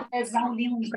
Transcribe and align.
cafezão 0.00 0.54
lindo. 0.54 0.88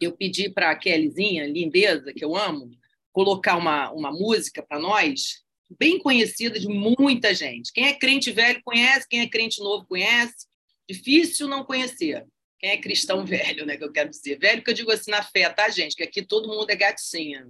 Eu 0.00 0.12
pedi 0.12 0.50
para 0.50 0.70
a 0.70 0.76
Kellyzinha, 0.76 1.46
lindeza, 1.46 2.12
que 2.12 2.24
eu 2.24 2.36
amo, 2.36 2.70
colocar 3.12 3.56
uma, 3.56 3.90
uma 3.92 4.12
música 4.12 4.62
para 4.62 4.78
nós, 4.78 5.42
bem 5.78 5.98
conhecida 5.98 6.58
de 6.58 6.68
muita 6.68 7.34
gente. 7.34 7.72
Quem 7.72 7.86
é 7.86 7.94
crente 7.94 8.30
velho 8.30 8.60
conhece, 8.62 9.08
quem 9.08 9.20
é 9.20 9.28
crente 9.28 9.60
novo 9.60 9.86
conhece. 9.86 10.46
Difícil 10.88 11.48
não 11.48 11.64
conhecer. 11.64 12.26
Quem 12.58 12.70
é 12.70 12.76
cristão 12.76 13.24
velho, 13.24 13.66
né? 13.66 13.76
Que 13.76 13.84
eu 13.84 13.92
quero 13.92 14.10
dizer. 14.10 14.38
Velho 14.38 14.62
que 14.62 14.70
eu 14.70 14.74
digo 14.74 14.90
assim 14.90 15.10
na 15.10 15.22
fé, 15.22 15.48
tá, 15.48 15.68
gente? 15.68 15.96
Que 15.96 16.04
aqui 16.04 16.22
todo 16.22 16.48
mundo 16.48 16.70
é 16.70 16.76
gatinha. 16.76 17.48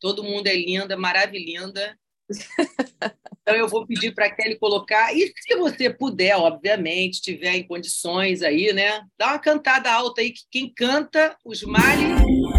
Todo 0.00 0.24
mundo 0.24 0.46
é 0.46 0.54
linda, 0.54 0.96
maravilhosa. 0.96 1.98
Então 3.50 3.58
eu 3.58 3.66
vou 3.66 3.84
pedir 3.84 4.14
para 4.14 4.26
a 4.26 4.30
Kelly 4.30 4.56
colocar. 4.56 5.12
E 5.12 5.26
se 5.36 5.56
você 5.56 5.90
puder, 5.90 6.36
obviamente, 6.36 7.20
tiver 7.20 7.56
em 7.56 7.66
condições 7.66 8.42
aí, 8.42 8.72
né? 8.72 9.02
Dá 9.18 9.30
uma 9.30 9.40
cantada 9.40 9.90
alta 9.90 10.20
aí, 10.20 10.30
que 10.30 10.42
quem 10.48 10.72
canta 10.72 11.36
os 11.44 11.64
males. 11.64 12.49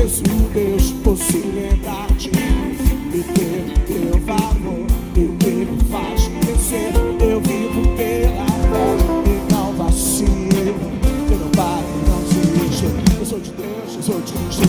Deus, 0.00 0.92
por 1.04 1.14
se 1.14 1.36
lembrar 1.36 2.06
de 2.16 2.30
mim 2.30 2.74
e 3.12 3.22
ter 3.22 3.84
teu 3.86 4.18
valor 4.22 4.86
e 5.14 5.24
o 5.26 5.36
que 5.36 5.50
me 5.50 5.78
faz 5.90 6.26
crescer. 6.40 6.92
Eu 7.20 7.38
vivo 7.42 7.82
pela 7.98 8.46
fé 8.46 8.96
e 9.26 9.52
não 9.52 9.74
vacilo. 9.74 10.90
Eu 11.30 11.38
não 11.38 11.50
paro, 11.50 11.84
não 12.08 12.22
desisto. 12.22 12.86
Eu 13.18 13.26
sou 13.26 13.40
de 13.40 13.50
Deus, 13.50 13.96
eu 13.96 14.02
sou 14.02 14.20
de 14.22 14.32
Cristo. 14.32 14.62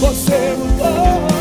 Você 0.00 0.56
mudou. 0.56 1.33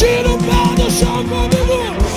Tira 0.00 0.30
o 0.32 0.38
pé 0.38 0.82
do 0.82 0.90
chão 0.90 1.22
comigo. 1.28 2.09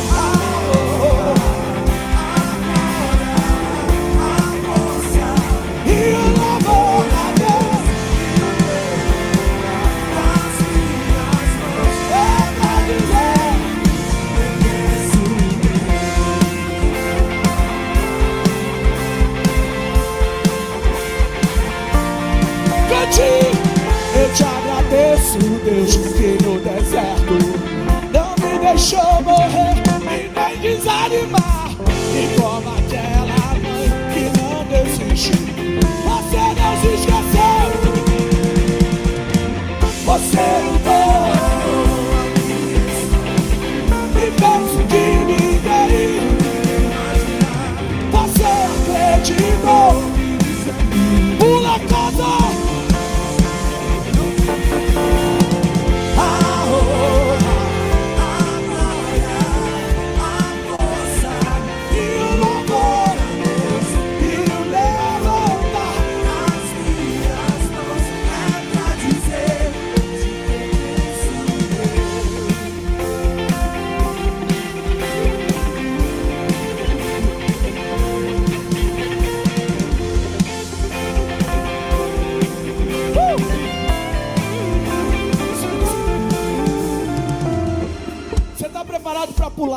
Não 28.91 29.32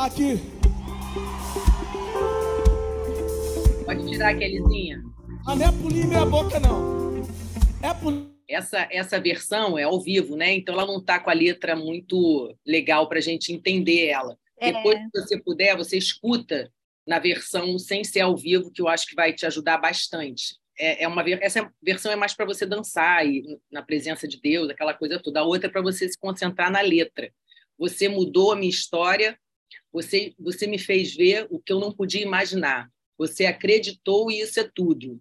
aqui? 0.07 0.39
Pode 3.85 4.09
tirar, 4.09 4.37
Kellyzinha. 4.37 5.03
Mas 5.45 5.59
não 5.59 5.67
é 5.67 5.73
pulinho 5.73 6.05
em 6.05 6.09
minha 6.09 6.27
boca, 6.27 6.61
não. 6.61 7.23
É 7.83 7.93
pulinho. 7.95 8.35
Essa, 8.49 8.87
essa 8.93 9.21
versão 9.21 9.77
é 9.77 9.83
ao 9.83 10.01
vivo, 10.01 10.37
né? 10.37 10.55
Então 10.55 10.75
ela 10.75 10.87
não 10.87 10.99
está 10.99 11.19
com 11.19 11.31
a 11.31 11.35
letra 11.35 11.75
muito 11.75 12.57
legal 12.65 13.09
para 13.09 13.19
a 13.19 13.23
gente 13.23 13.53
entender 13.53 14.07
ela. 14.07 14.39
É. 14.61 14.73
Depois, 14.73 14.99
se 14.99 15.11
você 15.13 15.41
puder, 15.41 15.77
você 15.77 15.99
escuta 15.99 16.73
na 17.05 17.19
versão 17.19 17.77
sem 17.77 18.05
ser 18.05 18.21
ao 18.21 18.37
vivo, 18.37 18.71
que 18.71 18.81
eu 18.81 18.89
acho 18.89 19.07
que 19.07 19.17
vai 19.17 19.33
te 19.33 19.45
ajudar 19.47 19.79
bastante. 19.79 20.57
É, 20.79 21.03
é 21.03 21.09
uma, 21.09 21.25
essa 21.41 21.69
versão 21.83 22.13
é 22.13 22.17
mais 22.17 22.35
para 22.35 22.47
você 22.47 22.65
dançar 22.65 23.27
e 23.27 23.59
na 23.71 23.83
presença 23.83 24.29
de 24.29 24.41
Deus, 24.41 24.71
aquela 24.71 24.95
coisa 24.95 25.19
toda. 25.19 25.41
A 25.41 25.45
outra 25.45 25.69
é 25.69 25.71
para 25.71 25.83
você 25.83 26.09
se 26.09 26.19
concentrar 26.19 26.71
na 26.71 26.81
letra. 26.81 27.33
Você 27.77 28.09
mudou 28.09 28.53
a 28.53 28.57
minha 28.57 28.71
história, 28.71 29.37
você, 29.97 30.35
você 30.39 30.67
me 30.67 30.79
fez 30.79 31.17
ver 31.17 31.47
o 31.49 31.59
que 31.59 31.73
eu 31.73 31.81
não 31.81 31.91
podia 31.91 32.21
imaginar. 32.21 32.93
Você 33.17 33.47
acreditou 33.47 34.31
e 34.31 34.41
isso 34.41 34.61
é 34.61 34.71
tudo. 34.75 35.19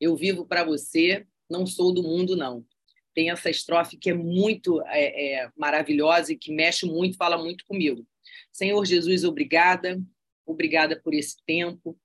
Eu 0.00 0.14
vivo 0.14 0.46
para 0.46 0.62
você, 0.62 1.26
não 1.50 1.66
sou 1.66 1.92
do 1.92 2.04
mundo, 2.04 2.36
não. 2.36 2.64
Tem 3.12 3.30
essa 3.30 3.50
estrofe 3.50 3.96
que 3.96 4.10
é 4.10 4.14
muito 4.14 4.80
é, 4.82 5.40
é, 5.40 5.50
maravilhosa 5.56 6.32
e 6.32 6.38
que 6.38 6.54
mexe 6.54 6.86
muito, 6.86 7.16
fala 7.16 7.36
muito 7.36 7.64
comigo. 7.66 8.06
Senhor 8.52 8.84
Jesus, 8.84 9.24
obrigada. 9.24 10.00
Obrigada 10.46 11.00
por 11.02 11.14
esse 11.14 11.38
tempo. 11.44 11.98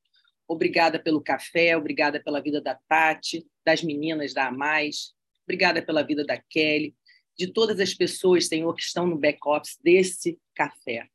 Obrigada 0.47 0.97
pelo 0.97 1.21
café, 1.21 1.77
obrigada 1.77 2.19
pela 2.19 2.41
vida 2.41 2.59
da 2.59 2.79
Tati, 2.89 3.45
das 3.63 3.83
meninas 3.83 4.33
da 4.33 4.49
Mais. 4.49 5.13
Obrigada 5.43 5.83
pela 5.83 6.01
vida 6.01 6.25
da 6.25 6.41
Kelly, 6.49 6.95
de 7.37 7.53
todas 7.53 7.79
as 7.79 7.93
pessoas, 7.93 8.47
Senhor, 8.47 8.73
que 8.73 8.81
estão 8.81 9.05
no 9.05 9.19
back-office 9.19 9.77
desse 9.83 10.39
café. 10.55 11.07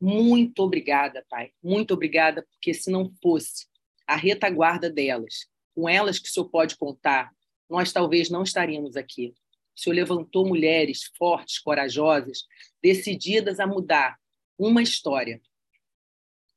Muito 0.00 0.60
obrigada, 0.62 1.24
Pai. 1.28 1.50
Muito 1.62 1.94
obrigada, 1.94 2.46
porque 2.50 2.74
se 2.74 2.90
não 2.90 3.10
fosse 3.22 3.66
a 4.06 4.14
retaguarda 4.14 4.90
delas, 4.90 5.46
com 5.74 5.88
elas 5.88 6.18
que 6.18 6.28
o 6.28 6.32
Senhor 6.32 6.48
pode 6.48 6.76
contar, 6.76 7.30
nós 7.68 7.92
talvez 7.92 8.30
não 8.30 8.42
estaríamos 8.42 8.96
aqui. 8.96 9.34
O 9.76 9.80
Senhor 9.80 9.96
levantou 9.96 10.46
mulheres 10.46 11.10
fortes, 11.18 11.58
corajosas, 11.58 12.44
decididas 12.82 13.60
a 13.60 13.66
mudar 13.66 14.16
uma 14.58 14.82
história. 14.82 15.40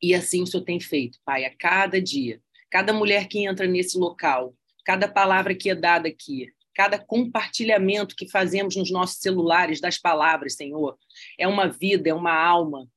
E 0.02 0.14
assim 0.14 0.42
o 0.44 0.48
Senhor 0.48 0.64
tem 0.64 0.80
feito, 0.80 1.20
Pai, 1.26 1.46
a 1.46 1.56
cada 1.56 2.02
dia. 2.02 2.42
Cada 2.70 2.94
mulher 2.94 3.28
que 3.28 3.46
entra 3.46 3.68
nesse 3.68 3.98
local, 3.98 4.56
cada 4.86 5.08
palavra 5.08 5.56
que 5.56 5.70
é 5.70 5.76
dada 5.76 6.08
aqui, 6.08 6.48
cada 6.74 6.98
compartilhamento 6.98 8.16
que 8.16 8.30
fazemos 8.30 8.76
nos 8.76 8.92
nossos 8.92 9.18
celulares 9.18 9.82
das 9.82 9.98
palavras, 9.98 10.56
Senhor, 10.56 10.98
é 11.38 11.48
uma 11.48 11.68
vida, 11.68 12.10
é 12.10 12.14
uma 12.14 12.34
alma, 12.34 12.88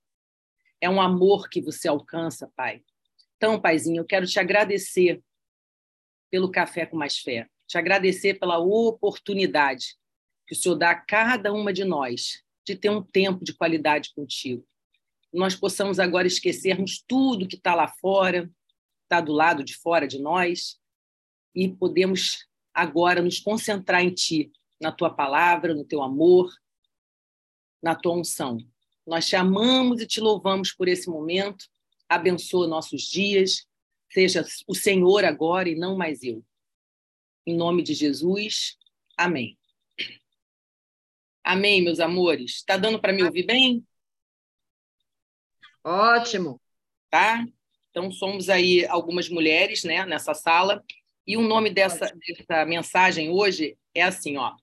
é 0.82 0.90
um 0.90 1.00
amor 1.00 1.49
que 1.49 1.62
você 1.62 1.87
alcança, 1.87 2.52
Pai. 2.56 2.82
Então, 3.37 3.61
Paizinho, 3.61 4.00
eu 4.00 4.05
quero 4.05 4.26
te 4.26 4.40
agradecer 4.40 5.23
pelo 6.29 6.50
Café 6.50 6.84
com 6.84 6.96
Mais 6.96 7.19
Fé, 7.19 7.49
te 7.69 7.79
agradecer 7.79 8.34
pela 8.34 8.58
oportunidade 8.58 9.96
que 10.44 10.55
o 10.55 10.56
Senhor 10.56 10.75
dá 10.75 10.90
a 10.90 11.00
cada 11.00 11.52
uma 11.52 11.73
de 11.73 11.84
nós 11.84 12.43
de 12.67 12.75
ter 12.75 12.90
um 12.90 13.02
tempo 13.02 13.44
de 13.44 13.55
qualidade 13.55 14.12
contigo. 14.12 14.67
Nós 15.32 15.55
possamos 15.55 16.00
agora 16.00 16.26
esquecermos 16.26 17.02
tudo 17.06 17.46
que 17.46 17.56
está 17.56 17.75
lá 17.75 17.87
fora, 17.87 18.50
está 19.05 19.20
do 19.20 19.32
lado 19.32 19.62
de 19.62 19.76
fora 19.76 20.06
de 20.06 20.20
nós, 20.20 20.81
e 21.55 21.69
podemos 21.69 22.49
agora 22.75 23.23
nos 23.23 23.38
concentrar 23.38 24.02
em 24.02 24.12
Ti, 24.12 24.50
na 24.81 24.90
Tua 24.90 25.11
palavra, 25.11 25.75
no 25.75 25.85
Teu 25.85 26.02
amor, 26.02 26.52
na 27.81 27.94
Tua 27.94 28.14
unção. 28.14 28.58
Nós 29.06 29.26
te 29.26 29.37
amamos 29.37 30.00
e 30.00 30.06
te 30.06 30.20
louvamos 30.20 30.72
por 30.72 30.88
esse 30.88 31.08
momento. 31.08 31.66
Abençoa 32.08 32.66
nossos 32.66 33.02
dias, 33.02 33.66
seja 34.10 34.44
o 34.66 34.75
Senhor 34.75 35.25
agora 35.25 35.69
e 35.69 35.75
não 35.75 35.96
mais 35.96 36.22
eu. 36.22 36.44
Em 37.44 37.56
nome 37.56 37.82
de 37.82 37.94
Jesus, 37.94 38.76
amém. 39.16 39.58
Amém, 41.43 41.82
meus 41.82 41.99
amores. 41.99 42.56
Está 42.56 42.76
dando 42.76 43.00
para 43.00 43.12
me 43.12 43.25
ouvir 43.25 43.44
bem? 43.44 43.84
Ótimo. 45.82 46.60
Tá? 47.10 47.44
Então, 47.90 48.10
somos 48.12 48.49
aí 48.49 48.87
algumas 48.87 49.28
mulheres 49.28 49.82
né, 49.82 50.06
nessa 50.06 50.34
sala. 50.34 50.84
E 51.26 51.37
o 51.37 51.43
nome 51.43 51.70
dessa, 51.70 52.14
dessa 52.26 52.64
mensagem 52.64 53.31
hoje 53.31 53.76
é 53.94 54.02
assim: 54.02 54.37
ó. 54.37 54.54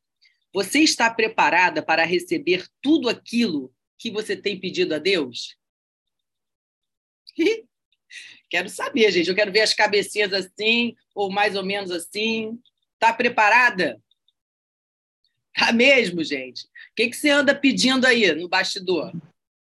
Você 0.53 0.79
está 0.79 1.13
preparada 1.13 1.83
para 1.83 2.05
receber 2.05 2.65
tudo 2.81 3.07
aquilo 3.07 3.71
que 3.99 4.09
você 4.09 4.35
tem 4.35 4.57
pedido 4.57 4.95
a 4.95 4.97
Deus? 4.97 5.57
quero 8.49 8.69
saber, 8.69 9.11
gente. 9.11 9.29
Eu 9.29 9.35
quero 9.35 9.51
ver 9.51 9.61
as 9.61 9.73
cabecinhas 9.73 10.31
assim, 10.33 10.95
ou 11.13 11.29
mais 11.29 11.55
ou 11.55 11.63
menos 11.63 11.91
assim. 11.91 12.57
Está 12.93 13.13
preparada? 13.13 14.01
Tá 15.53 15.73
mesmo, 15.73 16.23
gente? 16.23 16.63
O 16.63 16.69
que, 16.95 17.09
que 17.09 17.15
você 17.15 17.29
anda 17.29 17.53
pedindo 17.53 18.07
aí 18.07 18.33
no 18.33 18.47
bastidor? 18.47 19.11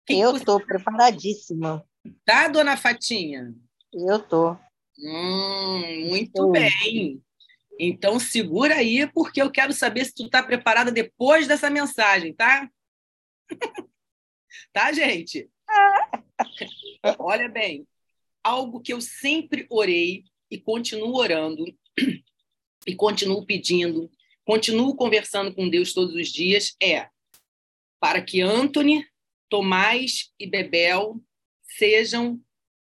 Que 0.04 0.18
eu 0.18 0.36
estou 0.36 0.58
você... 0.58 0.66
preparadíssima. 0.66 1.86
Tá, 2.24 2.48
dona 2.48 2.76
Fatinha? 2.76 3.54
Eu 3.92 4.18
tô. 4.18 4.56
Hum, 4.98 6.08
muito 6.08 6.50
bem. 6.50 7.22
Então 7.78 8.18
segura 8.20 8.76
aí, 8.76 9.06
porque 9.12 9.40
eu 9.40 9.50
quero 9.50 9.72
saber 9.72 10.04
se 10.04 10.14
tu 10.14 10.26
está 10.26 10.42
preparada 10.42 10.92
depois 10.92 11.46
dessa 11.46 11.70
mensagem, 11.70 12.34
tá? 12.34 12.68
tá, 14.72 14.92
gente? 14.92 15.48
Olha 17.18 17.48
bem, 17.48 17.86
algo 18.42 18.80
que 18.80 18.92
eu 18.92 19.00
sempre 19.00 19.66
orei 19.70 20.24
e 20.50 20.58
continuo 20.58 21.16
orando 21.16 21.64
e 22.86 22.94
continuo 22.94 23.44
pedindo, 23.46 24.10
continuo 24.44 24.94
conversando 24.94 25.54
com 25.54 25.68
Deus 25.68 25.92
todos 25.92 26.14
os 26.14 26.28
dias 26.28 26.76
é 26.82 27.08
para 27.98 28.20
que 28.20 28.42
Anthony, 28.42 29.06
Tomás 29.48 30.30
e 30.38 30.46
Bebel 30.46 31.18
sejam 31.62 32.40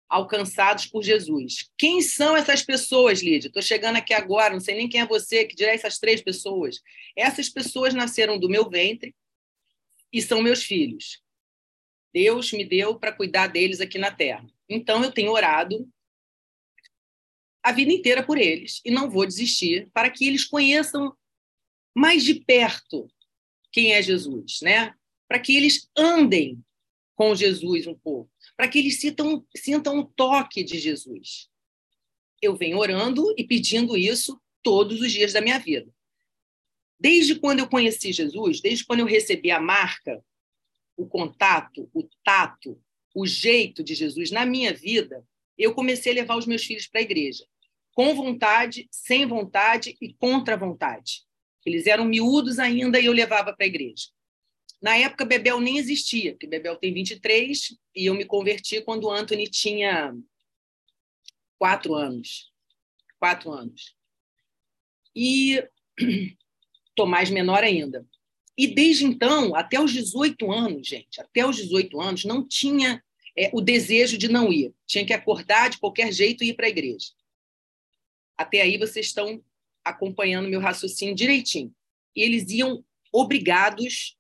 alcançados 0.08 0.86
por 0.86 1.02
Jesus. 1.02 1.68
Quem 1.76 2.00
são 2.00 2.36
essas 2.36 2.62
pessoas, 2.62 3.20
Lídia? 3.20 3.48
Estou 3.48 3.60
chegando 3.60 3.96
aqui 3.96 4.14
agora, 4.14 4.54
não 4.54 4.60
sei 4.60 4.76
nem 4.76 4.88
quem 4.88 5.00
é 5.00 5.06
você, 5.06 5.44
que 5.44 5.54
dirá 5.54 5.72
essas 5.72 5.98
três 5.98 6.22
pessoas. 6.22 6.80
Essas 7.16 7.48
pessoas 7.48 7.92
nasceram 7.94 8.38
do 8.38 8.48
meu 8.48 8.70
ventre 8.70 9.14
e 10.12 10.22
são 10.22 10.40
meus 10.40 10.62
filhos. 10.62 11.20
Deus 12.12 12.52
me 12.52 12.64
deu 12.64 12.98
para 12.98 13.12
cuidar 13.12 13.48
deles 13.48 13.80
aqui 13.80 13.98
na 13.98 14.10
terra. 14.10 14.46
Então, 14.68 15.02
eu 15.02 15.12
tenho 15.12 15.32
orado 15.32 15.88
a 17.62 17.72
vida 17.72 17.92
inteira 17.92 18.22
por 18.22 18.38
eles 18.38 18.80
e 18.84 18.90
não 18.90 19.10
vou 19.10 19.26
desistir 19.26 19.90
para 19.92 20.10
que 20.10 20.26
eles 20.26 20.44
conheçam 20.44 21.14
mais 21.94 22.22
de 22.24 22.34
perto 22.34 23.08
quem 23.70 23.92
é 23.92 24.02
Jesus, 24.02 24.60
né? 24.62 24.94
Para 25.26 25.38
que 25.38 25.56
eles 25.56 25.90
andem 25.96 26.62
com 27.14 27.34
Jesus 27.34 27.86
um 27.86 27.94
pouco 27.94 28.30
para 28.58 28.66
que 28.66 28.80
eles 28.80 29.00
sintam, 29.00 29.46
sintam 29.56 30.00
um 30.00 30.04
toque 30.04 30.64
de 30.64 30.80
Jesus. 30.80 31.48
Eu 32.42 32.56
venho 32.56 32.76
orando 32.76 33.32
e 33.38 33.44
pedindo 33.44 33.96
isso 33.96 34.40
todos 34.64 35.00
os 35.00 35.12
dias 35.12 35.32
da 35.32 35.40
minha 35.40 35.60
vida. 35.60 35.88
Desde 36.98 37.36
quando 37.36 37.60
eu 37.60 37.68
conheci 37.68 38.12
Jesus, 38.12 38.60
desde 38.60 38.84
quando 38.84 39.00
eu 39.00 39.06
recebi 39.06 39.52
a 39.52 39.60
marca, 39.60 40.20
o 40.98 41.06
contato, 41.06 41.88
o 41.94 42.02
tato, 42.24 42.78
o 43.14 43.26
jeito 43.26 43.82
de 43.82 43.94
Jesus 43.94 44.30
na 44.30 44.44
minha 44.44 44.74
vida, 44.74 45.24
eu 45.56 45.72
comecei 45.72 46.12
a 46.12 46.14
levar 46.16 46.36
os 46.36 46.46
meus 46.46 46.64
filhos 46.64 46.86
para 46.86 47.00
a 47.00 47.02
igreja, 47.02 47.46
com 47.92 48.14
vontade, 48.14 48.88
sem 48.90 49.24
vontade 49.24 49.96
e 50.00 50.12
contra 50.12 50.56
vontade. 50.56 51.22
Eles 51.64 51.86
eram 51.86 52.04
miúdos 52.04 52.58
ainda 52.58 53.00
e 53.00 53.06
eu 53.06 53.12
levava 53.12 53.54
para 53.54 53.64
a 53.64 53.68
igreja. 53.68 54.08
Na 54.82 54.96
época, 54.96 55.24
Bebel 55.24 55.60
nem 55.60 55.78
existia, 55.78 56.32
porque 56.32 56.46
Bebel 56.46 56.76
tem 56.76 56.92
23 56.92 57.76
e 57.94 58.06
eu 58.06 58.14
me 58.14 58.24
converti 58.24 58.80
quando 58.80 59.04
o 59.04 59.10
Anthony 59.10 59.48
tinha 59.48 60.14
quatro 61.58 61.94
anos. 61.94 62.52
Quatro 63.18 63.52
anos. 63.52 63.96
E 65.14 65.62
Tomás 66.98 67.30
menor 67.30 67.62
ainda. 67.62 68.04
E 68.58 68.66
desde 68.66 69.04
então, 69.04 69.54
até 69.54 69.80
os 69.80 69.92
18 69.92 70.50
anos, 70.50 70.88
gente, 70.88 71.20
até 71.20 71.46
os 71.46 71.56
18 71.56 72.00
anos, 72.00 72.24
não 72.24 72.44
tinha 72.44 73.00
é, 73.36 73.48
o 73.52 73.60
desejo 73.60 74.18
de 74.18 74.26
não 74.26 74.52
ir. 74.52 74.74
Tinha 74.84 75.06
que 75.06 75.12
acordar 75.12 75.70
de 75.70 75.78
qualquer 75.78 76.12
jeito 76.12 76.42
e 76.42 76.48
ir 76.48 76.54
para 76.54 76.66
a 76.66 76.68
igreja. 76.68 77.06
Até 78.36 78.60
aí 78.60 78.76
vocês 78.76 79.06
estão 79.06 79.40
acompanhando 79.84 80.48
meu 80.48 80.58
raciocínio 80.58 81.14
direitinho. 81.14 81.72
E 82.16 82.22
eles 82.22 82.50
iam 82.50 82.84
obrigados 83.12 84.18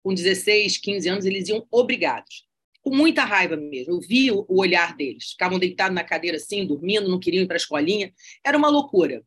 com 0.00 0.14
16, 0.14 0.78
15 0.78 1.08
anos, 1.08 1.24
eles 1.24 1.48
iam 1.48 1.66
obrigados. 1.68 2.46
Com 2.82 2.94
muita 2.94 3.24
raiva 3.24 3.56
mesmo. 3.56 3.94
Eu 3.94 4.00
vi 4.00 4.30
o 4.30 4.46
olhar 4.48 4.96
deles. 4.96 5.32
Ficavam 5.32 5.58
deitados 5.58 5.94
na 5.94 6.04
cadeira 6.04 6.36
assim, 6.36 6.64
dormindo, 6.64 7.08
não 7.08 7.18
queriam 7.18 7.42
ir 7.42 7.46
para 7.46 7.56
a 7.56 7.58
escolinha. 7.58 8.14
Era 8.44 8.56
uma 8.56 8.68
loucura. 8.68 9.24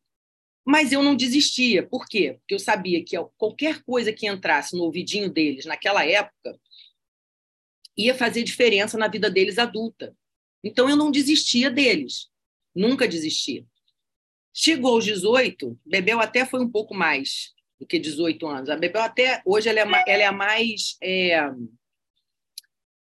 Mas 0.65 0.91
eu 0.91 1.03
não 1.03 1.15
desistia. 1.15 1.87
Por 1.87 2.07
quê? 2.07 2.37
Porque 2.39 2.55
eu 2.55 2.59
sabia 2.59 3.03
que 3.03 3.15
qualquer 3.37 3.83
coisa 3.83 4.11
que 4.11 4.27
entrasse 4.27 4.75
no 4.75 4.83
ouvidinho 4.83 5.29
deles 5.29 5.65
naquela 5.65 6.03
época 6.05 6.59
ia 7.95 8.15
fazer 8.15 8.43
diferença 8.43 8.97
na 8.97 9.07
vida 9.07 9.29
deles 9.29 9.59
adulta. 9.59 10.15
Então 10.63 10.89
eu 10.89 10.95
não 10.95 11.11
desistia 11.11 11.69
deles. 11.69 12.29
Nunca 12.73 13.07
desistia. 13.07 13.65
Chegou 14.53 14.95
aos 14.95 15.05
18, 15.05 15.79
Bebel 15.85 16.19
até 16.19 16.45
foi 16.45 16.61
um 16.61 16.69
pouco 16.69 16.95
mais 16.95 17.53
do 17.79 17.85
que 17.85 17.99
18 17.99 18.47
anos. 18.47 18.69
A 18.69 18.75
Bebel 18.75 19.03
até 19.03 19.41
hoje 19.45 19.69
ela 19.69 19.79
é, 19.79 20.03
ela 20.07 20.23
é 20.23 20.25
a 20.25 20.31
mais 20.31 20.97
é, 21.01 21.37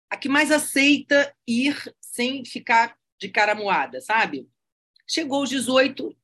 a 0.10 0.18
que 0.18 0.30
mais 0.30 0.52
aceita 0.52 1.36
ir 1.48 1.76
sem 2.00 2.44
ficar 2.44 2.98
de 3.20 3.30
cara 3.30 3.54
moada, 3.54 4.02
sabe? 4.02 4.48
Chegou 5.08 5.40
aos 5.40 5.50
18, 5.50 6.16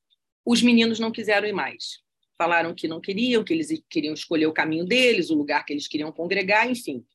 os 0.45 0.62
meninos 0.62 1.00
não 1.00 1.12
quiseram 1.12 1.47
ir 1.47 1.53
mais. 1.53 2.03
Falaram 2.38 2.75
que 2.75 2.88
não 2.88 3.01
queriam, 3.01 3.44
que 3.44 3.53
eles 3.53 3.69
queriam 3.89 4.13
escolher 4.13 4.45
o 4.45 4.53
caminho 4.53 4.86
deles, 4.86 5.30
o 5.30 5.36
lugar 5.36 5.65
que 5.65 5.74
eles 5.74 5.88
queriam 5.88 6.12
congregar, 6.12 6.69
enfim. 6.69 7.06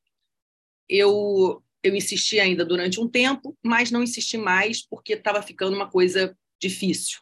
Eu 0.89 1.63
eu 1.83 1.95
insisti 1.95 2.39
ainda 2.39 2.63
durante 2.65 3.01
um 3.01 3.09
tempo, 3.09 3.57
mas 3.65 3.91
não 3.91 4.03
insisti 4.03 4.37
mais 4.37 4.87
porque 4.87 5.15
estava 5.15 5.41
ficando 5.41 5.75
uma 5.75 5.89
coisa 5.89 6.37
difícil. 6.61 7.21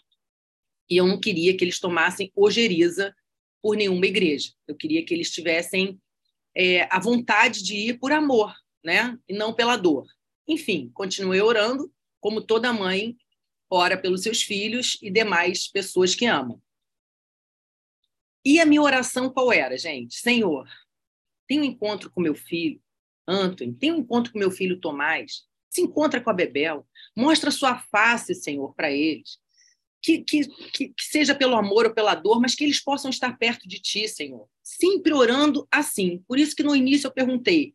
E 0.91 0.97
eu 0.97 1.07
não 1.07 1.21
queria 1.21 1.57
que 1.57 1.65
eles 1.65 1.79
tomassem 1.79 2.33
ojeriza 2.35 3.15
por 3.63 3.77
nenhuma 3.77 4.07
igreja. 4.07 4.53
Eu 4.67 4.75
queria 4.75 5.05
que 5.05 5.15
eles 5.15 5.31
tivessem 5.31 6.01
é, 6.57 6.89
a 6.91 6.99
vontade 6.99 7.63
de 7.63 7.77
ir 7.77 7.99
por 7.99 8.11
amor, 8.11 8.53
né? 8.85 9.17
E 9.29 9.35
não 9.35 9.53
pela 9.53 9.77
dor. 9.77 10.07
Enfim, 10.47 10.91
continuei 10.93 11.41
orando, 11.41 11.93
como 12.21 12.41
toda 12.41 12.73
mãe 12.73 13.17
ora 13.71 13.97
pelos 13.97 14.23
seus 14.23 14.43
filhos 14.43 14.99
e 15.03 15.11
demais 15.11 15.69
pessoas 15.69 16.15
que 16.15 16.27
amam. 16.27 16.61
E 18.45 18.61
a 18.61 18.67
minha 18.67 18.83
oração 18.83 19.31
qual 19.31 19.53
era, 19.53 19.77
gente? 19.77 20.17
Senhor, 20.17 20.69
tenho 21.47 21.63
um 21.63 21.67
encontro 21.67 22.11
com 22.11 22.21
meu 22.21 22.35
filho, 22.35 22.81
Anthony, 23.27 23.75
tenho 23.75 23.97
um 23.97 23.99
encontro 23.99 24.33
com 24.33 24.39
meu 24.39 24.51
filho 24.51 24.81
Tomás, 24.81 25.47
se 25.69 25.83
encontra 25.83 26.21
com 26.21 26.31
a 26.31 26.35
Bebel, 26.35 26.87
mostra 27.15 27.51
sua 27.51 27.79
face, 27.79 28.35
Senhor, 28.35 28.75
para 28.75 28.91
eles 28.91 29.39
que, 30.01 30.19
que, 30.19 30.47
que, 30.73 30.95
seja 31.01 31.35
pelo 31.35 31.57
amor 31.57 31.87
ou 31.87 31.95
pela 31.95 32.15
dor, 32.15 32.41
mas 32.41 32.55
que 32.55 32.65
eles 32.65 32.83
possam 32.83 33.11
estar 33.11 33.37
perto 33.37 33.69
de 33.69 33.81
ti, 33.81 34.09
Senhor. 34.09 34.49
Sempre 34.63 35.13
orando 35.13 35.67
assim. 35.71 36.23
Por 36.27 36.39
isso 36.39 36.55
que 36.55 36.63
no 36.63 36.75
início 36.75 37.09
eu 37.09 37.13
perguntei: 37.13 37.75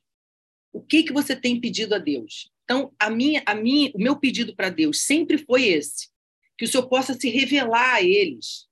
o 0.73 0.81
que 0.81 1.03
que 1.03 1.13
você 1.13 1.35
tem 1.35 1.61
pedido 1.61 1.93
a 1.93 1.99
Deus? 1.99 2.51
Então, 2.63 2.91
a 2.99 3.09
minha, 3.09 3.43
a 3.45 3.53
minha, 3.53 3.91
o 3.93 3.99
meu 3.99 4.17
pedido 4.17 4.55
para 4.55 4.69
Deus 4.69 5.03
sempre 5.03 5.37
foi 5.37 5.65
esse: 5.65 6.07
que 6.57 6.65
o 6.65 6.67
Senhor 6.67 6.89
possa 6.89 7.13
se 7.13 7.29
revelar 7.29 7.95
a 7.95 8.01
eles, 8.01 8.67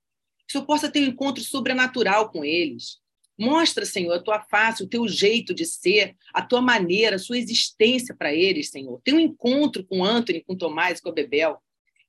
que 0.46 0.50
o 0.50 0.52
Senhor 0.52 0.66
possa 0.66 0.90
ter 0.90 1.00
um 1.00 1.08
encontro 1.08 1.42
sobrenatural 1.42 2.30
com 2.30 2.44
eles. 2.44 3.00
Mostra, 3.38 3.86
Senhor, 3.86 4.12
a 4.12 4.22
tua 4.22 4.40
face, 4.42 4.82
o 4.82 4.88
teu 4.88 5.08
jeito 5.08 5.54
de 5.54 5.64
ser, 5.64 6.14
a 6.34 6.42
tua 6.42 6.60
maneira, 6.60 7.16
a 7.16 7.18
sua 7.18 7.38
existência 7.38 8.14
para 8.14 8.32
eles, 8.34 8.70
Senhor. 8.70 9.00
Tem 9.02 9.14
um 9.14 9.20
encontro 9.20 9.84
com 9.84 10.04
Anthony, 10.04 10.42
com 10.42 10.56
Tomás, 10.56 11.00
com 11.00 11.08
a 11.08 11.12
Bebel. 11.12 11.58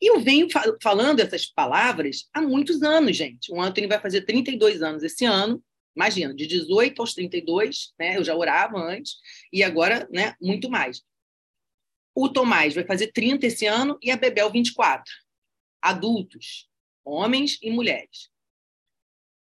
E 0.02 0.12
eu 0.12 0.20
venho 0.20 0.48
falando 0.82 1.22
essas 1.22 1.46
palavras 1.46 2.28
há 2.34 2.42
muitos 2.42 2.84
anos, 2.84 3.16
gente. 3.16 3.52
O 3.54 3.62
Anthony 3.62 3.88
vai 3.88 4.02
fazer 4.02 4.24
32 4.24 4.82
anos 4.82 5.02
esse 5.02 5.24
ano. 5.24 5.64
Imagina, 5.96 6.34
de 6.34 6.48
18 6.48 7.02
aos 7.02 7.14
32, 7.14 7.94
né? 8.00 8.18
Eu 8.18 8.24
já 8.24 8.36
orava 8.36 8.78
antes 8.78 9.18
e 9.52 9.64
agora, 9.64 10.08
né, 10.12 10.36
muito 10.42 10.70
mais. 10.70 11.04
O 12.16 12.30
Tomás 12.30 12.74
vai 12.74 12.86
fazer 12.86 13.12
30 13.12 13.48
esse 13.48 13.66
ano 13.66 13.98
e 14.02 14.12
a 14.12 14.18
Bebel 14.18 14.52
24. 14.52 15.12
Adultos, 15.82 16.70
homens 17.04 17.58
e 17.62 17.70
mulheres. 17.72 18.30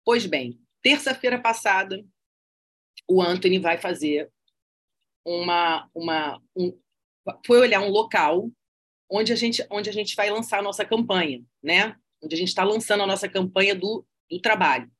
Pois 0.05 0.25
bem, 0.25 0.59
terça-feira 0.81 1.41
passada, 1.41 2.03
o 3.07 3.21
Anthony 3.21 3.59
vai 3.59 3.77
fazer 3.77 4.31
uma 5.25 5.89
uma 5.93 6.41
um, 6.55 6.77
foi 7.45 7.59
olhar 7.59 7.81
um 7.81 7.89
local 7.89 8.49
onde 9.09 9.31
a 9.31 9.35
gente, 9.35 9.65
onde 9.69 9.89
a 9.89 9.93
gente 9.93 10.15
vai 10.15 10.29
lançar 10.29 10.59
a 10.59 10.61
nossa 10.61 10.85
campanha, 10.85 11.43
né? 11.63 11.95
Onde 12.21 12.35
a 12.35 12.37
gente 12.37 12.49
está 12.49 12.63
lançando 12.63 13.03
a 13.03 13.07
nossa 13.07 13.27
campanha 13.27 13.73
do, 13.73 14.05
do 14.29 14.39
trabalho. 14.41 14.91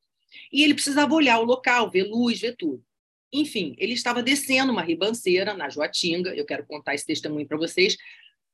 E 0.52 0.62
ele 0.62 0.74
precisava 0.74 1.14
olhar 1.14 1.38
o 1.38 1.44
local, 1.44 1.90
ver 1.90 2.04
luz, 2.04 2.40
ver 2.40 2.56
tudo. 2.56 2.84
Enfim, 3.32 3.74
ele 3.78 3.92
estava 3.92 4.22
descendo 4.22 4.72
uma 4.72 4.82
ribanceira 4.82 5.54
na 5.54 5.68
Joatinga. 5.68 6.34
Eu 6.34 6.46
quero 6.46 6.66
contar 6.66 6.94
esse 6.94 7.06
testemunho 7.06 7.46
para 7.46 7.58
vocês, 7.58 7.96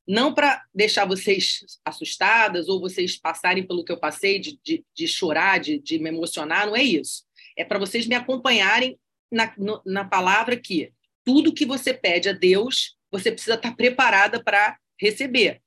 não 0.06 0.34
para 0.34 0.62
deixar 0.74 1.06
vocês 1.06 1.78
assustadas 1.84 2.68
ou 2.68 2.80
vocês 2.80 3.16
passarem 3.16 3.66
pelo 3.66 3.84
que 3.84 3.92
eu 3.92 3.98
passei, 3.98 4.38
de, 4.38 4.58
de, 4.62 4.84
de 4.94 5.08
chorar, 5.08 5.58
de, 5.58 5.78
de 5.78 5.98
me 5.98 6.08
emocionar, 6.10 6.66
não 6.66 6.76
é 6.76 6.82
isso. 6.82 7.24
É 7.56 7.64
para 7.64 7.78
vocês 7.78 8.06
me 8.06 8.14
acompanharem 8.14 8.98
na, 9.30 9.54
na 9.86 10.04
palavra 10.04 10.56
que 10.56 10.92
tudo 11.24 11.54
que 11.54 11.64
você 11.64 11.94
pede 11.94 12.28
a 12.28 12.32
Deus, 12.32 12.96
você 13.10 13.32
precisa 13.32 13.54
estar 13.54 13.74
preparada 13.74 14.42
para 14.42 14.78
receber. 15.00 15.62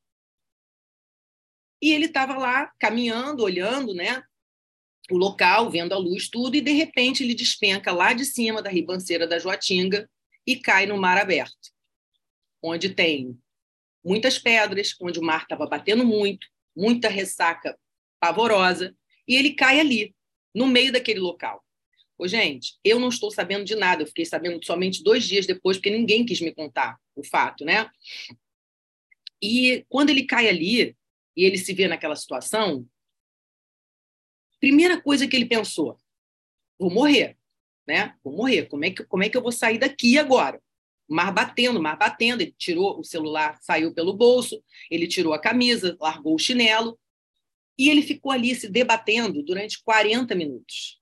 E 1.82 1.92
ele 1.92 2.06
estava 2.06 2.38
lá 2.38 2.72
caminhando, 2.80 3.44
olhando, 3.44 3.94
né? 3.94 4.24
O 5.10 5.18
local, 5.18 5.70
vendo 5.70 5.94
a 5.94 5.98
luz, 5.98 6.30
tudo, 6.30 6.56
e 6.56 6.62
de 6.62 6.72
repente 6.72 7.24
ele 7.24 7.34
despenca 7.34 7.92
lá 7.92 8.14
de 8.14 8.26
cima 8.26 8.62
da 8.62 8.70
ribanceira 8.70 9.26
da 9.26 9.40
Joatinga 9.40 10.10
e 10.46 10.58
cai 10.58 10.86
no 10.86 10.98
mar 10.98 11.18
aberto, 11.18 11.72
onde 12.62 12.90
tem 12.90 13.38
muitas 14.04 14.38
pedras, 14.38 14.96
onde 15.02 15.20
o 15.20 15.24
mar 15.24 15.44
estava 15.44 15.66
batendo 15.66 16.06
muito, 16.06 16.48
muita 16.76 17.10
ressaca 17.10 17.78
pavorosa, 18.20 18.96
e 19.28 19.36
ele 19.36 19.54
cai 19.54 19.80
ali, 19.80 20.16
no 20.54 20.66
meio 20.66 20.92
daquele 20.92 21.20
local. 21.20 21.64
Ô, 22.18 22.28
gente, 22.28 22.78
eu 22.84 23.00
não 23.00 23.10
estou 23.10 23.30
sabendo 23.30 23.64
de 23.64 23.76
nada, 23.76 24.02
eu 24.02 24.08
fiquei 24.08 24.26
sabendo 24.26 24.64
somente 24.66 25.04
dois 25.04 25.24
dias 25.24 25.46
depois, 25.46 25.78
porque 25.78 25.92
ninguém 25.92 26.26
quis 26.26 26.42
me 26.42 26.54
contar 26.54 26.98
o 27.16 27.24
fato, 27.24 27.64
né? 27.64 27.90
E 29.42 29.86
quando 29.88 30.10
ele 30.10 30.24
cai 30.24 30.50
ali 30.50 30.96
e 31.36 31.44
ele 31.44 31.58
se 31.58 31.74
vê 31.74 31.88
naquela 31.88 32.16
situação, 32.16 32.88
primeira 34.60 35.02
coisa 35.02 35.28
que 35.28 35.36
ele 35.36 35.46
pensou: 35.46 35.98
vou 36.80 36.92
morrer, 36.92 37.38
né? 37.88 38.16
Vou 38.24 38.36
morrer. 38.36 38.66
Como 38.68 38.86
é 38.86 38.92
que 38.92 39.04
como 39.06 39.24
é 39.24 39.30
que 39.30 39.38
eu 39.38 39.42
vou 39.42 39.52
sair 39.52 39.78
daqui 39.78 40.18
agora? 40.18 40.62
Mar 41.10 41.32
batendo, 41.32 41.82
mar 41.82 41.98
batendo. 41.98 42.42
Ele 42.42 42.54
tirou 42.58 43.00
o 43.00 43.04
celular, 43.04 43.58
saiu 43.62 43.94
pelo 43.94 44.14
bolso, 44.14 44.62
ele 44.92 45.08
tirou 45.08 45.34
a 45.34 45.40
camisa, 45.40 45.98
largou 46.00 46.36
o 46.36 46.40
chinelo 46.40 47.00
e 47.78 47.90
ele 47.90 48.02
ficou 48.02 48.32
ali 48.32 48.56
se 48.56 48.68
debatendo 48.68 49.44
durante 49.44 49.82
40 49.84 50.34
minutos. 50.34 51.00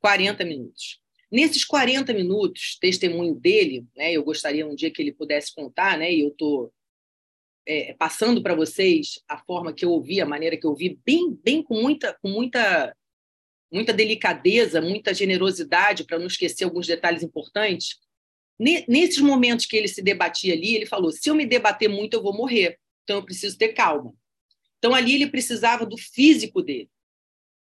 40 0.00 0.44
minutos. 0.44 1.00
Nesses 1.30 1.64
40 1.64 2.12
minutos, 2.12 2.78
testemunho 2.80 3.34
dele, 3.34 3.84
né, 3.96 4.12
eu 4.12 4.22
gostaria 4.22 4.66
um 4.66 4.74
dia 4.74 4.90
que 4.90 5.02
ele 5.02 5.12
pudesse 5.12 5.52
contar, 5.52 5.98
né, 5.98 6.12
e 6.12 6.20
eu 6.20 6.28
estou 6.28 6.72
é, 7.66 7.94
passando 7.94 8.42
para 8.42 8.54
vocês 8.54 9.20
a 9.28 9.38
forma 9.38 9.72
que 9.72 9.84
eu 9.84 9.90
ouvi, 9.90 10.20
a 10.20 10.26
maneira 10.26 10.56
que 10.56 10.66
eu 10.66 10.70
ouvi, 10.70 10.98
bem, 11.04 11.32
bem 11.42 11.62
com 11.62 11.80
muita, 11.80 12.14
com 12.20 12.28
muita, 12.28 12.94
muita 13.72 13.92
delicadeza, 13.92 14.80
muita 14.80 15.14
generosidade, 15.14 16.04
para 16.04 16.18
não 16.18 16.26
esquecer 16.26 16.64
alguns 16.64 16.86
detalhes 16.86 17.22
importantes. 17.22 17.98
Nesses 18.58 19.18
momentos 19.18 19.66
que 19.66 19.76
ele 19.76 19.88
se 19.88 20.00
debatia 20.00 20.54
ali, 20.54 20.74
ele 20.74 20.86
falou: 20.86 21.10
se 21.10 21.28
eu 21.28 21.34
me 21.34 21.44
debater 21.44 21.88
muito, 21.88 22.14
eu 22.14 22.22
vou 22.22 22.32
morrer, 22.32 22.78
então 23.02 23.16
eu 23.16 23.24
preciso 23.24 23.58
ter 23.58 23.72
calma. 23.72 24.14
Então 24.78 24.94
ali 24.94 25.14
ele 25.14 25.26
precisava 25.26 25.84
do 25.84 25.96
físico 25.96 26.62
dele, 26.62 26.90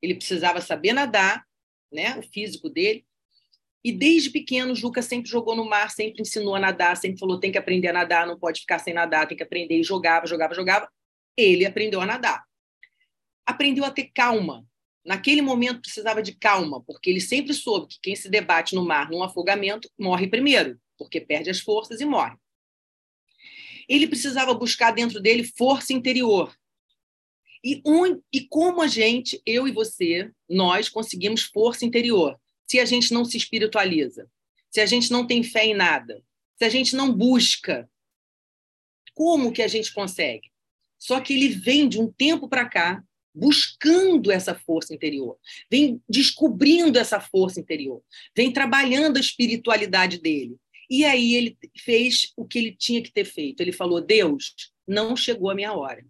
ele 0.01 0.15
precisava 0.15 0.61
saber 0.61 0.93
nadar, 0.93 1.45
né, 1.93 2.19
o 2.19 2.23
físico 2.23 2.71
dele, 2.71 3.05
e 3.85 3.91
desde 3.91 4.31
pequeno, 4.31 4.75
Juca 4.77 5.03
sempre 5.03 5.29
jogou 5.29 5.57
no 5.57 5.65
mar, 5.65 5.91
sempre 5.91 6.23
ensinou 6.23 6.55
a 6.55 6.61
nadar, 6.61 6.97
sempre 6.97 7.19
falou: 7.19 7.41
tem 7.41 7.51
que 7.51 7.59
aprender 7.59 7.89
a 7.89 7.93
nadar, 7.93 8.27
não 8.27 8.39
pode 8.39 8.61
ficar 8.61 8.79
sem 8.79 8.95
nadar, 8.95 9.27
tem 9.27 9.37
que 9.37 9.43
aprender. 9.43 9.79
E 9.79 9.83
jogava, 9.83 10.27
jogava, 10.27 10.55
jogava. 10.55 10.89
Ele 11.37 11.67
aprendeu 11.67 12.01
a 12.01 12.07
nadar. 12.07 12.45
Aprendeu 13.45 13.85
a 13.85 13.91
ter 13.91 14.11
calma. 14.15 14.65
Naquele 15.05 15.43
momento 15.43 15.81
precisava 15.81 16.23
de 16.23 16.33
calma, 16.37 16.81
porque 16.85 17.11
ele 17.11 17.21
sempre 17.21 17.53
soube 17.53 17.89
que 17.89 17.99
quem 18.01 18.15
se 18.15 18.31
debate 18.31 18.77
no 18.77 18.85
mar 18.85 19.11
num 19.11 19.23
afogamento 19.23 19.91
morre 19.99 20.29
primeiro, 20.29 20.79
porque 20.97 21.21
perde 21.21 21.51
as 21.51 21.59
forças 21.59 22.01
e 22.01 22.05
morre. 22.05 22.37
Ele 23.89 24.07
precisava 24.07 24.55
buscar 24.55 24.93
dentro 24.93 25.21
dele 25.21 25.43
força 25.43 25.93
interior. 25.93 26.55
E, 27.65 27.83
um, 27.85 28.21
e 28.33 28.47
como 28.47 28.81
a 28.81 28.87
gente, 28.87 29.43
eu 29.45 29.67
e 29.67 29.73
você, 29.73 30.31
nós 30.49 30.89
conseguimos 30.89 31.43
força 31.43 31.85
interior? 31.85 32.39
Se 32.69 32.81
a 32.81 32.85
gente 32.85 33.13
não 33.13 33.25
se 33.25 33.37
espiritualiza, 33.37 34.31
se 34.71 34.81
a 34.81 34.87
gente 34.87 35.11
não 35.11 35.27
tem 35.27 35.43
fé 35.43 35.67
em 35.67 35.75
nada, 35.75 36.23
se 36.57 36.65
a 36.65 36.69
gente 36.69 36.97
não 36.97 37.13
busca, 37.13 37.89
como 39.15 39.53
que 39.53 39.63
a 39.63 39.69
gente 39.69 39.93
consegue? 39.93 40.51
Só 40.99 41.21
que 41.21 41.35
ele 41.35 41.49
vem 41.49 41.89
de 41.89 42.01
um 42.01 42.11
tempo 42.11 42.49
para 42.49 42.69
cá 42.69 43.03
buscando 43.35 44.31
essa 44.31 44.55
força 44.55 44.95
interior, 44.95 45.39
vem 45.71 46.03
descobrindo 46.09 46.99
essa 46.99 47.21
força 47.21 47.61
interior, 47.61 48.03
vem 48.37 48.53
trabalhando 48.53 49.17
a 49.17 49.21
espiritualidade 49.21 50.21
dele. 50.21 50.57
E 50.89 51.05
aí 51.05 51.35
ele 51.35 51.59
fez 51.79 52.33
o 52.37 52.47
que 52.47 52.59
ele 52.59 52.77
tinha 52.77 53.03
que 53.03 53.11
ter 53.11 53.25
feito. 53.25 53.61
Ele 53.61 53.73
falou: 53.73 54.01
Deus, 54.01 54.55
não 54.87 55.17
chegou 55.17 55.51
a 55.51 55.55
minha 55.55 55.73
hora. 55.73 56.05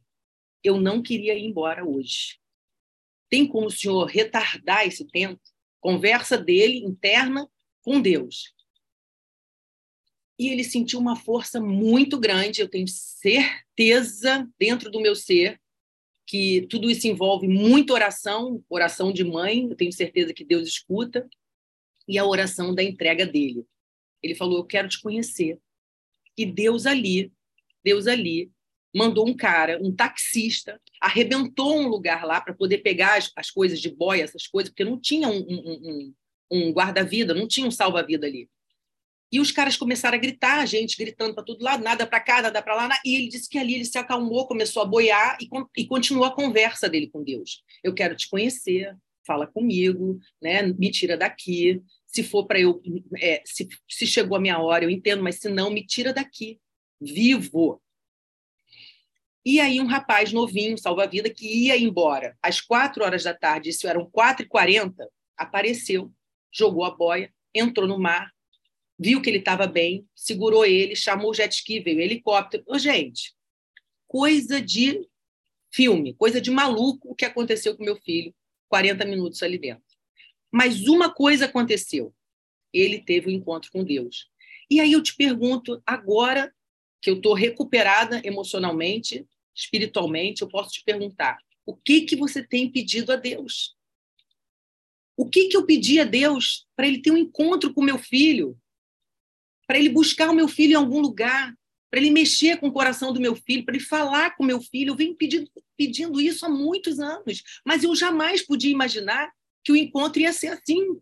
Eu 0.62 0.80
não 0.80 1.00
queria 1.00 1.34
ir 1.34 1.44
embora 1.44 1.84
hoje. 1.84 2.38
Tem 3.30 3.46
como 3.46 3.66
o 3.66 3.70
Senhor 3.70 4.04
retardar 4.04 4.86
esse 4.86 5.06
tempo? 5.06 5.40
Conversa 5.82 6.38
dele 6.38 6.78
interna 6.78 7.46
com 7.82 8.00
Deus. 8.00 8.54
E 10.38 10.48
ele 10.48 10.64
sentiu 10.64 10.98
uma 10.98 11.16
força 11.16 11.60
muito 11.60 12.18
grande, 12.18 12.62
eu 12.62 12.68
tenho 12.68 12.88
certeza 12.88 14.48
dentro 14.58 14.90
do 14.90 15.00
meu 15.00 15.14
ser 15.14 15.60
que 16.26 16.66
tudo 16.70 16.88
isso 16.90 17.06
envolve 17.06 17.46
muita 17.46 17.92
oração, 17.92 18.64
oração 18.68 19.12
de 19.12 19.22
mãe, 19.22 19.68
eu 19.68 19.76
tenho 19.76 19.92
certeza 19.92 20.32
que 20.32 20.44
Deus 20.44 20.66
escuta, 20.66 21.28
e 22.08 22.16
a 22.16 22.24
oração 22.24 22.74
da 22.74 22.82
entrega 22.82 23.26
dele. 23.26 23.66
Ele 24.22 24.34
falou: 24.34 24.58
Eu 24.58 24.64
quero 24.64 24.88
te 24.88 25.00
conhecer. 25.00 25.60
E 26.36 26.46
Deus 26.46 26.86
ali, 26.86 27.30
Deus 27.84 28.06
ali, 28.06 28.50
mandou 28.94 29.28
um 29.28 29.34
cara, 29.34 29.78
um 29.82 29.94
taxista, 29.94 30.80
arrebentou 31.00 31.78
um 31.78 31.88
lugar 31.88 32.24
lá 32.24 32.40
para 32.40 32.54
poder 32.54 32.78
pegar 32.78 33.16
as, 33.16 33.30
as, 33.36 33.50
coisas 33.50 33.80
de 33.80 33.90
boia, 33.90 34.22
essas 34.22 34.46
coisas, 34.46 34.70
porque 34.70 34.84
não 34.84 35.00
tinha 35.00 35.28
um, 35.28 35.38
um, 35.38 35.80
um, 35.82 36.14
um 36.50 36.72
guarda-vida, 36.72 37.34
não 37.34 37.48
tinha 37.48 37.66
um 37.66 37.70
salva-vida 37.70 38.26
ali. 38.26 38.48
E 39.32 39.40
os 39.40 39.50
caras 39.50 39.78
começaram 39.78 40.18
a 40.18 40.20
gritar, 40.20 40.60
a 40.60 40.66
gente 40.66 40.94
gritando 40.98 41.34
para 41.34 41.42
todo 41.42 41.62
lado, 41.62 41.82
nada 41.82 42.06
para 42.06 42.20
cá, 42.20 42.42
nada 42.42 42.60
para 42.60 42.74
lá. 42.74 42.90
E 43.02 43.16
ele 43.16 43.28
disse 43.28 43.48
que 43.48 43.56
ali 43.56 43.74
ele 43.74 43.86
se 43.86 43.96
acalmou, 43.96 44.46
começou 44.46 44.82
a 44.82 44.84
boiar 44.84 45.38
e, 45.40 45.48
e 45.78 45.86
continuou 45.86 46.26
a 46.26 46.34
conversa 46.34 46.86
dele 46.86 47.08
com 47.08 47.24
Deus. 47.24 47.62
Eu 47.82 47.94
quero 47.94 48.14
te 48.14 48.28
conhecer, 48.28 48.94
fala 49.26 49.46
comigo, 49.46 50.20
né? 50.40 50.62
me 50.62 50.90
tira 50.90 51.16
daqui. 51.16 51.80
Se 52.06 52.22
for 52.22 52.46
para 52.46 52.60
eu. 52.60 52.82
É, 53.18 53.42
se, 53.46 53.66
se 53.88 54.06
chegou 54.06 54.36
a 54.36 54.40
minha 54.40 54.58
hora, 54.58 54.84
eu 54.84 54.90
entendo, 54.90 55.22
mas 55.22 55.36
se 55.36 55.48
não, 55.48 55.70
me 55.70 55.86
tira 55.86 56.12
daqui. 56.12 56.60
Vivo. 57.00 57.80
E 59.44 59.60
aí 59.60 59.80
um 59.80 59.86
rapaz 59.86 60.32
novinho, 60.32 60.78
salva-vida, 60.78 61.28
que 61.28 61.46
ia 61.46 61.76
embora 61.76 62.36
às 62.40 62.60
quatro 62.60 63.04
horas 63.04 63.24
da 63.24 63.34
tarde, 63.34 63.70
isso 63.70 63.88
eram 63.88 64.08
quatro 64.08 64.44
e 64.44 64.48
quarenta, 64.48 65.08
apareceu, 65.36 66.12
jogou 66.52 66.84
a 66.84 66.90
boia, 66.90 67.32
entrou 67.52 67.88
no 67.88 67.98
mar, 67.98 68.30
viu 68.98 69.20
que 69.20 69.28
ele 69.28 69.38
estava 69.38 69.66
bem, 69.66 70.06
segurou 70.14 70.64
ele, 70.64 70.94
chamou 70.94 71.30
o 71.30 71.34
jet 71.34 71.52
ski, 71.52 71.80
veio 71.80 71.98
o 71.98 72.00
helicóptero. 72.00 72.64
Gente, 72.78 73.34
coisa 74.06 74.60
de 74.60 75.08
filme, 75.72 76.14
coisa 76.14 76.40
de 76.40 76.50
maluco 76.50 77.10
o 77.10 77.14
que 77.14 77.24
aconteceu 77.24 77.76
com 77.76 77.84
meu 77.84 77.96
filho, 77.96 78.32
40 78.68 79.04
minutos 79.04 79.42
ali 79.42 79.58
dentro. 79.58 79.82
Mas 80.52 80.86
uma 80.86 81.12
coisa 81.12 81.46
aconteceu. 81.46 82.14
Ele 82.72 83.00
teve 83.00 83.28
um 83.28 83.32
encontro 83.32 83.70
com 83.72 83.82
Deus. 83.82 84.30
E 84.70 84.80
aí 84.80 84.92
eu 84.92 85.02
te 85.02 85.16
pergunto, 85.16 85.82
agora 85.84 86.54
que 87.00 87.10
eu 87.10 87.16
estou 87.16 87.34
recuperada 87.34 88.20
emocionalmente, 88.24 89.26
espiritualmente, 89.54 90.42
eu 90.42 90.48
posso 90.48 90.70
te 90.70 90.84
perguntar: 90.84 91.38
o 91.64 91.76
que 91.76 92.02
que 92.02 92.16
você 92.16 92.42
tem 92.42 92.70
pedido 92.70 93.12
a 93.12 93.16
Deus? 93.16 93.76
O 95.16 95.28
que 95.28 95.48
que 95.48 95.56
eu 95.56 95.64
pedi 95.64 96.00
a 96.00 96.04
Deus 96.04 96.66
para 96.74 96.86
ele 96.86 97.00
ter 97.00 97.10
um 97.10 97.16
encontro 97.16 97.72
com 97.72 97.82
meu 97.82 97.98
filho? 97.98 98.58
Para 99.66 99.78
ele 99.78 99.88
buscar 99.88 100.30
o 100.30 100.34
meu 100.34 100.48
filho 100.48 100.72
em 100.72 100.76
algum 100.76 101.00
lugar? 101.00 101.54
Para 101.90 102.00
ele 102.00 102.10
mexer 102.10 102.58
com 102.58 102.68
o 102.68 102.72
coração 102.72 103.12
do 103.12 103.20
meu 103.20 103.36
filho? 103.36 103.64
Para 103.64 103.76
ele 103.76 103.84
falar 103.84 104.34
com 104.34 104.42
o 104.42 104.46
meu 104.46 104.60
filho? 104.60 104.90
Eu 104.90 104.96
venho 104.96 105.14
pedindo, 105.14 105.50
pedindo 105.76 106.20
isso 106.20 106.46
há 106.46 106.48
muitos 106.48 106.98
anos, 106.98 107.42
mas 107.64 107.84
eu 107.84 107.94
jamais 107.94 108.44
podia 108.44 108.72
imaginar 108.72 109.30
que 109.62 109.70
o 109.70 109.76
encontro 109.76 110.20
ia 110.20 110.32
ser 110.32 110.48
assim. 110.48 110.98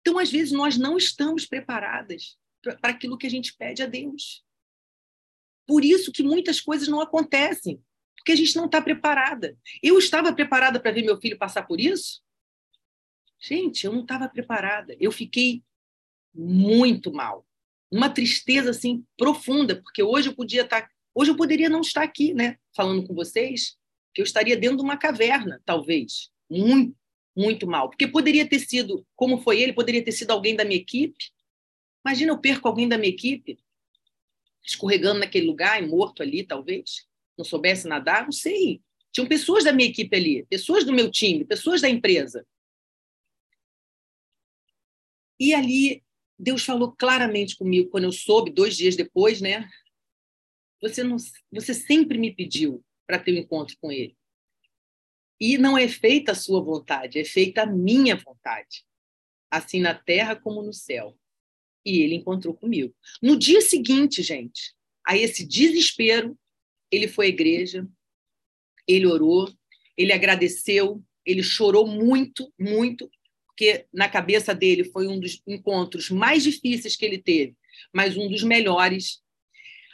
Então, 0.00 0.18
às 0.18 0.30
vezes, 0.30 0.52
nós 0.52 0.78
não 0.78 0.96
estamos 0.96 1.44
preparadas 1.44 2.38
para 2.62 2.92
aquilo 2.92 3.18
que 3.18 3.26
a 3.26 3.30
gente 3.30 3.56
pede 3.56 3.82
a 3.82 3.86
Deus. 3.86 4.45
Por 5.66 5.84
isso 5.84 6.12
que 6.12 6.22
muitas 6.22 6.60
coisas 6.60 6.88
não 6.88 7.00
acontecem, 7.00 7.82
porque 8.16 8.32
a 8.32 8.36
gente 8.36 8.56
não 8.56 8.66
está 8.66 8.80
preparada. 8.80 9.56
Eu 9.82 9.98
estava 9.98 10.32
preparada 10.32 10.80
para 10.80 10.92
ver 10.92 11.02
meu 11.02 11.20
filho 11.20 11.38
passar 11.38 11.62
por 11.62 11.80
isso? 11.80 12.22
Gente, 13.38 13.84
eu 13.84 13.92
não 13.92 14.02
estava 14.02 14.28
preparada. 14.28 14.96
Eu 14.98 15.12
fiquei 15.12 15.62
muito 16.34 17.12
mal. 17.12 17.46
uma 17.90 18.10
tristeza 18.10 18.70
assim 18.70 19.04
profunda, 19.16 19.80
porque 19.80 20.02
hoje 20.02 20.28
eu 20.28 20.34
podia 20.34 20.62
estar, 20.62 20.82
tá, 20.82 20.90
hoje 21.14 21.30
eu 21.30 21.36
poderia 21.36 21.68
não 21.68 21.80
estar 21.80 22.02
aqui, 22.02 22.34
né, 22.34 22.58
falando 22.74 23.06
com 23.06 23.14
vocês, 23.14 23.76
que 24.12 24.20
eu 24.20 24.24
estaria 24.24 24.56
dentro 24.56 24.78
de 24.78 24.82
uma 24.82 24.96
caverna, 24.96 25.62
talvez, 25.64 26.30
muito, 26.50 26.96
muito 27.34 27.66
mal, 27.66 27.88
porque 27.88 28.08
poderia 28.08 28.46
ter 28.46 28.58
sido, 28.58 29.06
como 29.14 29.38
foi 29.38 29.60
ele, 29.60 29.72
poderia 29.72 30.04
ter 30.04 30.12
sido 30.12 30.32
alguém 30.32 30.56
da 30.56 30.64
minha 30.64 30.80
equipe. 30.80 31.30
Imagina 32.04 32.32
eu 32.32 32.38
perco 32.38 32.66
alguém 32.66 32.88
da 32.88 32.98
minha 32.98 33.12
equipe, 33.12 33.56
escorregando 34.66 35.20
naquele 35.20 35.46
lugar 35.46 35.82
e 35.82 35.86
morto 35.86 36.22
ali, 36.22 36.44
talvez, 36.44 37.06
não 37.38 37.44
soubesse 37.44 37.86
nadar, 37.86 38.24
não 38.24 38.32
sei. 38.32 38.82
Tinham 39.12 39.28
pessoas 39.28 39.64
da 39.64 39.72
minha 39.72 39.88
equipe 39.88 40.14
ali, 40.16 40.46
pessoas 40.46 40.84
do 40.84 40.92
meu 40.92 41.10
time, 41.10 41.44
pessoas 41.44 41.80
da 41.80 41.88
empresa. 41.88 42.46
E 45.38 45.54
ali 45.54 46.02
Deus 46.38 46.64
falou 46.64 46.92
claramente 46.92 47.56
comigo 47.56 47.90
quando 47.90 48.04
eu 48.04 48.12
soube 48.12 48.50
dois 48.50 48.76
dias 48.76 48.96
depois, 48.96 49.40
né? 49.40 49.68
Você 50.82 51.02
não, 51.02 51.16
você 51.50 51.72
sempre 51.72 52.18
me 52.18 52.34
pediu 52.34 52.84
para 53.06 53.18
ter 53.18 53.32
um 53.32 53.38
encontro 53.38 53.76
com 53.80 53.90
Ele. 53.90 54.16
E 55.40 55.56
não 55.58 55.76
é 55.76 55.86
feita 55.88 56.32
a 56.32 56.34
sua 56.34 56.62
vontade, 56.62 57.18
é 57.18 57.24
feita 57.24 57.62
a 57.62 57.66
minha 57.66 58.16
vontade, 58.16 58.84
assim 59.50 59.80
na 59.80 59.94
terra 59.94 60.34
como 60.34 60.62
no 60.62 60.72
céu. 60.72 61.16
E 61.86 62.00
ele 62.00 62.16
encontrou 62.16 62.52
comigo. 62.52 62.92
No 63.22 63.38
dia 63.38 63.60
seguinte, 63.60 64.20
gente, 64.20 64.74
a 65.06 65.16
esse 65.16 65.46
desespero, 65.46 66.36
ele 66.90 67.06
foi 67.06 67.26
à 67.26 67.28
igreja, 67.28 67.88
ele 68.88 69.06
orou, 69.06 69.48
ele 69.96 70.12
agradeceu, 70.12 71.00
ele 71.24 71.44
chorou 71.44 71.86
muito, 71.86 72.52
muito, 72.58 73.08
porque 73.46 73.86
na 73.92 74.08
cabeça 74.08 74.52
dele 74.52 74.84
foi 74.84 75.06
um 75.06 75.18
dos 75.18 75.40
encontros 75.46 76.10
mais 76.10 76.42
difíceis 76.42 76.96
que 76.96 77.04
ele 77.04 77.18
teve, 77.18 77.56
mas 77.92 78.16
um 78.16 78.28
dos 78.28 78.42
melhores. 78.42 79.22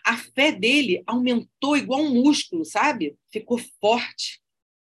A 0.04 0.16
fé 0.16 0.50
dele 0.50 1.02
aumentou 1.06 1.76
igual 1.76 2.00
um 2.00 2.22
músculo, 2.22 2.64
sabe? 2.64 3.16
Ficou 3.30 3.58
forte. 3.80 4.42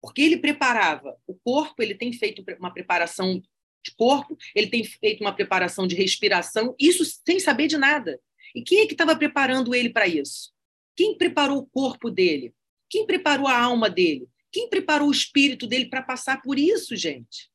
Porque 0.01 0.21
ele 0.21 0.37
preparava 0.37 1.17
o 1.25 1.33
corpo, 1.33 1.81
ele 1.81 1.95
tem 1.95 2.13
feito 2.13 2.43
uma 2.59 2.73
preparação 2.73 3.41
de 3.83 3.93
corpo, 3.95 4.37
ele 4.55 4.67
tem 4.67 4.83
feito 4.83 5.21
uma 5.21 5.35
preparação 5.35 5.85
de 5.85 5.95
respiração, 5.95 6.75
isso 6.79 7.03
sem 7.25 7.39
saber 7.39 7.67
de 7.67 7.77
nada. 7.77 8.19
E 8.55 8.63
quem 8.63 8.79
é 8.79 8.85
que 8.85 8.93
estava 8.93 9.15
preparando 9.15 9.75
ele 9.75 9.89
para 9.89 10.07
isso? 10.07 10.51
Quem 10.95 11.17
preparou 11.17 11.57
o 11.57 11.65
corpo 11.65 12.09
dele? 12.09 12.53
Quem 12.89 13.05
preparou 13.05 13.47
a 13.47 13.59
alma 13.59 13.89
dele? 13.89 14.29
Quem 14.51 14.69
preparou 14.69 15.09
o 15.09 15.11
espírito 15.11 15.65
dele 15.65 15.87
para 15.87 16.03
passar 16.03 16.41
por 16.41 16.59
isso, 16.59 16.95
gente? 16.95 17.51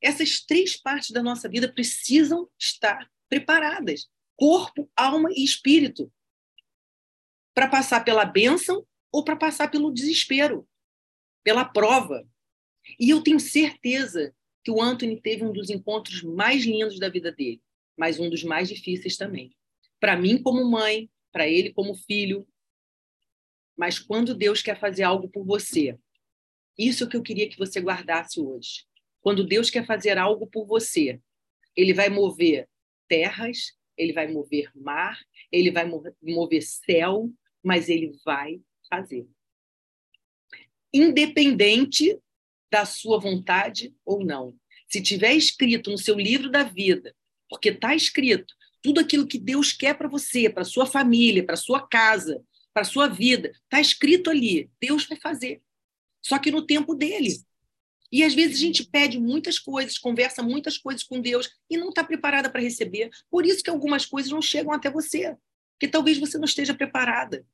Essas 0.00 0.40
três 0.40 0.76
partes 0.76 1.10
da 1.10 1.22
nossa 1.22 1.48
vida 1.48 1.72
precisam 1.72 2.48
estar 2.58 3.10
preparadas: 3.28 4.08
corpo, 4.36 4.88
alma 4.96 5.30
e 5.32 5.44
espírito 5.44 6.12
para 7.52 7.66
passar 7.66 8.04
pela 8.04 8.24
bênção 8.24 8.86
ou 9.10 9.24
para 9.24 9.34
passar 9.34 9.68
pelo 9.68 9.92
desespero, 9.92 10.68
pela 11.42 11.64
prova. 11.64 12.24
E 13.00 13.10
eu 13.10 13.20
tenho 13.20 13.40
certeza 13.40 14.32
que 14.62 14.70
o 14.70 14.82
Anthony 14.82 15.20
teve 15.20 15.44
um 15.44 15.52
dos 15.52 15.70
encontros 15.70 16.22
mais 16.22 16.64
lindos 16.64 16.98
da 16.98 17.08
vida 17.08 17.32
dele, 17.32 17.62
mas 17.96 18.18
um 18.18 18.28
dos 18.28 18.42
mais 18.44 18.68
difíceis 18.68 19.16
também. 19.16 19.54
Para 20.00 20.16
mim, 20.16 20.42
como 20.42 20.64
mãe, 20.68 21.10
para 21.32 21.48
ele, 21.48 21.72
como 21.72 21.94
filho. 21.94 22.46
Mas 23.76 23.98
quando 23.98 24.34
Deus 24.34 24.62
quer 24.62 24.78
fazer 24.78 25.04
algo 25.04 25.28
por 25.28 25.44
você, 25.44 25.98
isso 26.76 27.04
é 27.04 27.06
o 27.06 27.10
que 27.10 27.16
eu 27.16 27.22
queria 27.22 27.48
que 27.48 27.58
você 27.58 27.80
guardasse 27.80 28.40
hoje. 28.40 28.84
Quando 29.20 29.46
Deus 29.46 29.70
quer 29.70 29.84
fazer 29.84 30.16
algo 30.16 30.46
por 30.46 30.66
você, 30.66 31.20
ele 31.76 31.92
vai 31.92 32.08
mover 32.08 32.68
terras, 33.08 33.72
ele 33.96 34.12
vai 34.12 34.28
mover 34.30 34.70
mar, 34.76 35.18
ele 35.50 35.70
vai 35.70 35.84
mover 36.22 36.62
céu, 36.62 37.30
mas 37.62 37.88
ele 37.88 38.12
vai 38.24 38.60
fazer. 38.88 39.26
Independente 40.92 42.18
da 42.70 42.84
sua 42.84 43.18
vontade 43.18 43.94
ou 44.04 44.24
não. 44.24 44.54
Se 44.88 45.00
tiver 45.02 45.34
escrito 45.34 45.90
no 45.90 45.98
seu 45.98 46.16
livro 46.16 46.50
da 46.50 46.62
vida, 46.62 47.14
porque 47.48 47.70
está 47.70 47.94
escrito 47.94 48.54
tudo 48.82 49.00
aquilo 49.00 49.26
que 49.26 49.38
Deus 49.38 49.72
quer 49.72 49.94
para 49.94 50.08
você, 50.08 50.48
para 50.48 50.64
sua 50.64 50.86
família, 50.86 51.44
para 51.44 51.56
sua 51.56 51.86
casa, 51.86 52.42
para 52.72 52.84
sua 52.84 53.08
vida, 53.08 53.50
está 53.64 53.80
escrito 53.80 54.30
ali. 54.30 54.70
Deus 54.80 55.06
vai 55.06 55.18
fazer. 55.18 55.60
Só 56.22 56.38
que 56.38 56.50
no 56.50 56.64
tempo 56.64 56.94
dele. 56.94 57.36
E 58.10 58.22
às 58.22 58.34
vezes 58.34 58.56
a 58.56 58.60
gente 58.60 58.84
pede 58.84 59.18
muitas 59.18 59.58
coisas, 59.58 59.98
conversa 59.98 60.42
muitas 60.42 60.78
coisas 60.78 61.02
com 61.02 61.20
Deus 61.20 61.50
e 61.68 61.76
não 61.76 61.90
está 61.90 62.02
preparada 62.02 62.48
para 62.48 62.62
receber. 62.62 63.10
Por 63.30 63.44
isso 63.44 63.62
que 63.62 63.70
algumas 63.70 64.06
coisas 64.06 64.30
não 64.30 64.40
chegam 64.40 64.72
até 64.72 64.90
você, 64.90 65.36
porque 65.72 65.88
talvez 65.88 66.18
você 66.18 66.38
não 66.38 66.46
esteja 66.46 66.72
preparada. 66.72 67.44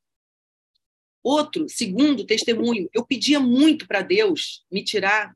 Outro, 1.24 1.66
segundo 1.70 2.26
testemunho, 2.26 2.87
eu 2.92 3.02
pedia 3.02 3.40
muito 3.40 3.88
para 3.88 4.02
Deus 4.02 4.62
me 4.70 4.84
tirar 4.84 5.34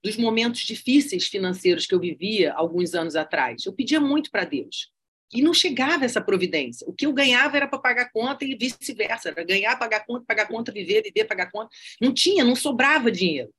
dos 0.00 0.16
momentos 0.16 0.60
difíceis 0.60 1.26
financeiros 1.26 1.86
que 1.86 1.94
eu 1.94 1.98
vivia 1.98 2.52
alguns 2.54 2.94
anos 2.94 3.16
atrás. 3.16 3.64
Eu 3.66 3.72
pedia 3.72 3.98
muito 3.98 4.30
para 4.30 4.44
Deus. 4.44 4.92
E 5.32 5.42
não 5.42 5.52
chegava 5.52 6.04
essa 6.04 6.20
providência. 6.20 6.86
O 6.88 6.92
que 6.92 7.04
eu 7.04 7.12
ganhava 7.12 7.56
era 7.56 7.66
para 7.66 7.80
pagar 7.80 8.12
conta 8.12 8.44
e 8.44 8.54
vice-versa. 8.54 9.30
Era 9.30 9.42
ganhar, 9.42 9.76
pagar 9.76 10.06
conta, 10.06 10.24
pagar 10.24 10.46
conta, 10.46 10.70
viver, 10.70 11.02
viver, 11.02 11.24
pagar 11.24 11.50
conta. 11.50 11.70
Não 12.00 12.14
tinha, 12.14 12.44
não 12.44 12.54
sobrava 12.54 13.10
dinheiro. 13.10 13.52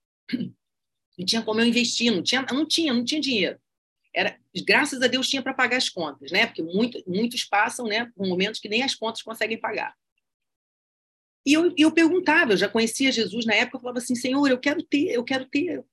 Não 1.17 1.25
tinha 1.25 1.41
como 1.41 1.61
eu 1.61 1.65
investir, 1.65 2.11
não 2.11 2.21
tinha, 2.21 2.45
não 2.51 2.65
tinha, 2.65 2.93
não 2.93 3.03
tinha 3.03 3.21
dinheiro. 3.21 3.57
Era, 4.13 4.37
graças 4.65 5.01
a 5.01 5.07
Deus 5.07 5.29
tinha 5.29 5.41
para 5.41 5.53
pagar 5.53 5.77
as 5.77 5.89
contas, 5.89 6.29
né? 6.29 6.45
Porque 6.45 6.61
muito, 6.61 7.01
muitos 7.07 7.45
passam, 7.45 7.85
né, 7.87 8.11
por 8.15 8.27
momentos 8.27 8.59
que 8.59 8.67
nem 8.67 8.83
as 8.83 8.95
contas 8.95 9.21
conseguem 9.21 9.57
pagar. 9.57 9.95
E 11.45 11.53
eu, 11.53 11.73
eu 11.77 11.91
perguntava, 11.91 12.53
eu 12.53 12.57
já 12.57 12.67
conhecia 12.67 13.11
Jesus 13.11 13.45
na 13.45 13.53
época, 13.53 13.77
eu 13.77 13.81
falava 13.81 13.99
assim, 13.99 14.15
Senhor, 14.15 14.47
eu 14.49 14.57
quero 14.57 14.81
ter, 14.81 15.11
eu 15.11 15.23
quero 15.23 15.45
ter, 15.45 15.83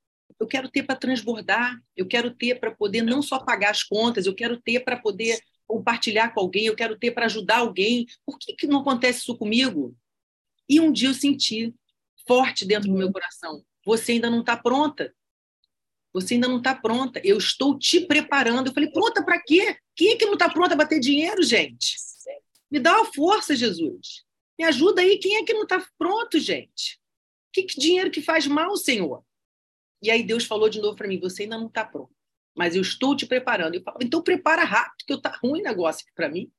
eu 0.41 0.47
quero 0.47 0.69
ter 0.71 0.83
para 0.83 0.97
transbordar, 0.97 1.79
eu 1.97 2.07
quero 2.07 2.31
ter 2.31 2.59
para 2.59 2.71
poder 2.71 3.03
não 3.03 3.21
só 3.21 3.39
pagar 3.39 3.71
as 3.71 3.83
contas, 3.83 4.27
eu 4.27 4.35
quero 4.35 4.61
ter 4.61 4.81
para 4.81 4.97
poder 4.97 5.39
compartilhar 5.67 6.33
com 6.33 6.41
alguém, 6.41 6.67
eu 6.67 6.75
quero 6.75 6.99
ter 6.99 7.11
para 7.11 7.27
ajudar 7.27 7.59
alguém. 7.59 8.07
Por 8.25 8.39
que, 8.39 8.55
que 8.55 8.67
não 8.67 8.81
acontece 8.81 9.21
isso 9.21 9.37
comigo? 9.37 9.95
E 10.69 10.81
um 10.81 10.91
dia 10.91 11.09
eu 11.09 11.15
senti 11.15 11.75
forte 12.27 12.65
dentro 12.65 12.89
do 12.89 12.97
meu 12.97 13.09
uhum. 13.09 13.13
coração 13.13 13.65
você 13.85 14.13
ainda 14.13 14.31
não 14.31 14.41
está 14.41 14.57
pronta. 14.57 15.15
Você 16.13 16.35
ainda 16.35 16.49
não 16.49 16.59
está 16.59 16.75
pronta. 16.75 17.21
Eu 17.25 17.39
estou 17.39 17.79
te 17.79 18.01
preparando. 18.01 18.69
Eu 18.69 18.75
falei, 18.75 18.91
pronta 18.91 19.25
para 19.25 19.43
quê? 19.43 19.77
Quem 19.95 20.13
é 20.13 20.17
que 20.17 20.27
não 20.27 20.35
está 20.35 20.49
pronta 20.49 20.77
para 20.77 20.87
ter 20.87 21.01
dinheiro, 21.01 21.43
gente? 21.43 21.97
Me 22.71 22.79
dá 22.79 22.97
uma 22.97 23.13
força, 23.13 23.57
Jesus. 23.57 24.25
Me 24.59 24.65
ajuda 24.65 25.03
aí. 25.03 25.19
Quem 25.19 25.37
é 25.37 25.45
que 25.45 25.55
não 25.55 25.63
está 25.63 25.85
pronto, 25.99 26.39
gente? 26.39 27.01
Que, 27.53 27.63
que 27.65 27.79
dinheiro 27.79 28.11
que 28.11 28.23
faz 28.23 28.47
mal, 28.47 28.77
Senhor? 28.77 29.25
E 30.03 30.11
aí 30.11 30.23
Deus 30.23 30.45
falou 30.45 30.69
de 30.69 30.81
novo 30.81 30.97
para 30.97 31.09
mim: 31.09 31.21
você 31.21 31.45
ainda 31.45 31.59
não 31.59 31.69
está 31.69 31.85
pronto, 31.85 32.15
mas 32.57 32.75
eu 32.75 32.83
estou 32.83 33.17
te 33.17 33.27
preparando. 33.27 33.75
Eu 33.75 33.83
falo, 33.83 33.99
então 34.03 34.23
prepara 34.23 34.65
rápido, 34.65 35.05
que 35.07 35.13
eu 35.13 35.21
tá 35.21 35.39
ruim 35.43 35.63
negócio 35.63 36.05
para 36.15 36.29
mim. 36.29 36.51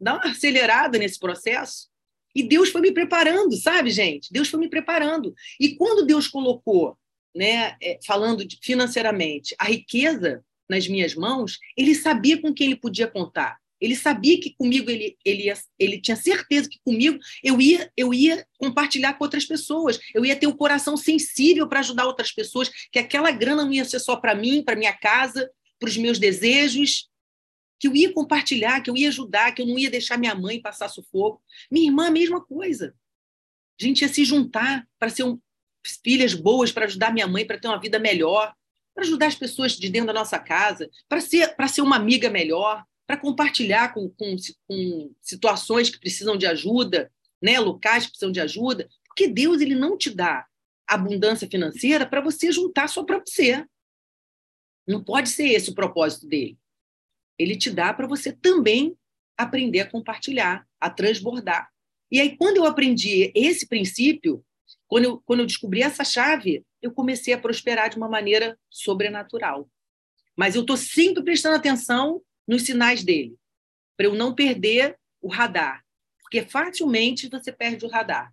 Dá 0.00 0.14
uma 0.14 0.30
acelerada 0.30 0.98
nesse 0.98 1.18
processo. 1.18 1.88
E 2.34 2.42
Deus 2.42 2.70
foi 2.70 2.80
me 2.80 2.92
preparando, 2.92 3.56
sabe, 3.56 3.90
gente? 3.90 4.32
Deus 4.32 4.48
foi 4.48 4.60
me 4.60 4.68
preparando. 4.68 5.34
E 5.58 5.74
quando 5.74 6.06
Deus 6.06 6.28
colocou, 6.28 6.96
né, 7.34 7.76
é, 7.82 7.98
falando 8.06 8.44
financeiramente, 8.62 9.56
a 9.58 9.64
riqueza 9.64 10.44
nas 10.68 10.86
minhas 10.86 11.14
mãos, 11.14 11.58
ele 11.76 11.94
sabia 11.94 12.40
com 12.40 12.52
quem 12.52 12.68
ele 12.68 12.76
podia 12.76 13.08
contar. 13.08 13.58
Ele 13.80 13.94
sabia 13.94 14.40
que 14.40 14.54
comigo 14.54 14.90
ele, 14.90 15.16
ele, 15.24 15.44
ia, 15.44 15.54
ele 15.78 16.00
tinha 16.00 16.16
certeza 16.16 16.68
que 16.68 16.80
comigo 16.84 17.18
eu 17.42 17.60
ia, 17.60 17.90
eu 17.96 18.12
ia 18.12 18.46
compartilhar 18.58 19.14
com 19.14 19.24
outras 19.24 19.44
pessoas. 19.44 19.98
Eu 20.14 20.24
ia 20.24 20.36
ter 20.36 20.46
o 20.46 20.50
um 20.50 20.56
coração 20.56 20.96
sensível 20.96 21.68
para 21.68 21.80
ajudar 21.80 22.06
outras 22.06 22.32
pessoas, 22.32 22.68
que 22.90 22.98
aquela 22.98 23.30
grana 23.30 23.64
não 23.64 23.72
ia 23.72 23.84
ser 23.84 24.00
só 24.00 24.16
para 24.16 24.34
mim, 24.34 24.62
para 24.62 24.76
minha 24.76 24.92
casa, 24.92 25.50
para 25.78 25.88
os 25.88 25.96
meus 25.96 26.18
desejos, 26.18 27.08
que 27.78 27.86
eu 27.86 27.94
ia 27.94 28.12
compartilhar, 28.12 28.80
que 28.82 28.90
eu 28.90 28.96
ia 28.96 29.08
ajudar, 29.08 29.52
que 29.52 29.62
eu 29.62 29.66
não 29.66 29.78
ia 29.78 29.90
deixar 29.90 30.18
minha 30.18 30.34
mãe 30.34 30.60
passar 30.60 30.88
sufoco. 30.88 31.40
Minha 31.70 31.88
irmã, 31.88 32.08
a 32.08 32.10
mesma 32.10 32.44
coisa. 32.44 32.94
A 33.80 33.84
gente 33.84 34.02
ia 34.02 34.08
se 34.08 34.24
juntar 34.24 34.86
para 34.98 35.08
ser 35.08 35.22
um, 35.22 35.38
filhas 36.02 36.34
boas, 36.34 36.72
para 36.72 36.86
ajudar 36.86 37.12
minha 37.12 37.28
mãe, 37.28 37.46
para 37.46 37.58
ter 37.58 37.68
uma 37.68 37.80
vida 37.80 37.98
melhor, 37.98 38.52
para 38.92 39.04
ajudar 39.04 39.26
as 39.26 39.36
pessoas 39.36 39.72
de 39.72 39.88
dentro 39.88 40.08
da 40.08 40.12
nossa 40.12 40.38
casa, 40.38 40.90
para 41.08 41.20
ser, 41.20 41.54
para 41.54 41.68
ser 41.68 41.82
uma 41.82 41.96
amiga 41.96 42.28
melhor, 42.28 42.84
para 43.08 43.16
compartilhar 43.16 43.92
com, 43.92 44.08
com, 44.10 44.36
com 44.68 45.14
situações 45.20 45.90
que 45.90 45.98
precisam 45.98 46.36
de 46.36 46.46
ajuda, 46.46 47.10
né, 47.42 47.58
locais 47.58 48.04
que 48.04 48.10
precisam 48.10 48.30
de 48.30 48.40
ajuda, 48.40 48.88
porque 49.06 49.26
Deus 49.26 49.60
ele 49.60 49.74
não 49.74 49.96
te 49.96 50.10
dá 50.10 50.46
abundância 50.86 51.48
financeira 51.48 52.06
para 52.06 52.20
você 52.20 52.52
juntar 52.52 52.88
só 52.88 53.02
para 53.02 53.18
você. 53.18 53.64
Não 54.86 55.02
pode 55.02 55.30
ser 55.30 55.48
esse 55.48 55.70
o 55.70 55.74
propósito 55.74 56.28
dele 56.28 56.56
ele 57.38 57.56
te 57.56 57.70
dá 57.70 57.94
para 57.94 58.06
você 58.06 58.32
também 58.32 58.96
aprender 59.36 59.80
a 59.80 59.90
compartilhar, 59.90 60.66
a 60.80 60.90
transbordar. 60.90 61.70
E 62.10 62.20
aí, 62.20 62.36
quando 62.36 62.56
eu 62.56 62.66
aprendi 62.66 63.30
esse 63.34 63.68
princípio, 63.68 64.44
quando 64.88 65.04
eu, 65.04 65.22
quando 65.24 65.40
eu 65.40 65.46
descobri 65.46 65.82
essa 65.82 66.02
chave, 66.02 66.64
eu 66.82 66.90
comecei 66.90 67.32
a 67.32 67.38
prosperar 67.38 67.88
de 67.88 67.96
uma 67.96 68.08
maneira 68.08 68.58
sobrenatural. 68.68 69.70
Mas 70.36 70.54
eu 70.54 70.62
estou 70.62 70.76
sempre 70.76 71.22
prestando 71.22 71.56
atenção 71.56 72.20
nos 72.48 72.62
sinais 72.62 73.04
dele. 73.04 73.36
para 73.96 74.06
eu 74.06 74.14
não 74.14 74.34
perder 74.34 74.98
o 75.20 75.28
radar, 75.28 75.84
porque 76.20 76.42
facilmente 76.42 77.28
você 77.28 77.52
perde 77.52 77.84
o 77.84 77.88
radar. 77.88 78.32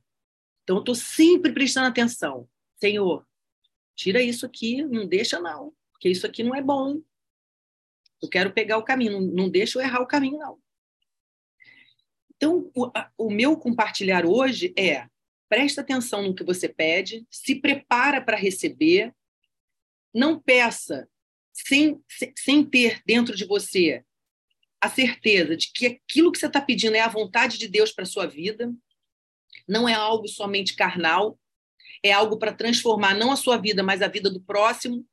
Então, 0.64 0.78
eu 0.78 0.80
estou 0.80 0.96
sempre 0.96 1.52
prestando 1.52 1.88
atenção. 1.88 2.48
Senhor, 2.78 3.28
tira 3.96 4.22
isso 4.22 4.46
aqui, 4.46 4.84
não 4.84 5.08
deixa 5.08 5.40
não, 5.40 5.74
porque 5.92 6.08
isso 6.10 6.26
aqui 6.26 6.44
não 6.44 6.56
é 6.56 6.62
bom. 6.62 7.02
Eu 8.22 8.30
quero 8.30 8.54
pegar 8.54 8.78
o 8.78 8.84
caminho, 8.84 9.20
não, 9.20 9.50
deixa 9.50 9.80
eu 9.80 9.84
errar 9.84 10.02
o 10.02 10.08
caminho, 10.08 10.38
não. 10.38 10.60
Então, 12.36 12.72
o, 12.76 12.92
o 13.18 13.32
meu 13.32 13.58
compartilhar 13.58 14.26
hoje 14.26 14.74
é 14.78 15.08
presta 15.50 15.82
atenção 15.82 16.22
no 16.22 16.36
que 16.36 16.44
você 16.44 16.70
pede, 16.70 17.26
se 17.30 17.56
prepara 17.56 18.22
para 18.22 18.38
receber, 18.38 19.14
não 20.14 20.40
peça 20.40 21.08
sem, 21.56 22.04
sem 22.38 22.64
ter 22.64 23.02
dentro 23.06 23.36
de 23.36 23.46
você 23.46 24.04
a 24.82 24.90
certeza 24.90 25.56
de 25.56 25.72
que 25.74 25.88
aquilo 25.88 26.32
que 26.32 26.38
você 26.38 26.48
está 26.48 26.62
pedindo 26.62 26.96
é 26.96 27.00
a 27.00 27.08
vontade 27.08 27.58
de 27.58 27.68
Deus 27.68 27.92
para 27.92 28.06
sua 28.06 28.28
vida, 28.28 28.72
não 29.68 29.88
é 29.88 29.94
algo 29.94 30.28
somente 30.28 30.76
carnal, 30.76 31.40
é 32.04 32.12
algo 32.12 32.38
para 32.38 32.54
transformar 32.54 33.16
não 33.16 33.32
a 33.32 33.36
sua 33.36 33.58
vida, 33.58 33.82
mas 33.82 34.02
a 34.02 34.08
vida 34.08 34.30
do 34.30 34.42
próximo. 34.42 35.04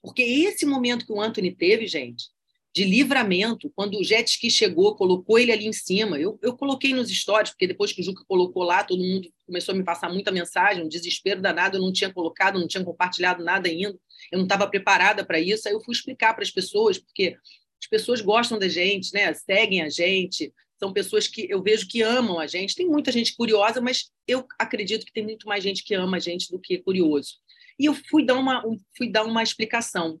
Porque 0.00 0.22
esse 0.22 0.64
momento 0.64 1.04
que 1.04 1.12
o 1.12 1.20
Anthony 1.20 1.54
teve, 1.54 1.86
gente, 1.86 2.30
de 2.78 2.84
livramento, 2.84 3.72
quando 3.74 3.98
o 3.98 4.04
jet 4.04 4.30
ski 4.30 4.48
chegou, 4.48 4.94
colocou 4.94 5.36
ele 5.36 5.50
ali 5.50 5.66
em 5.66 5.72
cima. 5.72 6.16
Eu, 6.16 6.38
eu 6.40 6.56
coloquei 6.56 6.94
nos 6.94 7.10
stories, 7.10 7.50
porque 7.50 7.66
depois 7.66 7.92
que 7.92 8.00
o 8.00 8.04
Juca 8.04 8.22
colocou 8.28 8.62
lá, 8.62 8.84
todo 8.84 9.02
mundo 9.02 9.28
começou 9.44 9.74
a 9.74 9.76
me 9.76 9.82
passar 9.82 10.08
muita 10.08 10.30
mensagem, 10.30 10.84
um 10.84 10.88
desespero 10.88 11.42
danado, 11.42 11.76
eu 11.76 11.80
não 11.80 11.92
tinha 11.92 12.12
colocado, 12.12 12.56
não 12.56 12.68
tinha 12.68 12.84
compartilhado 12.84 13.42
nada 13.42 13.68
ainda, 13.68 13.98
eu 14.30 14.38
não 14.38 14.44
estava 14.44 14.64
preparada 14.68 15.24
para 15.24 15.40
isso. 15.40 15.66
Aí 15.66 15.74
eu 15.74 15.80
fui 15.80 15.92
explicar 15.92 16.34
para 16.34 16.44
as 16.44 16.52
pessoas, 16.52 16.98
porque 16.98 17.36
as 17.82 17.88
pessoas 17.88 18.20
gostam 18.20 18.60
da 18.60 18.68
gente, 18.68 19.12
né? 19.12 19.34
seguem 19.34 19.82
a 19.82 19.88
gente, 19.88 20.52
são 20.78 20.92
pessoas 20.92 21.26
que 21.26 21.50
eu 21.50 21.60
vejo 21.60 21.88
que 21.88 22.00
amam 22.00 22.38
a 22.38 22.46
gente. 22.46 22.76
Tem 22.76 22.86
muita 22.86 23.10
gente 23.10 23.34
curiosa, 23.34 23.80
mas 23.80 24.12
eu 24.24 24.46
acredito 24.56 25.04
que 25.04 25.12
tem 25.12 25.24
muito 25.24 25.48
mais 25.48 25.64
gente 25.64 25.82
que 25.82 25.94
ama 25.94 26.18
a 26.18 26.20
gente 26.20 26.48
do 26.48 26.60
que 26.60 26.78
curioso. 26.78 27.38
E 27.76 27.86
eu 27.86 27.94
fui 28.08 28.24
dar 28.24 28.34
uma, 28.34 28.62
fui 28.96 29.10
dar 29.10 29.24
uma 29.24 29.42
explicação. 29.42 30.20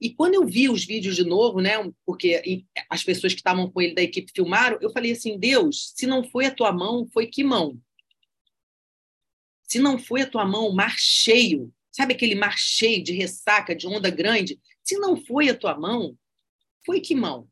E 0.00 0.10
quando 0.10 0.34
eu 0.34 0.46
vi 0.46 0.68
os 0.68 0.84
vídeos 0.84 1.16
de 1.16 1.24
novo, 1.24 1.60
né, 1.60 1.72
porque 2.04 2.64
as 2.90 3.02
pessoas 3.02 3.32
que 3.32 3.40
estavam 3.40 3.70
com 3.70 3.80
ele 3.80 3.94
da 3.94 4.02
equipe 4.02 4.30
filmaram, 4.34 4.78
eu 4.80 4.90
falei 4.90 5.12
assim: 5.12 5.38
Deus, 5.38 5.92
se 5.94 6.06
não 6.06 6.22
foi 6.22 6.46
a 6.46 6.54
tua 6.54 6.72
mão, 6.72 7.06
foi 7.12 7.26
que 7.26 7.42
mão? 7.42 7.80
Se 9.62 9.78
não 9.78 9.98
foi 9.98 10.22
a 10.22 10.30
tua 10.30 10.44
mão, 10.44 10.72
mar 10.72 10.94
cheio, 10.98 11.72
sabe 11.90 12.14
aquele 12.14 12.34
mar 12.34 12.56
cheio 12.58 13.02
de 13.02 13.12
ressaca, 13.12 13.74
de 13.74 13.86
onda 13.86 14.10
grande? 14.10 14.60
Se 14.84 14.96
não 14.98 15.16
foi 15.16 15.48
a 15.48 15.56
tua 15.56 15.76
mão, 15.76 16.16
foi 16.84 17.00
que 17.00 17.14
mão? 17.14 17.48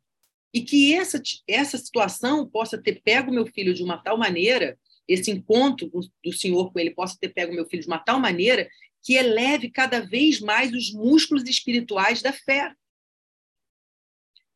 E 0.52 0.62
que 0.62 0.94
essa, 0.94 1.20
essa 1.48 1.76
situação 1.76 2.46
possa 2.46 2.80
ter 2.80 3.02
pego 3.02 3.33
meu 3.33 3.46
filho 3.46 3.74
de 3.74 3.83
uma 3.83 3.98
tal 3.98 4.16
maneira, 4.16 4.78
esse 5.09 5.30
encontro 5.30 5.90
do 6.22 6.33
Senhor 6.33 6.72
com 6.72 6.78
ele 6.78 6.90
possa 6.90 7.16
ter 7.18 7.30
pego 7.30 7.52
meu 7.52 7.66
filho 7.66 7.83
de 7.83 7.88
uma 7.88 7.98
tal 7.98 8.20
maneira 8.20 8.68
que 9.05 9.14
eleve 9.14 9.71
cada 9.71 10.01
vez 10.01 10.40
mais 10.40 10.73
os 10.73 10.90
músculos 10.90 11.45
espirituais 11.45 12.23
da 12.23 12.33
fé. 12.33 12.75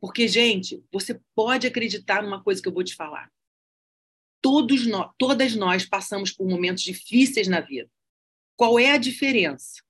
Porque, 0.01 0.27
gente, 0.27 0.83
você 0.91 1.21
pode 1.35 1.67
acreditar 1.67 2.23
numa 2.23 2.43
coisa 2.43 2.63
que 2.63 2.67
eu 2.67 2.73
vou 2.73 2.83
te 2.83 2.95
falar. 2.95 3.31
Todos 4.41 4.87
nós, 4.87 5.13
todas 5.19 5.55
nós 5.55 5.85
passamos 5.85 6.33
por 6.33 6.49
momentos 6.49 6.83
difíceis 6.83 7.47
na 7.47 7.61
vida. 7.61 7.91
Qual 8.57 8.79
é 8.79 8.93
a 8.93 8.99
diferença 8.99 9.83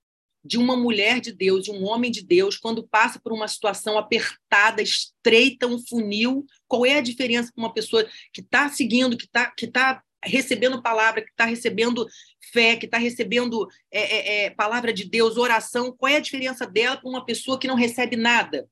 de 0.43 0.57
uma 0.57 0.75
mulher 0.75 1.21
de 1.21 1.31
Deus, 1.31 1.63
de 1.63 1.71
um 1.71 1.85
homem 1.85 2.11
de 2.11 2.23
Deus, 2.23 2.57
quando 2.57 2.87
passa 2.87 3.19
por 3.19 3.31
uma 3.31 3.47
situação 3.47 3.97
apertada, 3.97 4.81
estreita, 4.81 5.67
um 5.67 5.79
funil? 5.79 6.45
Qual 6.67 6.85
é 6.85 6.97
a 6.97 7.01
diferença 7.01 7.51
para 7.53 7.63
uma 7.63 7.73
pessoa 7.73 8.05
que 8.33 8.41
está 8.41 8.67
seguindo, 8.67 9.15
que 9.15 9.25
está 9.25 9.51
que 9.51 9.67
tá 9.67 10.03
recebendo 10.23 10.81
palavra, 10.81 11.21
que 11.21 11.29
está 11.29 11.45
recebendo 11.45 12.05
fé, 12.51 12.75
que 12.75 12.85
está 12.85 12.97
recebendo 12.97 13.67
é, 13.91 14.01
é, 14.01 14.45
é, 14.45 14.49
palavra 14.49 14.91
de 14.91 15.05
Deus, 15.05 15.37
oração, 15.37 15.91
qual 15.91 16.11
é 16.11 16.17
a 16.17 16.21
diferença 16.21 16.65
dela 16.65 16.97
para 16.97 17.09
uma 17.09 17.25
pessoa 17.25 17.59
que 17.59 17.67
não 17.67 17.75
recebe 17.75 18.15
nada? 18.15 18.69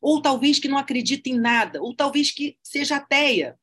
Ou 0.00 0.20
talvez 0.20 0.58
que 0.58 0.68
não 0.68 0.78
acredita 0.78 1.28
em 1.28 1.38
nada, 1.38 1.80
ou 1.80 1.94
talvez 1.94 2.32
que 2.32 2.58
seja 2.62 2.96
ateia. 2.96 3.58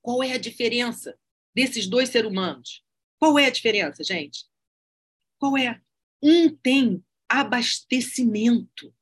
Qual 0.00 0.22
é 0.22 0.32
a 0.32 0.38
diferença 0.38 1.16
desses 1.54 1.86
dois 1.86 2.08
seres 2.08 2.30
humanos? 2.30 2.82
Qual 3.18 3.38
é 3.38 3.46
a 3.46 3.50
diferença, 3.50 4.02
gente? 4.02 4.46
Qual 5.38 5.56
é? 5.56 5.80
Um 6.22 6.48
tem 6.48 7.04
abastecimento, 7.28 8.94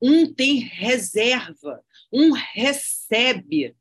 um 0.00 0.32
tem 0.32 0.58
reserva, 0.58 1.82
um 2.12 2.32
recebe 2.32 3.74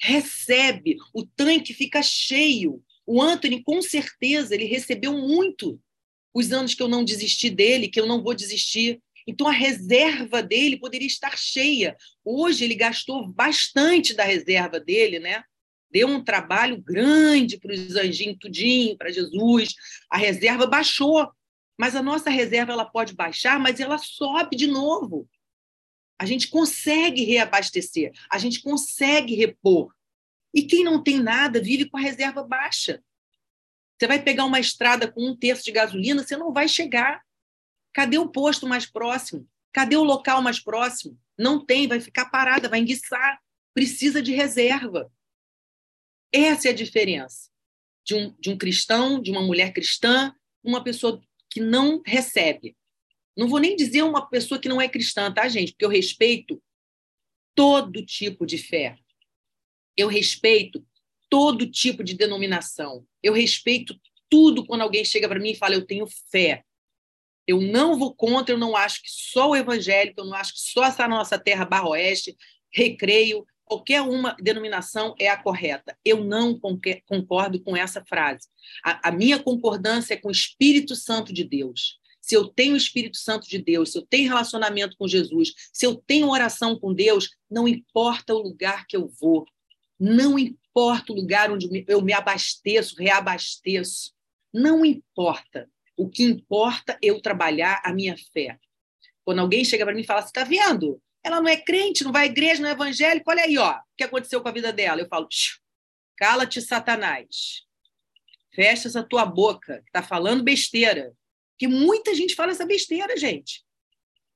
recebe, 0.00 0.96
o 1.12 1.24
tanque 1.24 1.74
fica 1.74 2.02
cheio. 2.02 2.82
O 3.06 3.20
Anthony, 3.20 3.62
com 3.62 3.82
certeza, 3.82 4.54
ele 4.54 4.64
recebeu 4.64 5.12
muito 5.12 5.80
os 6.32 6.52
anos 6.52 6.74
que 6.74 6.82
eu 6.82 6.88
não 6.88 7.04
desisti 7.04 7.50
dele, 7.50 7.88
que 7.88 8.00
eu 8.00 8.06
não 8.06 8.22
vou 8.22 8.34
desistir. 8.34 9.00
Então, 9.26 9.46
a 9.46 9.52
reserva 9.52 10.42
dele 10.42 10.78
poderia 10.78 11.06
estar 11.06 11.36
cheia. 11.36 11.96
Hoje, 12.24 12.64
ele 12.64 12.74
gastou 12.74 13.28
bastante 13.28 14.14
da 14.14 14.24
reserva 14.24 14.80
dele, 14.80 15.18
né? 15.18 15.42
Deu 15.90 16.08
um 16.08 16.22
trabalho 16.22 16.80
grande 16.80 17.58
para 17.58 17.74
os 17.74 17.96
anjinhos, 17.96 18.38
tudinho, 18.40 18.96
para 18.96 19.10
Jesus. 19.10 19.74
A 20.08 20.16
reserva 20.16 20.66
baixou. 20.66 21.28
Mas 21.78 21.96
a 21.96 22.02
nossa 22.02 22.30
reserva 22.30 22.72
ela 22.72 22.84
pode 22.84 23.14
baixar, 23.14 23.58
mas 23.58 23.80
ela 23.80 23.98
sobe 23.98 24.56
de 24.56 24.66
novo. 24.66 25.28
A 26.20 26.26
gente 26.26 26.48
consegue 26.48 27.24
reabastecer, 27.24 28.12
a 28.30 28.36
gente 28.36 28.60
consegue 28.60 29.34
repor. 29.34 29.90
E 30.54 30.64
quem 30.64 30.84
não 30.84 31.02
tem 31.02 31.18
nada 31.18 31.62
vive 31.62 31.88
com 31.88 31.96
a 31.96 32.00
reserva 32.00 32.42
baixa. 32.42 33.02
Você 33.98 34.06
vai 34.06 34.22
pegar 34.22 34.44
uma 34.44 34.60
estrada 34.60 35.10
com 35.10 35.30
um 35.30 35.34
terço 35.34 35.64
de 35.64 35.72
gasolina, 35.72 36.22
você 36.22 36.36
não 36.36 36.52
vai 36.52 36.68
chegar. 36.68 37.22
Cadê 37.94 38.18
o 38.18 38.28
posto 38.28 38.66
mais 38.66 38.84
próximo? 38.84 39.48
Cadê 39.72 39.96
o 39.96 40.04
local 40.04 40.42
mais 40.42 40.60
próximo? 40.60 41.18
Não 41.38 41.64
tem, 41.64 41.88
vai 41.88 42.00
ficar 42.00 42.26
parada, 42.26 42.68
vai 42.68 42.80
enguiçar. 42.80 43.40
Precisa 43.72 44.20
de 44.20 44.34
reserva. 44.34 45.10
Essa 46.30 46.68
é 46.68 46.70
a 46.72 46.74
diferença 46.74 47.48
de 48.04 48.14
um, 48.14 48.36
de 48.38 48.50
um 48.50 48.58
cristão, 48.58 49.22
de 49.22 49.30
uma 49.30 49.40
mulher 49.40 49.72
cristã, 49.72 50.34
uma 50.62 50.84
pessoa 50.84 51.18
que 51.48 51.60
não 51.60 52.02
recebe. 52.04 52.76
Não 53.36 53.48
vou 53.48 53.58
nem 53.58 53.76
dizer 53.76 54.02
uma 54.02 54.28
pessoa 54.28 54.60
que 54.60 54.68
não 54.68 54.80
é 54.80 54.88
cristã, 54.88 55.32
tá, 55.32 55.48
gente? 55.48 55.72
Porque 55.72 55.84
eu 55.84 55.88
respeito 55.88 56.62
todo 57.54 58.04
tipo 58.04 58.44
de 58.44 58.58
fé. 58.58 58.96
Eu 59.96 60.08
respeito 60.08 60.84
todo 61.28 61.70
tipo 61.70 62.02
de 62.02 62.14
denominação. 62.14 63.06
Eu 63.22 63.32
respeito 63.32 63.98
tudo 64.28 64.66
quando 64.66 64.82
alguém 64.82 65.04
chega 65.04 65.28
para 65.28 65.40
mim 65.40 65.50
e 65.50 65.56
fala: 65.56 65.74
Eu 65.74 65.86
tenho 65.86 66.06
fé. 66.30 66.64
Eu 67.46 67.60
não 67.60 67.98
vou 67.98 68.14
contra, 68.14 68.54
eu 68.54 68.58
não 68.58 68.76
acho 68.76 69.02
que 69.02 69.10
só 69.10 69.50
o 69.50 69.56
evangélico, 69.56 70.20
eu 70.20 70.26
não 70.26 70.34
acho 70.34 70.54
que 70.54 70.60
só 70.60 70.84
essa 70.84 71.08
nossa 71.08 71.38
terra 71.38 71.64
Barro 71.64 71.90
Oeste, 71.90 72.36
recreio, 72.72 73.44
qualquer 73.64 74.02
uma 74.02 74.36
denominação 74.40 75.14
é 75.18 75.28
a 75.28 75.40
correta. 75.40 75.96
Eu 76.04 76.22
não 76.22 76.58
concordo 77.06 77.60
com 77.60 77.76
essa 77.76 78.04
frase. 78.04 78.48
A, 78.84 79.08
a 79.08 79.12
minha 79.12 79.38
concordância 79.38 80.14
é 80.14 80.16
com 80.16 80.28
o 80.28 80.32
Espírito 80.32 80.94
Santo 80.94 81.32
de 81.32 81.44
Deus 81.44 81.99
se 82.30 82.36
eu 82.36 82.46
tenho 82.46 82.74
o 82.74 82.76
Espírito 82.76 83.16
Santo 83.16 83.48
de 83.48 83.58
Deus, 83.58 83.90
se 83.90 83.98
eu 83.98 84.02
tenho 84.02 84.28
relacionamento 84.28 84.96
com 84.96 85.08
Jesus, 85.08 85.52
se 85.72 85.84
eu 85.84 85.96
tenho 85.96 86.30
oração 86.30 86.78
com 86.78 86.94
Deus, 86.94 87.28
não 87.50 87.66
importa 87.66 88.32
o 88.32 88.38
lugar 88.38 88.86
que 88.86 88.96
eu 88.96 89.08
vou, 89.20 89.44
não 89.98 90.38
importa 90.38 91.12
o 91.12 91.16
lugar 91.16 91.50
onde 91.50 91.84
eu 91.88 92.00
me 92.00 92.12
abasteço, 92.12 92.94
reabasteço, 92.96 94.12
não 94.54 94.84
importa. 94.84 95.68
O 95.96 96.08
que 96.08 96.22
importa 96.22 96.92
é 97.02 97.10
eu 97.10 97.20
trabalhar 97.20 97.82
a 97.84 97.92
minha 97.92 98.16
fé. 98.32 98.60
Quando 99.24 99.40
alguém 99.40 99.64
chega 99.64 99.84
para 99.84 99.92
mim 99.92 100.02
e 100.02 100.06
fala, 100.06 100.22
você 100.22 100.28
está 100.28 100.44
vendo? 100.44 101.02
Ela 101.24 101.40
não 101.40 101.48
é 101.48 101.56
crente, 101.56 102.04
não 102.04 102.12
vai 102.12 102.28
à 102.28 102.30
igreja, 102.30 102.62
não 102.62 102.68
é 102.68 102.72
evangélico, 102.72 103.28
olha 103.28 103.42
aí, 103.42 103.58
ó, 103.58 103.72
o 103.72 103.82
que 103.96 104.04
aconteceu 104.04 104.40
com 104.40 104.48
a 104.48 104.52
vida 104.52 104.72
dela. 104.72 105.00
Eu 105.00 105.08
falo, 105.08 105.26
cala-te, 106.16 106.62
Satanás. 106.62 107.66
Fecha 108.54 108.86
essa 108.86 109.02
tua 109.02 109.26
boca, 109.26 109.78
que 109.78 109.88
está 109.88 110.00
falando 110.00 110.44
besteira. 110.44 111.12
Que 111.60 111.68
muita 111.68 112.14
gente 112.14 112.34
fala 112.34 112.52
essa 112.52 112.64
besteira, 112.64 113.18
gente. 113.18 113.62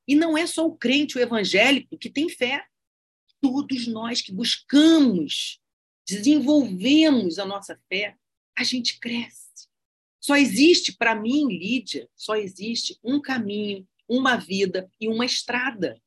E 0.07 0.15
não 0.15 0.37
é 0.37 0.47
só 0.47 0.67
o 0.67 0.77
crente, 0.77 1.17
o 1.17 1.21
evangélico, 1.23 1.97
que 1.97 2.11
tem 2.11 2.29
fé. 2.29 2.63
Todos 3.41 3.87
nós 3.87 4.21
que 4.21 4.31
buscamos, 4.31 5.59
desenvolvemos 6.07 7.39
a 7.39 7.47
nossa 7.47 7.81
fé, 7.89 8.15
a 8.55 8.63
gente 8.63 9.01
cresce. 9.01 9.71
Só 10.21 10.37
existe, 10.37 10.95
para 10.99 11.15
mim, 11.15 11.47
Lídia, 11.49 12.07
só 12.15 12.37
existe 12.37 12.99
um 13.03 13.19
caminho, 13.19 13.89
uma 14.07 14.37
vida 14.37 14.87
e 15.01 15.09
uma 15.09 15.25
estrada, 15.25 15.99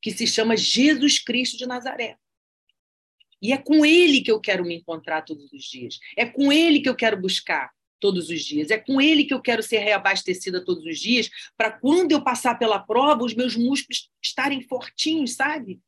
que 0.00 0.10
se 0.10 0.26
chama 0.26 0.56
Jesus 0.56 1.18
Cristo 1.18 1.58
de 1.58 1.66
Nazaré. 1.66 2.16
E 3.42 3.52
é 3.52 3.58
com 3.58 3.84
ele 3.84 4.22
que 4.22 4.32
eu 4.32 4.40
quero 4.40 4.64
me 4.64 4.74
encontrar 4.74 5.20
todos 5.20 5.52
os 5.52 5.64
dias. 5.64 5.98
É 6.16 6.24
com 6.24 6.50
ele 6.50 6.80
que 6.80 6.88
eu 6.88 6.96
quero 6.96 7.20
buscar 7.20 7.75
todos 8.00 8.28
os 8.28 8.42
dias. 8.44 8.70
É 8.70 8.78
com 8.78 9.00
ele 9.00 9.24
que 9.24 9.34
eu 9.34 9.40
quero 9.40 9.62
ser 9.62 9.78
reabastecida 9.78 10.64
todos 10.64 10.84
os 10.84 10.98
dias, 10.98 11.30
para 11.56 11.70
quando 11.70 12.12
eu 12.12 12.22
passar 12.22 12.58
pela 12.58 12.78
prova, 12.78 13.24
os 13.24 13.34
meus 13.34 13.56
músculos 13.56 14.10
estarem 14.22 14.60
fortinhos, 14.62 15.34
sabe? 15.34 15.80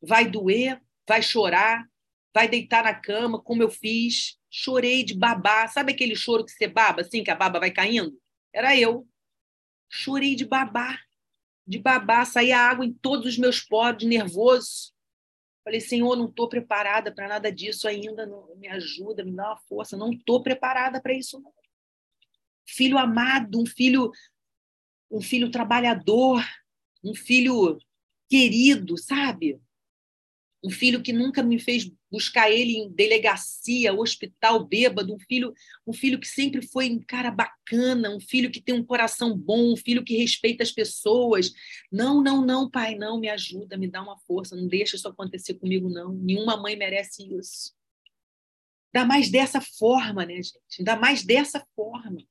Vai 0.00 0.28
doer, 0.28 0.80
vai 1.06 1.22
chorar, 1.22 1.86
vai 2.34 2.48
deitar 2.48 2.84
na 2.84 2.94
cama, 2.94 3.40
como 3.40 3.62
eu 3.62 3.70
fiz. 3.70 4.36
Chorei 4.50 5.02
de 5.04 5.14
babar. 5.14 5.70
Sabe 5.72 5.92
aquele 5.92 6.16
choro 6.16 6.44
que 6.44 6.52
você 6.52 6.66
baba, 6.66 7.02
assim, 7.02 7.22
que 7.22 7.30
a 7.30 7.34
baba 7.34 7.60
vai 7.60 7.70
caindo? 7.70 8.18
Era 8.52 8.76
eu. 8.76 9.06
Chorei 9.88 10.34
de 10.34 10.44
babar. 10.44 11.00
De 11.66 11.78
babar, 11.78 12.24
saía 12.24 12.58
água 12.58 12.84
em 12.84 12.92
todos 12.92 13.26
os 13.26 13.38
meus 13.38 13.60
poros, 13.60 14.04
nervoso. 14.04 14.92
Falei, 15.68 15.82
Senhor, 15.82 16.16
não 16.16 16.24
estou 16.24 16.48
preparada 16.48 17.12
para 17.12 17.28
nada 17.28 17.52
disso 17.52 17.86
ainda. 17.86 18.24
Não, 18.24 18.56
me 18.56 18.68
ajuda, 18.68 19.22
me 19.22 19.32
dá 19.32 19.48
uma 19.48 19.56
força. 19.68 19.98
Não 19.98 20.10
estou 20.10 20.42
preparada 20.42 20.98
para 20.98 21.12
isso. 21.12 21.38
Não. 21.38 21.52
Filho 22.66 22.96
amado, 22.96 23.60
um 23.60 23.66
filho, 23.66 24.10
um 25.10 25.20
filho 25.20 25.50
trabalhador, 25.50 26.42
um 27.04 27.14
filho 27.14 27.78
querido, 28.30 28.96
sabe? 28.96 29.60
Um 30.64 30.70
filho 30.70 31.02
que 31.02 31.12
nunca 31.12 31.42
me 31.42 31.58
fez 31.60 31.92
buscar 32.10 32.50
ele 32.50 32.76
em 32.76 32.90
delegacia, 32.90 33.92
hospital, 33.92 34.64
bêbado, 34.64 35.14
um 35.14 35.18
filho, 35.18 35.52
um 35.86 35.92
filho 35.92 36.18
que 36.18 36.26
sempre 36.26 36.62
foi 36.62 36.90
um 36.90 37.00
cara 37.00 37.30
bacana, 37.30 38.14
um 38.14 38.20
filho 38.20 38.50
que 38.50 38.60
tem 38.60 38.74
um 38.74 38.84
coração 38.84 39.36
bom, 39.36 39.72
um 39.72 39.76
filho 39.76 40.04
que 40.04 40.16
respeita 40.16 40.62
as 40.62 40.72
pessoas. 40.72 41.52
Não, 41.92 42.22
não, 42.22 42.44
não, 42.44 42.70
pai, 42.70 42.94
não, 42.94 43.20
me 43.20 43.28
ajuda, 43.28 43.76
me 43.76 43.88
dá 43.88 44.02
uma 44.02 44.18
força, 44.18 44.56
não 44.56 44.66
deixa 44.66 44.96
isso 44.96 45.08
acontecer 45.08 45.54
comigo, 45.54 45.88
não. 45.88 46.12
Nenhuma 46.12 46.56
mãe 46.56 46.76
merece 46.76 47.22
isso. 47.34 47.76
Ainda 48.94 49.06
mais 49.06 49.30
dessa 49.30 49.60
forma, 49.60 50.24
né, 50.24 50.36
gente? 50.36 50.78
Ainda 50.78 50.96
mais 50.96 51.22
dessa 51.22 51.64
forma. 51.76 52.22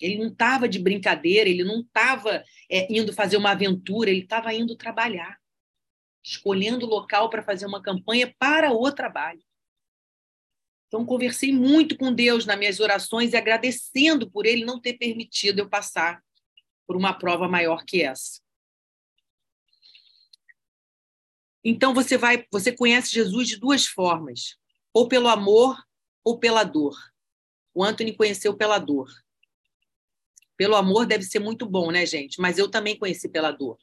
Ele 0.00 0.16
não 0.18 0.28
estava 0.28 0.68
de 0.68 0.78
brincadeira, 0.78 1.50
ele 1.50 1.64
não 1.64 1.80
estava 1.80 2.44
é, 2.70 2.92
indo 2.92 3.12
fazer 3.12 3.36
uma 3.36 3.50
aventura, 3.50 4.10
ele 4.10 4.20
estava 4.20 4.54
indo 4.54 4.76
trabalhar, 4.76 5.36
escolhendo 6.28 6.86
o 6.86 6.88
local 6.88 7.30
para 7.30 7.42
fazer 7.42 7.66
uma 7.66 7.82
campanha 7.82 8.34
para 8.38 8.72
o 8.72 8.92
trabalho. 8.92 9.42
Então, 10.86 11.04
conversei 11.04 11.52
muito 11.52 11.96
com 11.96 12.12
Deus 12.12 12.46
nas 12.46 12.58
minhas 12.58 12.80
orações 12.80 13.32
e 13.32 13.36
agradecendo 13.36 14.30
por 14.30 14.46
ele 14.46 14.64
não 14.64 14.80
ter 14.80 14.94
permitido 14.94 15.58
eu 15.58 15.68
passar 15.68 16.22
por 16.86 16.96
uma 16.96 17.12
prova 17.12 17.46
maior 17.48 17.84
que 17.84 18.02
essa. 18.02 18.40
Então 21.62 21.92
você 21.92 22.16
vai, 22.16 22.46
você 22.50 22.72
conhece 22.72 23.12
Jesus 23.12 23.48
de 23.48 23.56
duas 23.56 23.84
formas, 23.84 24.56
ou 24.92 25.06
pelo 25.06 25.28
amor 25.28 25.76
ou 26.24 26.38
pela 26.38 26.64
dor. 26.64 26.96
O 27.74 27.84
Anthony 27.84 28.16
conheceu 28.16 28.56
pela 28.56 28.78
dor. 28.78 29.10
Pelo 30.56 30.76
amor 30.76 31.04
deve 31.04 31.24
ser 31.24 31.40
muito 31.40 31.66
bom, 31.66 31.90
né, 31.90 32.06
gente? 32.06 32.40
Mas 32.40 32.56
eu 32.58 32.70
também 32.70 32.98
conheci 32.98 33.28
pela 33.28 33.50
dor. 33.50 33.78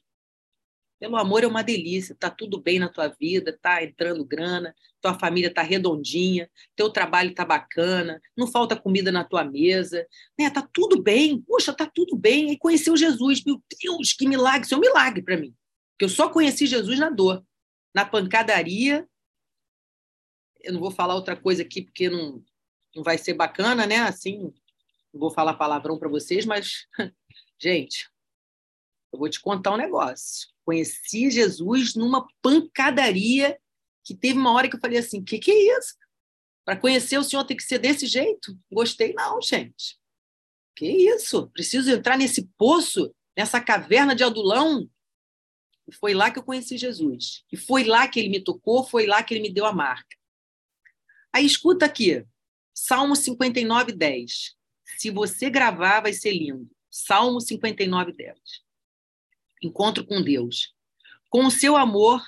Pelo 0.98 1.16
amor 1.16 1.44
é 1.44 1.46
uma 1.46 1.62
delícia, 1.62 2.16
tá 2.18 2.30
tudo 2.30 2.58
bem 2.58 2.78
na 2.78 2.88
tua 2.88 3.08
vida, 3.08 3.56
tá 3.60 3.84
entrando 3.84 4.24
grana, 4.24 4.74
tua 5.00 5.18
família 5.18 5.52
tá 5.52 5.60
redondinha, 5.60 6.50
teu 6.74 6.88
trabalho 6.88 7.34
tá 7.34 7.44
bacana, 7.44 8.20
não 8.34 8.46
falta 8.46 8.74
comida 8.74 9.12
na 9.12 9.22
tua 9.22 9.44
mesa, 9.44 10.06
né? 10.38 10.48
Tá 10.48 10.66
tudo 10.72 11.02
bem, 11.02 11.40
puxa, 11.42 11.74
tá 11.74 11.86
tudo 11.86 12.16
bem. 12.16 12.50
E 12.50 12.58
conheceu 12.58 12.96
Jesus, 12.96 13.44
meu 13.44 13.62
Deus, 13.82 14.14
que 14.14 14.26
milagre, 14.26 14.62
isso 14.62 14.74
é 14.74 14.78
um 14.78 14.80
milagre 14.80 15.22
para 15.22 15.36
mim. 15.36 15.54
Porque 15.92 16.06
eu 16.06 16.08
só 16.08 16.30
conheci 16.30 16.66
Jesus 16.66 16.98
na 16.98 17.10
dor, 17.10 17.44
na 17.94 18.04
pancadaria. 18.06 19.06
Eu 20.62 20.72
não 20.72 20.80
vou 20.80 20.90
falar 20.90 21.14
outra 21.14 21.36
coisa 21.36 21.62
aqui 21.62 21.82
porque 21.82 22.08
não, 22.08 22.42
não 22.94 23.02
vai 23.02 23.18
ser 23.18 23.34
bacana, 23.34 23.86
né? 23.86 23.98
Assim, 23.98 24.50
não 25.12 25.20
vou 25.20 25.30
falar 25.30 25.54
palavrão 25.54 25.98
para 25.98 26.08
vocês, 26.08 26.46
mas, 26.46 26.86
gente, 27.60 28.10
eu 29.12 29.18
vou 29.18 29.28
te 29.28 29.40
contar 29.40 29.72
um 29.72 29.76
negócio. 29.76 30.55
Conheci 30.66 31.30
Jesus 31.30 31.94
numa 31.94 32.26
pancadaria 32.42 33.56
que 34.04 34.16
teve 34.16 34.36
uma 34.36 34.52
hora 34.52 34.68
que 34.68 34.74
eu 34.74 34.80
falei 34.80 34.98
assim: 34.98 35.22
que, 35.22 35.38
que 35.38 35.52
é 35.52 35.78
isso? 35.78 35.94
Para 36.64 36.76
conhecer 36.76 37.16
o 37.16 37.22
Senhor 37.22 37.44
tem 37.44 37.56
que 37.56 37.62
ser 37.62 37.78
desse 37.78 38.04
jeito? 38.04 38.58
Gostei, 38.70 39.14
não, 39.14 39.40
gente. 39.40 39.96
Que 40.74 40.84
isso? 40.84 41.46
Preciso 41.50 41.88
entrar 41.92 42.18
nesse 42.18 42.50
poço, 42.58 43.14
nessa 43.36 43.60
caverna 43.60 44.12
de 44.12 44.24
adulão? 44.24 44.90
E 45.86 45.94
foi 45.94 46.12
lá 46.12 46.32
que 46.32 46.40
eu 46.40 46.42
conheci 46.42 46.76
Jesus. 46.76 47.44
E 47.52 47.56
foi 47.56 47.84
lá 47.84 48.08
que 48.08 48.18
ele 48.18 48.28
me 48.28 48.42
tocou, 48.42 48.82
foi 48.82 49.06
lá 49.06 49.22
que 49.22 49.32
ele 49.32 49.42
me 49.42 49.54
deu 49.54 49.64
a 49.64 49.72
marca. 49.72 50.16
Aí 51.32 51.46
escuta 51.46 51.86
aqui, 51.86 52.26
Salmo 52.74 53.14
59, 53.14 53.92
10. 53.92 54.56
Se 54.98 55.10
você 55.12 55.48
gravar, 55.48 56.00
vai 56.00 56.12
ser 56.12 56.32
lindo. 56.32 56.68
Salmo 56.90 57.40
59, 57.40 58.12
10. 58.12 58.65
Encontro 59.62 60.06
com 60.06 60.22
Deus. 60.22 60.74
Com 61.30 61.46
o 61.46 61.50
seu 61.50 61.76
amor, 61.76 62.22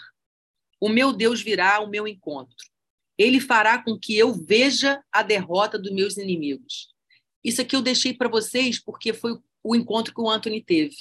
o 0.81 0.89
meu 0.89 1.13
Deus 1.13 1.41
virá 1.41 1.77
ao 1.77 1.89
meu 1.89 2.07
encontro. 2.07 2.57
Ele 3.17 3.41
fará 3.41 3.83
com 3.83 3.99
que 3.99 4.17
eu 4.17 4.33
veja 4.33 5.03
a 5.13 5.23
derrota 5.23 5.79
dos 5.79 5.93
meus 5.93 6.17
inimigos. 6.17 6.89
Isso 7.43 7.61
aqui 7.61 7.75
eu 7.75 7.83
deixei 7.83 8.15
para 8.15 8.29
vocês 8.29 8.79
porque 8.79 9.13
foi 9.13 9.39
o 9.63 9.75
encontro 9.75 10.15
que 10.15 10.21
o 10.21 10.31
Anthony 10.31 10.63
teve. 10.63 10.97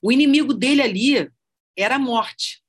O 0.00 0.12
inimigo 0.12 0.54
dele 0.54 0.80
ali 0.80 1.30
era 1.76 1.96
a 1.96 1.98
morte. 1.98 2.62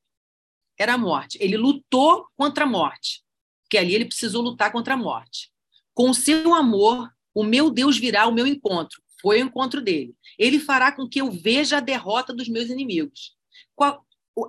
Era 0.78 0.93
a 0.93 0.98
morte. 0.98 1.38
Ele 1.41 1.58
lutou 1.58 2.28
contra 2.36 2.63
a 2.63 2.67
morte, 2.67 3.24
porque 3.63 3.78
ali 3.78 3.93
ele 3.93 4.06
precisou 4.06 4.41
lutar 4.41 4.72
contra 4.72 4.95
a 4.95 4.98
morte. 4.98 5.52
Com 5.93 6.10
o 6.10 6.13
seu 6.13 6.54
amor, 6.54 7.12
o 7.34 7.43
meu 7.43 7.69
Deus 7.69 7.98
virá 7.98 8.24
ao 8.24 8.32
meu 8.32 8.48
encontro. 8.48 9.02
Foi 9.21 9.41
o 9.41 9.45
encontro 9.45 9.82
dele. 9.82 10.15
Ele 10.38 10.60
fará 10.60 10.91
com 10.91 11.08
que 11.08 11.19
eu 11.21 11.32
veja 11.32 11.77
a 11.77 11.82
derrota 11.82 12.34
dos 12.34 12.47
meus 12.47 12.69
inimigos. 12.69 13.36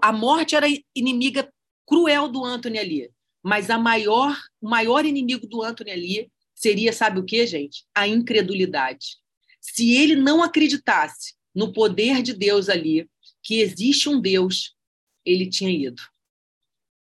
A 0.03 0.13
morte 0.13 0.55
era 0.55 0.67
inimiga 0.95 1.53
cruel 1.87 2.29
do 2.29 2.45
Anthony 2.45 2.79
ali, 2.79 3.11
mas 3.43 3.71
a 3.71 3.79
maior, 3.79 4.37
o 4.61 4.69
maior 4.69 5.05
inimigo 5.05 5.47
do 5.47 5.63
Anthony 5.63 5.91
ali 5.91 6.33
seria, 6.55 6.93
sabe 6.93 7.19
o 7.19 7.25
que, 7.25 7.47
gente? 7.47 7.85
A 7.95 8.07
incredulidade. 8.07 9.17
Se 9.61 9.95
ele 9.95 10.15
não 10.15 10.43
acreditasse 10.43 11.35
no 11.55 11.73
poder 11.73 12.23
de 12.23 12.33
Deus 12.33 12.69
ali, 12.69 13.09
que 13.43 13.61
existe 13.61 14.09
um 14.09 14.21
Deus, 14.21 14.77
ele 15.25 15.49
tinha 15.49 15.71
ido. 15.71 16.03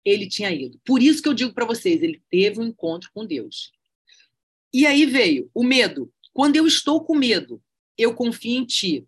Ele 0.05 0.29
tinha 0.29 0.50
ido. 0.50 0.79
Por 0.85 1.03
isso 1.03 1.22
que 1.22 1.29
eu 1.29 1.35
digo 1.35 1.55
para 1.55 1.64
vocês, 1.64 2.03
ele 2.03 2.22
teve 2.31 2.61
um 2.61 2.64
encontro 2.64 3.11
com 3.14 3.24
Deus. 3.24 3.72
E 4.72 4.87
aí 4.87 5.07
veio 5.07 5.50
o 5.55 5.64
medo. 5.64 6.12
Quando 6.35 6.57
eu 6.57 6.66
estou 6.66 7.05
com 7.05 7.14
medo, 7.14 7.62
eu 7.97 8.12
confio 8.12 8.59
em 8.59 8.66
ti. 8.66 9.07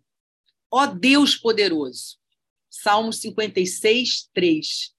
Ó 0.71 0.85
Deus 0.87 1.35
poderoso. 1.35 2.17
Salmo 2.69 3.11
56, 3.11 4.29
3. 4.33 4.95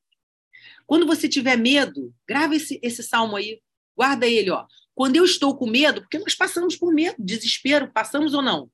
Quando 0.86 1.06
você 1.06 1.28
tiver 1.28 1.56
medo, 1.56 2.14
grava 2.26 2.54
esse, 2.54 2.78
esse 2.82 3.02
salmo 3.02 3.34
aí, 3.36 3.60
guarda 3.96 4.26
ele, 4.26 4.50
ó. 4.50 4.66
Quando 4.94 5.16
eu 5.16 5.24
estou 5.24 5.56
com 5.56 5.66
medo, 5.66 6.02
porque 6.02 6.18
nós 6.18 6.34
passamos 6.34 6.76
por 6.76 6.92
medo, 6.92 7.16
desespero, 7.18 7.90
passamos 7.92 8.34
ou 8.34 8.42
não? 8.42 8.70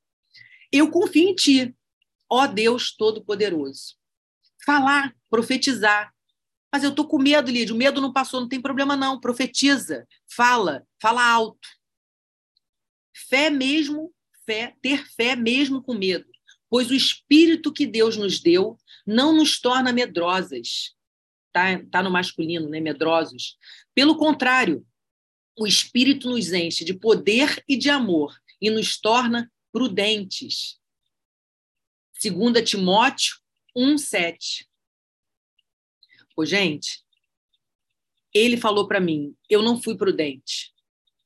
Eu 0.73 0.91
confio 0.91 1.29
em 1.29 1.35
ti, 1.35 1.77
ó 2.29 2.47
Deus 2.47 2.95
Todo-Poderoso. 2.97 3.95
Falar, 4.65 5.15
profetizar. 5.31 6.13
Mas 6.73 6.83
eu 6.83 6.91
estou 6.91 7.07
com 7.07 7.19
medo, 7.19 7.51
Lídia. 7.51 7.75
O 7.75 7.79
medo 7.79 8.01
não 8.01 8.13
passou, 8.13 8.41
não 8.41 8.49
tem 8.49 8.61
problema, 8.61 8.97
não. 8.97 9.21
Profetiza, 9.21 10.07
fala, 10.27 10.85
fala 11.01 11.25
alto. 11.25 11.69
Fé 13.15 13.49
mesmo, 13.49 14.13
fé, 14.45 14.75
ter 14.83 15.07
fé 15.07 15.37
mesmo 15.37 15.81
com 15.81 15.95
medo, 15.95 16.27
pois 16.69 16.91
o 16.91 16.95
espírito 16.95 17.73
que 17.73 17.87
Deus 17.87 18.17
nos 18.17 18.41
deu 18.41 18.77
não 19.07 19.33
nos 19.33 19.61
torna 19.61 19.93
medrosas. 19.93 20.95
Tá, 21.53 21.81
tá 21.89 22.03
no 22.03 22.11
masculino, 22.11 22.69
né, 22.69 22.81
medrosos. 22.81 23.57
Pelo 23.95 24.17
contrário, 24.17 24.85
o 25.57 25.69
espírito 25.69 26.29
nos 26.29 26.53
enche 26.53 26.85
de 26.85 26.93
poder 26.93 27.63
e 27.69 27.77
de 27.77 27.89
amor 27.89 28.37
e 28.61 28.69
nos 28.69 28.99
torna 28.99 29.51
prudentes. 29.73 30.81
2 32.21 32.69
Timóteo 32.69 33.37
1:7. 33.77 34.67
Ô, 36.37 36.45
gente, 36.45 37.05
ele 38.33 38.57
falou 38.57 38.89
para 38.89 38.99
mim, 38.99 39.37
eu 39.49 39.63
não 39.63 39.81
fui 39.81 39.97
prudente. 39.97 40.75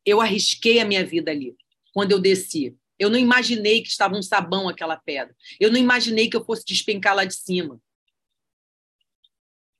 Eu 0.04 0.20
arrisquei 0.20 0.80
a 0.80 0.84
minha 0.84 1.06
vida 1.06 1.30
ali 1.30 1.56
quando 1.98 2.12
eu 2.12 2.20
desci. 2.20 2.78
Eu 2.96 3.10
não 3.10 3.18
imaginei 3.18 3.82
que 3.82 3.88
estava 3.88 4.16
um 4.16 4.22
sabão 4.22 4.68
aquela 4.68 4.96
pedra. 4.96 5.34
Eu 5.58 5.68
não 5.68 5.80
imaginei 5.80 6.30
que 6.30 6.36
eu 6.36 6.44
fosse 6.44 6.64
despencar 6.64 7.12
lá 7.12 7.24
de 7.24 7.34
cima. 7.34 7.82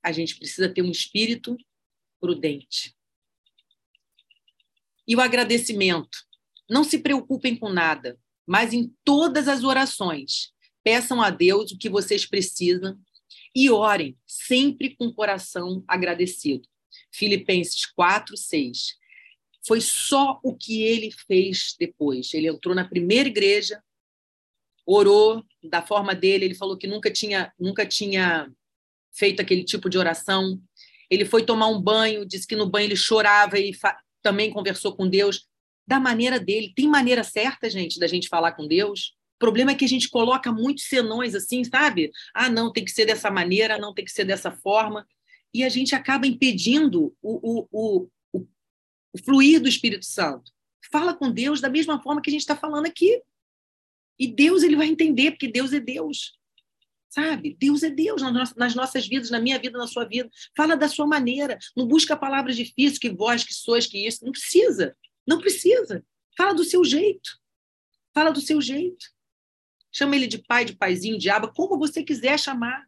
A 0.03 0.11
gente 0.11 0.35
precisa 0.35 0.67
ter 0.67 0.81
um 0.81 0.91
espírito 0.91 1.55
prudente. 2.19 2.93
E 5.07 5.15
o 5.15 5.21
agradecimento. 5.21 6.17
Não 6.69 6.83
se 6.83 6.99
preocupem 6.99 7.55
com 7.55 7.69
nada, 7.69 8.19
mas 8.45 8.73
em 8.73 8.93
todas 9.05 9.47
as 9.47 9.63
orações, 9.63 10.51
peçam 10.83 11.21
a 11.21 11.29
Deus 11.29 11.71
o 11.71 11.77
que 11.77 11.87
vocês 11.87 12.25
precisam 12.25 12.99
e 13.55 13.69
orem 13.69 14.17
sempre 14.27 14.93
com 14.93 15.05
o 15.05 15.13
coração 15.13 15.85
agradecido. 15.87 16.67
Filipenses 17.13 17.85
4, 17.85 18.35
6 18.35 18.98
foi 19.69 19.81
só 19.81 20.39
o 20.41 20.55
que 20.55 20.81
ele 20.81 21.11
fez 21.27 21.75
depois. 21.79 22.33
Ele 22.33 22.47
entrou 22.47 22.73
na 22.73 22.83
primeira 22.83 23.29
igreja, 23.29 23.79
orou 24.83 25.45
da 25.63 25.83
forma 25.83 26.15
dele, 26.15 26.45
ele 26.45 26.55
falou 26.55 26.75
que 26.75 26.87
nunca 26.87 27.11
tinha, 27.11 27.53
nunca 27.59 27.85
tinha 27.85 28.51
feito 29.11 29.43
aquele 29.43 29.63
tipo 29.63 29.87
de 29.87 29.99
oração. 29.99 30.59
Ele 31.07 31.23
foi 31.23 31.45
tomar 31.45 31.67
um 31.67 31.79
banho, 31.79 32.25
disse 32.25 32.47
que 32.47 32.55
no 32.55 32.67
banho 32.67 32.87
ele 32.87 32.95
chorava 32.95 33.59
e 33.59 33.71
também 34.23 34.51
conversou 34.51 34.95
com 34.95 35.07
Deus 35.07 35.45
da 35.85 35.99
maneira 35.99 36.39
dele. 36.39 36.73
Tem 36.75 36.87
maneira 36.87 37.23
certa, 37.23 37.69
gente, 37.69 37.99
da 37.99 38.07
gente 38.07 38.27
falar 38.27 38.53
com 38.53 38.67
Deus? 38.67 39.13
O 39.35 39.37
problema 39.37 39.69
é 39.69 39.75
que 39.75 39.85
a 39.85 39.89
gente 39.89 40.09
coloca 40.09 40.51
muitos 40.51 40.85
senões 40.85 41.35
assim, 41.35 41.63
sabe? 41.63 42.11
Ah, 42.33 42.49
não, 42.49 42.73
tem 42.73 42.83
que 42.83 42.91
ser 42.91 43.05
dessa 43.05 43.29
maneira, 43.29 43.77
não 43.77 43.93
tem 43.93 44.03
que 44.03 44.11
ser 44.11 44.25
dessa 44.25 44.49
forma. 44.49 45.05
E 45.53 45.63
a 45.63 45.69
gente 45.69 45.93
acaba 45.93 46.25
impedindo 46.25 47.15
o, 47.21 47.61
o, 47.61 47.67
o, 47.71 48.09
o, 49.13 49.17
fluir 49.17 49.61
do 49.61 49.69
Espírito 49.69 50.05
Santo. 50.05 50.51
Fala 50.91 51.13
com 51.13 51.31
Deus 51.31 51.61
da 51.61 51.69
mesma 51.69 52.01
forma 52.01 52.21
que 52.21 52.29
a 52.29 52.33
gente 52.33 52.41
está 52.41 52.55
falando 52.55 52.85
aqui. 52.85 53.21
E 54.17 54.27
Deus 54.27 54.63
ele 54.63 54.75
vai 54.75 54.87
entender, 54.87 55.31
porque 55.31 55.47
Deus 55.47 55.71
é 55.71 55.79
Deus. 55.79 56.37
Sabe? 57.09 57.55
Deus 57.59 57.81
é 57.81 57.89
Deus 57.89 58.21
nas 58.55 58.75
nossas 58.75 59.07
vidas, 59.07 59.31
na 59.31 59.39
minha 59.39 59.57
vida, 59.57 59.77
na 59.77 59.87
sua 59.87 60.05
vida. 60.05 60.29
Fala 60.55 60.75
da 60.75 60.87
sua 60.87 61.07
maneira. 61.07 61.57
Não 61.75 61.87
busca 61.87 62.15
palavras 62.15 62.55
difíceis, 62.55 62.99
que 62.99 63.09
vós, 63.09 63.43
que 63.43 63.53
sois, 63.53 63.87
que 63.87 64.05
isso. 64.05 64.23
Não 64.23 64.31
precisa. 64.31 64.95
Não 65.27 65.39
precisa. 65.39 66.05
Fala 66.37 66.53
do 66.53 66.63
seu 66.63 66.83
jeito. 66.83 67.39
Fala 68.13 68.31
do 68.31 68.41
seu 68.41 68.61
jeito. 68.61 69.07
Chama 69.91 70.15
ele 70.15 70.27
de 70.27 70.37
pai, 70.37 70.65
de 70.65 70.75
paizinho, 70.75 71.17
de 71.17 71.29
aba, 71.29 71.51
como 71.51 71.79
você 71.79 72.03
quiser 72.03 72.37
chamar. 72.37 72.87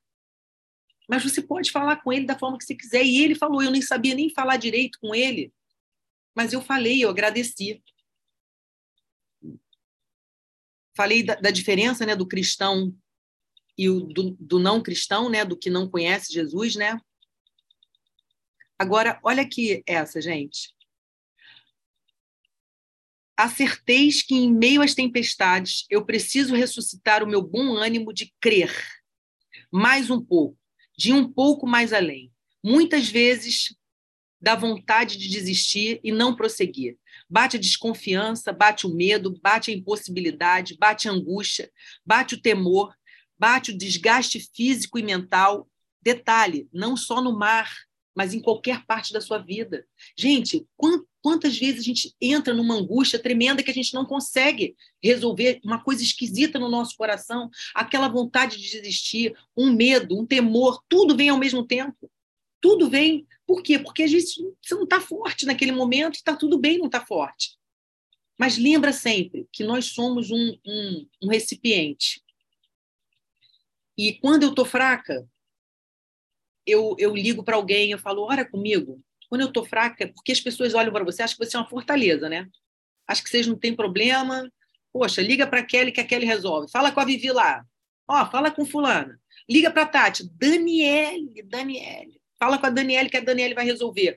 Mas 1.09 1.23
você 1.23 1.41
pode 1.41 1.71
falar 1.71 1.97
com 1.97 2.13
ele 2.13 2.25
da 2.25 2.37
forma 2.37 2.57
que 2.57 2.63
você 2.63 2.75
quiser. 2.75 3.03
E 3.03 3.23
ele 3.23 3.35
falou, 3.35 3.61
eu 3.63 3.71
nem 3.71 3.81
sabia 3.81 4.13
nem 4.13 4.29
falar 4.29 4.57
direito 4.57 4.99
com 4.99 5.15
ele. 5.15 5.51
Mas 6.35 6.53
eu 6.53 6.61
falei, 6.61 7.03
eu 7.03 7.09
agradeci. 7.09 7.83
Falei 10.95 11.23
da, 11.23 11.35
da 11.35 11.51
diferença 11.51 12.05
né, 12.05 12.15
do 12.15 12.27
cristão 12.27 12.95
e 13.77 13.89
o 13.89 14.01
do, 14.01 14.37
do 14.39 14.59
não 14.59 14.81
cristão, 14.81 15.29
né, 15.29 15.43
do 15.45 15.57
que 15.57 15.69
não 15.69 15.89
conhece 15.89 16.33
Jesus, 16.33 16.75
né? 16.75 16.99
Agora, 18.77 19.19
olha 19.23 19.43
aqui 19.43 19.83
essa, 19.85 20.19
gente. 20.19 20.75
Acerteis 23.37 24.21
que 24.21 24.35
em 24.35 24.53
meio 24.53 24.81
às 24.81 24.93
tempestades 24.93 25.85
eu 25.89 26.05
preciso 26.05 26.55
ressuscitar 26.55 27.23
o 27.23 27.27
meu 27.27 27.41
bom 27.41 27.75
ânimo 27.75 28.13
de 28.13 28.33
crer 28.39 28.71
mais 29.71 30.09
um 30.09 30.23
pouco, 30.23 30.59
de 30.97 31.13
um 31.13 31.31
pouco 31.31 31.65
mais 31.65 31.93
além. 31.93 32.31
Muitas 32.63 33.07
vezes 33.09 33.75
dá 34.41 34.55
vontade 34.55 35.17
de 35.17 35.29
desistir 35.29 35.99
e 36.03 36.11
não 36.11 36.35
prosseguir. 36.35 36.97
Bate 37.29 37.57
a 37.57 37.59
desconfiança, 37.59 38.51
bate 38.51 38.87
o 38.87 38.93
medo, 38.93 39.39
bate 39.41 39.71
a 39.71 39.73
impossibilidade, 39.73 40.77
bate 40.77 41.07
a 41.07 41.11
angústia, 41.11 41.71
bate 42.05 42.35
o 42.35 42.41
temor, 42.41 42.93
bate 43.37 43.71
o 43.71 43.77
desgaste 43.77 44.39
físico 44.53 44.97
e 44.99 45.03
mental. 45.03 45.69
Detalhe, 46.01 46.67
não 46.73 46.97
só 46.97 47.21
no 47.21 47.37
mar, 47.37 47.71
mas 48.15 48.33
em 48.33 48.41
qualquer 48.41 48.85
parte 48.85 49.13
da 49.13 49.21
sua 49.21 49.37
vida. 49.37 49.85
Gente, 50.17 50.65
quantas 51.21 51.57
vezes 51.57 51.79
a 51.79 51.83
gente 51.83 52.13
entra 52.19 52.53
numa 52.53 52.75
angústia 52.75 53.17
tremenda 53.17 53.63
que 53.63 53.71
a 53.71 53.73
gente 53.73 53.93
não 53.93 54.05
consegue 54.05 54.75
resolver, 55.01 55.61
uma 55.63 55.81
coisa 55.81 56.03
esquisita 56.03 56.59
no 56.59 56.69
nosso 56.69 56.97
coração, 56.97 57.49
aquela 57.73 58.09
vontade 58.09 58.57
de 58.57 58.69
desistir, 58.69 59.33
um 59.55 59.71
medo, 59.71 60.19
um 60.19 60.25
temor, 60.25 60.83
tudo 60.89 61.15
vem 61.15 61.29
ao 61.29 61.37
mesmo 61.37 61.65
tempo. 61.65 62.10
Tudo 62.61 62.89
vem. 62.89 63.27
Por 63.45 63.63
quê? 63.63 63.79
Porque 63.79 64.03
a 64.03 64.07
gente 64.07 64.41
você 64.61 64.75
não 64.75 64.83
está 64.83 65.01
forte 65.01 65.45
naquele 65.45 65.71
momento, 65.71 66.15
está 66.15 66.35
tudo 66.35 66.57
bem 66.57 66.77
não 66.77 66.85
está 66.85 67.03
forte. 67.05 67.57
Mas 68.37 68.57
lembra 68.57 68.93
sempre 68.93 69.47
que 69.51 69.63
nós 69.63 69.85
somos 69.85 70.31
um, 70.31 70.57
um, 70.65 71.07
um 71.23 71.27
recipiente. 71.29 72.23
E 73.97 74.13
quando 74.13 74.43
eu 74.43 74.49
estou 74.49 74.65
fraca, 74.65 75.27
eu, 76.65 76.95
eu 76.97 77.15
ligo 77.15 77.43
para 77.43 77.55
alguém, 77.55 77.91
eu 77.91 77.99
falo, 77.99 78.23
ora 78.23 78.43
comigo. 78.43 79.03
Quando 79.29 79.41
eu 79.41 79.47
estou 79.47 79.65
fraca, 79.65 80.11
porque 80.13 80.31
as 80.31 80.41
pessoas 80.41 80.73
olham 80.73 80.91
para 80.91 81.03
você, 81.03 81.21
acham 81.21 81.37
que 81.37 81.45
você 81.45 81.55
é 81.55 81.59
uma 81.59 81.69
fortaleza, 81.69 82.27
né? 82.27 82.49
Acho 83.07 83.23
que 83.23 83.29
vocês 83.29 83.47
não 83.47 83.57
têm 83.57 83.75
problema. 83.75 84.51
Poxa, 84.93 85.21
liga 85.21 85.47
para 85.47 85.63
Kelly 85.63 85.91
que 85.91 86.01
a 86.01 86.05
Kelly 86.05 86.25
resolve. 86.25 86.71
Fala 86.71 86.91
com 86.91 86.99
a 86.99 87.05
Vivi 87.05 87.31
lá. 87.31 87.65
Ó, 88.07 88.29
fala 88.29 88.51
com 88.51 88.65
fulana. 88.65 89.19
Liga 89.49 89.71
para 89.71 89.83
a 89.83 89.87
Tati. 89.87 90.29
Daniele, 90.33 91.43
Daniele. 91.43 92.20
Fala 92.41 92.57
com 92.57 92.65
a 92.65 92.71
Daniele 92.71 93.09
que 93.09 93.17
a 93.17 93.21
Daniele 93.21 93.53
vai 93.53 93.65
resolver. 93.65 94.15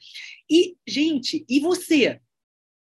E, 0.51 0.77
gente, 0.87 1.45
e 1.47 1.61
você? 1.61 2.19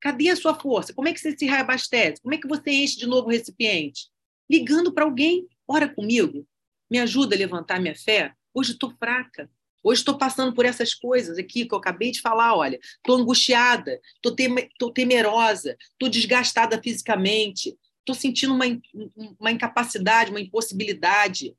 Cadê 0.00 0.28
a 0.28 0.36
sua 0.36 0.54
força? 0.54 0.94
Como 0.94 1.08
é 1.08 1.12
que 1.12 1.18
você 1.18 1.36
se 1.36 1.44
reabastece? 1.44 2.22
Como 2.22 2.34
é 2.34 2.38
que 2.38 2.46
você 2.46 2.70
enche 2.70 2.98
de 2.98 3.06
novo 3.06 3.26
o 3.26 3.30
recipiente? 3.32 4.08
Ligando 4.48 4.92
para 4.92 5.04
alguém. 5.04 5.48
Ora 5.66 5.88
comigo 5.92 6.46
me 6.90 7.00
ajuda 7.00 7.34
a 7.34 7.38
levantar 7.38 7.80
minha 7.80 7.96
fé? 7.96 8.32
Hoje 8.54 8.72
estou 8.72 8.94
fraca. 8.96 9.50
Hoje 9.82 10.00
estou 10.00 10.16
passando 10.16 10.54
por 10.54 10.64
essas 10.64 10.94
coisas 10.94 11.36
aqui 11.36 11.66
que 11.66 11.74
eu 11.74 11.78
acabei 11.78 12.12
de 12.12 12.20
falar. 12.20 12.54
Olha, 12.54 12.78
estou 12.78 13.16
angustiada, 13.16 14.00
estou 14.14 14.32
tem, 14.32 14.54
temerosa, 14.94 15.76
estou 15.90 16.08
desgastada 16.08 16.80
fisicamente, 16.80 17.76
estou 17.98 18.14
sentindo 18.14 18.54
uma, 18.54 18.64
uma 19.40 19.50
incapacidade, 19.50 20.30
uma 20.30 20.40
impossibilidade. 20.40 21.56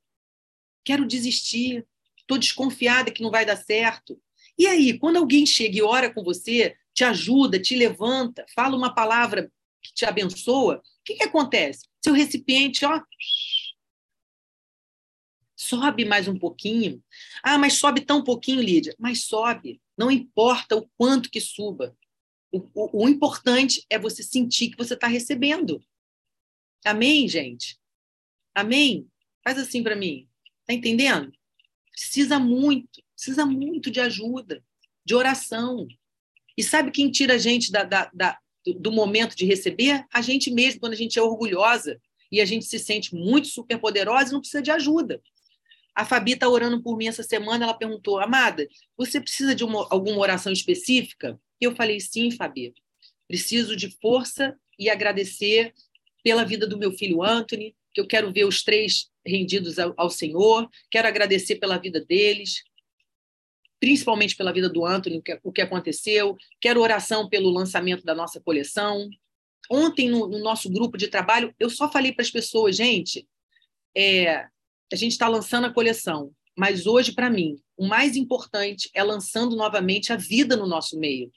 Quero 0.83 1.05
desistir, 1.05 1.85
estou 2.25 2.37
desconfiada 2.37 3.11
que 3.11 3.23
não 3.23 3.31
vai 3.31 3.45
dar 3.45 3.55
certo. 3.55 4.19
E 4.57 4.65
aí, 4.67 4.97
quando 4.97 5.17
alguém 5.17 5.45
chega 5.45 5.77
e 5.77 5.81
ora 5.81 6.13
com 6.13 6.23
você, 6.23 6.75
te 6.93 7.03
ajuda, 7.03 7.59
te 7.59 7.75
levanta, 7.75 8.45
fala 8.53 8.75
uma 8.75 8.93
palavra 8.93 9.51
que 9.81 9.93
te 9.93 10.05
abençoa, 10.05 10.77
o 10.77 11.03
que, 11.03 11.15
que 11.15 11.23
acontece? 11.23 11.85
Seu 12.03 12.13
recipiente, 12.13 12.85
ó, 12.85 13.01
sobe 15.55 16.05
mais 16.05 16.27
um 16.27 16.37
pouquinho. 16.37 17.03
Ah, 17.43 17.57
mas 17.57 17.73
sobe 17.73 18.01
tão 18.01 18.23
pouquinho, 18.23 18.61
Lídia. 18.61 18.95
Mas 18.99 19.23
sobe. 19.23 19.81
Não 19.97 20.11
importa 20.11 20.75
o 20.75 20.87
quanto 20.97 21.29
que 21.29 21.41
suba. 21.41 21.97
O, 22.51 22.59
o, 22.73 23.05
o 23.05 23.09
importante 23.09 23.85
é 23.89 23.97
você 23.97 24.23
sentir 24.23 24.69
que 24.69 24.77
você 24.77 24.93
está 24.93 25.07
recebendo. 25.07 25.83
Amém, 26.85 27.27
gente? 27.27 27.77
Amém? 28.53 29.09
Faz 29.43 29.57
assim 29.57 29.83
para 29.83 29.95
mim. 29.95 30.29
Tá 30.65 30.73
entendendo? 30.73 31.31
Precisa 31.95 32.37
muito, 32.37 33.01
precisa 33.15 33.45
muito 33.45 33.89
de 33.89 34.01
ajuda, 34.01 34.61
de 35.05 35.15
oração. 35.15 35.87
E 36.57 36.63
sabe 36.63 36.91
quem 36.91 37.09
tira 37.09 37.35
a 37.35 37.37
gente 37.37 37.71
da, 37.71 37.83
da, 37.83 38.11
da, 38.13 38.37
do 38.79 38.91
momento 38.91 39.35
de 39.35 39.45
receber? 39.45 40.05
A 40.13 40.21
gente 40.21 40.51
mesmo, 40.51 40.81
quando 40.81 40.93
a 40.93 40.97
gente 40.97 41.17
é 41.17 41.21
orgulhosa 41.21 41.99
e 42.31 42.41
a 42.41 42.45
gente 42.45 42.65
se 42.65 42.77
sente 42.77 43.15
muito 43.15 43.47
superpoderosa 43.47 44.29
e 44.29 44.33
não 44.33 44.41
precisa 44.41 44.61
de 44.61 44.71
ajuda. 44.71 45.21
A 45.95 46.03
Fabi 46.03 46.33
está 46.33 46.49
orando 46.49 46.83
por 46.83 46.97
mim 46.97 47.07
essa 47.07 47.23
semana. 47.23 47.63
Ela 47.63 47.73
perguntou, 47.73 48.19
Amada, 48.19 48.67
você 48.97 49.21
precisa 49.21 49.55
de 49.55 49.63
uma, 49.63 49.87
alguma 49.89 50.17
oração 50.19 50.51
específica? 50.51 51.39
Eu 51.61 51.73
falei, 51.73 52.01
sim, 52.01 52.29
Fabi. 52.31 52.73
Preciso 53.27 53.75
de 53.75 53.89
força 54.01 54.57
e 54.77 54.89
agradecer 54.89 55.73
pela 56.21 56.43
vida 56.43 56.67
do 56.67 56.77
meu 56.77 56.91
filho 56.91 57.23
Anthony, 57.23 57.73
que 57.93 58.01
eu 58.01 58.07
quero 58.07 58.33
ver 58.33 58.43
os 58.43 58.61
três 58.63 59.09
rendidos 59.25 59.79
ao, 59.79 59.93
ao 59.97 60.09
Senhor. 60.09 60.69
Quero 60.89 61.07
agradecer 61.07 61.55
pela 61.55 61.77
vida 61.77 61.99
deles, 62.03 62.63
principalmente 63.79 64.35
pela 64.35 64.53
vida 64.53 64.69
do 64.69 64.85
Anthony, 64.85 65.21
o 65.43 65.51
que, 65.51 65.61
aconteceu. 65.61 66.35
Quero 66.61 66.81
oração 66.81 67.27
pelo 67.27 67.49
lançamento 67.49 68.03
da 68.03 68.15
nossa 68.15 68.39
coleção. 68.39 69.09
Ontem, 69.69 70.09
no, 70.09 70.27
no 70.27 70.39
nosso 70.39 70.69
grupo 70.69 70.97
de 70.97 71.07
trabalho, 71.07 71.53
eu 71.59 71.69
só 71.69 71.91
falei 71.91 72.11
para 72.11 72.23
as 72.23 72.31
pessoas, 72.31 72.75
gente, 72.75 73.27
é, 73.95 74.45
a 74.91 74.95
gente 74.95 75.13
está 75.13 75.27
lançando 75.27 75.65
a 75.65 75.73
coleção, 75.73 76.31
mas 76.55 76.85
hoje, 76.85 77.13
para 77.13 77.29
mim, 77.29 77.59
o 77.75 77.87
mais 77.87 78.15
importante 78.15 78.89
é 78.93 79.03
lançando 79.03 79.55
novamente 79.55 80.13
a 80.13 80.15
vida 80.15 80.55
no 80.55 80.67
nosso 80.67 80.97
meio. 80.97 81.31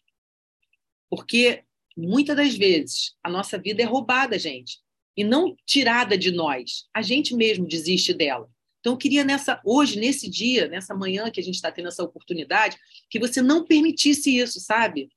Porque 1.10 1.64
muitas 1.96 2.36
das 2.36 2.54
vezes 2.54 3.16
a 3.22 3.30
nossa 3.30 3.58
vida 3.58 3.82
é 3.82 3.84
roubada, 3.84 4.38
gente, 4.38 4.80
e 5.18 5.24
não 5.24 5.56
tirada 5.66 6.16
de 6.16 6.30
nós. 6.30 6.86
A 6.94 7.02
gente 7.02 7.34
mesmo 7.34 7.66
desiste 7.66 8.14
dela. 8.14 8.48
Então, 8.78 8.92
eu 8.92 8.96
queria 8.96 9.24
nessa 9.24 9.60
hoje, 9.64 9.98
nesse 9.98 10.30
dia, 10.30 10.68
nessa 10.68 10.94
manhã 10.94 11.28
que 11.28 11.40
a 11.40 11.42
gente 11.42 11.56
está 11.56 11.72
tendo 11.72 11.88
essa 11.88 12.04
oportunidade, 12.04 12.78
que 13.10 13.18
você 13.18 13.42
não 13.42 13.64
permitisse 13.64 14.38
isso, 14.38 14.60
sabe? 14.60 15.08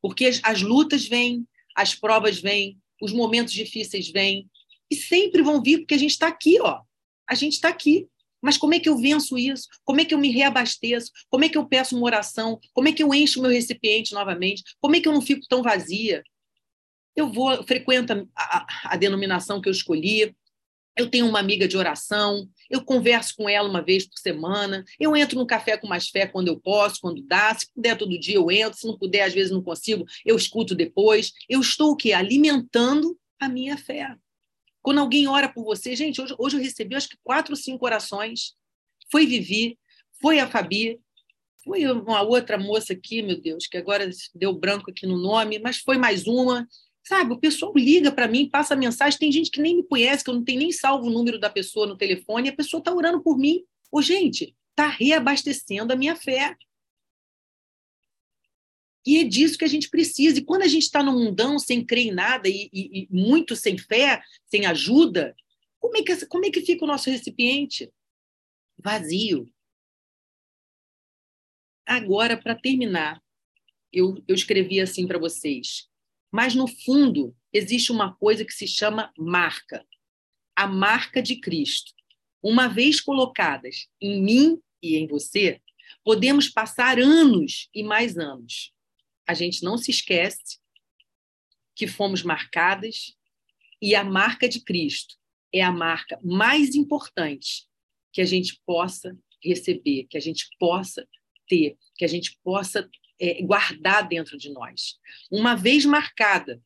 Porque 0.00 0.24
as, 0.24 0.40
as 0.42 0.62
lutas 0.62 1.06
vêm, 1.06 1.46
as 1.76 1.94
provas 1.94 2.40
vêm, 2.40 2.78
os 3.02 3.12
momentos 3.12 3.52
difíceis 3.52 4.08
vêm, 4.08 4.48
e 4.90 4.96
sempre 4.96 5.42
vão 5.42 5.62
vir, 5.62 5.80
porque 5.80 5.94
a 5.94 5.98
gente 5.98 6.12
está 6.12 6.28
aqui, 6.28 6.58
ó. 6.62 6.80
A 7.28 7.34
gente 7.34 7.52
está 7.52 7.68
aqui. 7.68 8.08
Mas 8.40 8.56
como 8.56 8.72
é 8.72 8.80
que 8.80 8.88
eu 8.88 8.96
venço 8.96 9.36
isso? 9.36 9.68
Como 9.84 10.00
é 10.00 10.06
que 10.06 10.14
eu 10.14 10.18
me 10.18 10.30
reabasteço? 10.30 11.12
Como 11.28 11.44
é 11.44 11.50
que 11.50 11.58
eu 11.58 11.66
peço 11.66 11.94
uma 11.94 12.06
oração? 12.06 12.58
Como 12.72 12.88
é 12.88 12.92
que 12.92 13.02
eu 13.02 13.12
encho 13.12 13.42
meu 13.42 13.50
recipiente 13.50 14.14
novamente? 14.14 14.62
Como 14.80 14.96
é 14.96 15.00
que 15.00 15.08
eu 15.08 15.12
não 15.12 15.20
fico 15.20 15.46
tão 15.46 15.62
vazia? 15.62 16.22
Eu 17.18 17.28
vou, 17.32 17.64
frequento 17.64 18.28
a, 18.36 18.92
a, 18.92 18.96
denominação 18.96 19.60
que 19.60 19.68
eu 19.68 19.72
escolhi, 19.72 20.36
eu 20.96 21.10
tenho 21.10 21.26
uma 21.26 21.40
amiga 21.40 21.66
de 21.66 21.76
oração, 21.76 22.48
eu 22.70 22.84
converso 22.84 23.34
com 23.34 23.48
ela 23.48 23.68
uma 23.68 23.82
vez 23.82 24.06
por 24.06 24.16
semana, 24.16 24.84
eu 25.00 25.16
entro 25.16 25.36
no 25.36 25.44
café 25.44 25.76
com 25.76 25.88
mais 25.88 26.08
fé 26.10 26.28
quando 26.28 26.46
eu 26.46 26.60
posso, 26.60 27.00
quando 27.00 27.20
dá, 27.26 27.52
se 27.58 27.72
puder 27.74 27.98
todo 27.98 28.20
dia 28.20 28.36
eu 28.36 28.48
entro, 28.52 28.78
se 28.78 28.86
não 28.86 28.96
puder, 28.96 29.22
às 29.22 29.34
vezes 29.34 29.50
não 29.50 29.60
consigo, 29.60 30.04
eu 30.24 30.36
escuto 30.36 30.76
depois. 30.76 31.32
Eu 31.48 31.60
estou 31.60 31.90
o 31.90 31.96
quê? 31.96 32.12
Alimentando 32.12 33.18
a 33.40 33.48
minha 33.48 33.76
fé. 33.76 34.14
Quando 34.80 35.00
alguém 35.00 35.26
ora 35.26 35.48
por 35.48 35.64
você, 35.64 35.96
gente, 35.96 36.22
hoje, 36.22 36.36
hoje 36.38 36.56
eu 36.56 36.62
recebi 36.62 36.94
acho 36.94 37.08
que 37.08 37.18
quatro 37.24 37.52
ou 37.52 37.56
cinco 37.56 37.84
orações. 37.84 38.54
Foi 39.10 39.26
Vivi, 39.26 39.76
foi 40.20 40.38
a 40.38 40.46
Fabi, 40.46 41.00
Foi 41.64 41.84
uma 41.90 42.22
outra 42.22 42.56
moça 42.56 42.92
aqui, 42.92 43.22
meu 43.22 43.40
Deus, 43.40 43.66
que 43.66 43.76
agora 43.76 44.08
deu 44.36 44.52
branco 44.52 44.92
aqui 44.92 45.04
no 45.04 45.18
nome, 45.18 45.58
mas 45.58 45.78
foi 45.78 45.98
mais 45.98 46.28
uma. 46.28 46.64
Sabe, 47.08 47.32
o 47.32 47.40
pessoal 47.40 47.72
liga 47.74 48.12
para 48.12 48.28
mim, 48.28 48.50
passa 48.50 48.76
mensagem. 48.76 49.18
Tem 49.18 49.32
gente 49.32 49.50
que 49.50 49.62
nem 49.62 49.76
me 49.76 49.82
conhece, 49.82 50.22
que 50.22 50.28
eu 50.28 50.34
não 50.34 50.44
tenho 50.44 50.58
nem 50.58 50.70
salvo 50.70 51.06
o 51.06 51.10
número 51.10 51.38
da 51.40 51.48
pessoa 51.48 51.86
no 51.86 51.96
telefone, 51.96 52.48
e 52.48 52.50
a 52.50 52.54
pessoa 52.54 52.80
está 52.80 52.92
orando 52.92 53.22
por 53.22 53.38
mim. 53.38 53.64
Ô, 53.90 54.02
gente, 54.02 54.54
está 54.68 54.88
reabastecendo 54.88 55.90
a 55.90 55.96
minha 55.96 56.14
fé. 56.14 56.54
E 59.06 59.20
é 59.20 59.24
disso 59.24 59.56
que 59.56 59.64
a 59.64 59.68
gente 59.68 59.88
precisa. 59.88 60.38
E 60.38 60.44
quando 60.44 60.64
a 60.64 60.66
gente 60.66 60.82
está 60.82 61.02
no 61.02 61.12
mundão 61.12 61.58
sem 61.58 61.82
crer 61.82 62.08
em 62.08 62.10
nada 62.10 62.46
e, 62.46 62.68
e, 62.70 63.04
e, 63.04 63.08
muito 63.10 63.56
sem 63.56 63.78
fé, 63.78 64.22
sem 64.44 64.66
ajuda, 64.66 65.34
como 65.80 65.96
é 65.96 66.02
que, 66.02 66.26
como 66.26 66.44
é 66.44 66.50
que 66.50 66.60
fica 66.60 66.84
o 66.84 66.88
nosso 66.88 67.08
recipiente? 67.08 67.90
Vazio. 68.76 69.50
Agora, 71.86 72.36
para 72.36 72.54
terminar, 72.54 73.18
eu, 73.90 74.22
eu 74.28 74.34
escrevi 74.34 74.78
assim 74.78 75.06
para 75.06 75.18
vocês. 75.18 75.87
Mas, 76.30 76.54
no 76.54 76.66
fundo, 76.66 77.34
existe 77.52 77.90
uma 77.90 78.14
coisa 78.14 78.44
que 78.44 78.52
se 78.52 78.66
chama 78.66 79.12
marca 79.16 79.84
a 80.58 80.66
marca 80.66 81.22
de 81.22 81.36
Cristo. 81.36 81.92
Uma 82.42 82.66
vez 82.66 83.00
colocadas 83.00 83.86
em 84.00 84.20
mim 84.20 84.60
e 84.82 84.96
em 84.96 85.06
você, 85.06 85.62
podemos 86.02 86.48
passar 86.48 86.98
anos 86.98 87.68
e 87.72 87.84
mais 87.84 88.18
anos. 88.18 88.72
A 89.24 89.34
gente 89.34 89.62
não 89.62 89.78
se 89.78 89.92
esquece 89.92 90.58
que 91.76 91.86
fomos 91.86 92.24
marcadas 92.24 93.16
e 93.80 93.94
a 93.94 94.02
marca 94.02 94.48
de 94.48 94.60
Cristo 94.64 95.14
é 95.54 95.62
a 95.62 95.70
marca 95.70 96.18
mais 96.24 96.74
importante 96.74 97.68
que 98.12 98.20
a 98.20 98.24
gente 98.24 98.60
possa 98.66 99.16
receber, 99.40 100.08
que 100.10 100.16
a 100.16 100.20
gente 100.20 100.48
possa 100.58 101.08
ter, 101.46 101.78
que 101.94 102.04
a 102.04 102.08
gente 102.08 102.36
possa 102.42 102.90
é, 103.20 103.42
guardar 103.42 104.06
dentro 104.06 104.36
de 104.38 104.50
nós. 104.50 104.96
Uma 105.30 105.54
vez 105.54 105.84
marcada, 105.84 106.60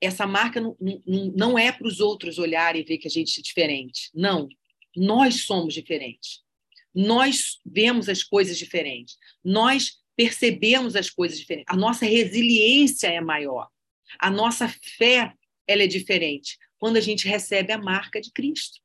essa 0.00 0.26
marca 0.26 0.60
não, 0.60 0.76
não, 1.34 1.58
é 1.58 1.70
para 1.70 1.86
os 1.86 2.00
outros 2.00 2.38
olharem 2.38 2.82
e 2.82 2.84
ver 2.84 2.98
que 2.98 3.06
a 3.06 3.10
gente 3.10 3.38
é 3.38 3.42
diferente. 3.42 4.10
Não. 4.14 4.48
Nós 4.96 5.44
somos 5.44 5.74
diferentes. 5.74 6.42
Nós 6.94 7.60
vemos 7.64 8.08
as 8.08 8.22
coisas 8.22 8.58
diferentes. 8.58 9.16
Nós 9.44 9.98
percebemos 10.16 10.96
as 10.96 11.10
coisas 11.10 11.38
diferentes. 11.38 11.72
A 11.72 11.76
nossa 11.76 12.04
resiliência 12.04 13.06
é 13.06 13.20
maior. 13.20 13.68
A 14.18 14.30
nossa 14.30 14.68
fé 14.98 15.32
ela 15.66 15.82
é 15.82 15.86
diferente 15.86 16.56
quando 16.78 16.96
a 16.96 17.00
gente 17.00 17.28
recebe 17.28 17.72
a 17.72 17.78
marca 17.78 18.20
de 18.20 18.32
Cristo. 18.32 18.80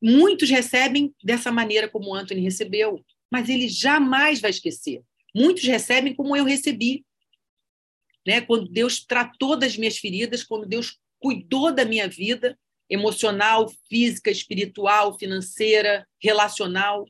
Muitos 0.00 0.50
recebem 0.50 1.14
dessa 1.22 1.50
maneira 1.50 1.88
como 1.88 2.14
Anthony 2.14 2.40
recebeu 2.40 3.04
mas 3.32 3.48
ele 3.48 3.66
jamais 3.66 4.42
vai 4.42 4.50
esquecer. 4.50 5.02
Muitos 5.34 5.64
recebem 5.64 6.14
como 6.14 6.36
eu 6.36 6.44
recebi. 6.44 7.02
Né? 8.26 8.42
Quando 8.42 8.68
Deus 8.68 9.02
tratou 9.02 9.56
das 9.56 9.74
minhas 9.74 9.96
feridas, 9.96 10.44
quando 10.44 10.66
Deus 10.66 10.98
cuidou 11.18 11.72
da 11.72 11.82
minha 11.82 12.06
vida 12.06 12.58
emocional, 12.90 13.72
física, 13.88 14.30
espiritual, 14.30 15.18
financeira, 15.18 16.06
relacional. 16.22 17.06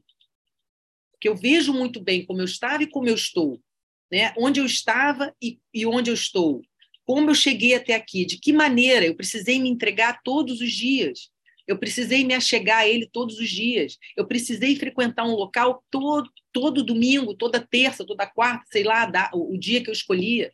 Porque 1.10 1.28
eu 1.28 1.34
vejo 1.34 1.72
muito 1.72 2.00
bem 2.00 2.24
como 2.24 2.40
eu 2.40 2.44
estava 2.44 2.84
e 2.84 2.86
como 2.86 3.08
eu 3.08 3.16
estou. 3.16 3.60
Né? 4.08 4.32
Onde 4.38 4.60
eu 4.60 4.64
estava 4.64 5.34
e, 5.42 5.58
e 5.74 5.84
onde 5.84 6.08
eu 6.08 6.14
estou. 6.14 6.62
Como 7.04 7.30
eu 7.30 7.34
cheguei 7.34 7.74
até 7.74 7.94
aqui, 7.94 8.24
de 8.24 8.38
que 8.38 8.52
maneira 8.52 9.04
eu 9.04 9.16
precisei 9.16 9.58
me 9.58 9.68
entregar 9.68 10.22
todos 10.22 10.60
os 10.60 10.70
dias. 10.70 11.32
Eu 11.66 11.78
precisei 11.78 12.24
me 12.24 12.34
achegar 12.34 12.78
a 12.78 12.88
ele 12.88 13.08
todos 13.08 13.38
os 13.38 13.48
dias. 13.48 13.98
Eu 14.16 14.26
precisei 14.26 14.76
frequentar 14.76 15.24
um 15.24 15.34
local 15.34 15.84
todo, 15.90 16.28
todo 16.52 16.84
domingo, 16.84 17.34
toda 17.34 17.60
terça, 17.60 18.04
toda 18.04 18.26
quarta, 18.26 18.64
sei 18.70 18.82
lá, 18.82 19.10
o 19.32 19.56
dia 19.56 19.82
que 19.82 19.88
eu 19.88 19.92
escolhia. 19.92 20.52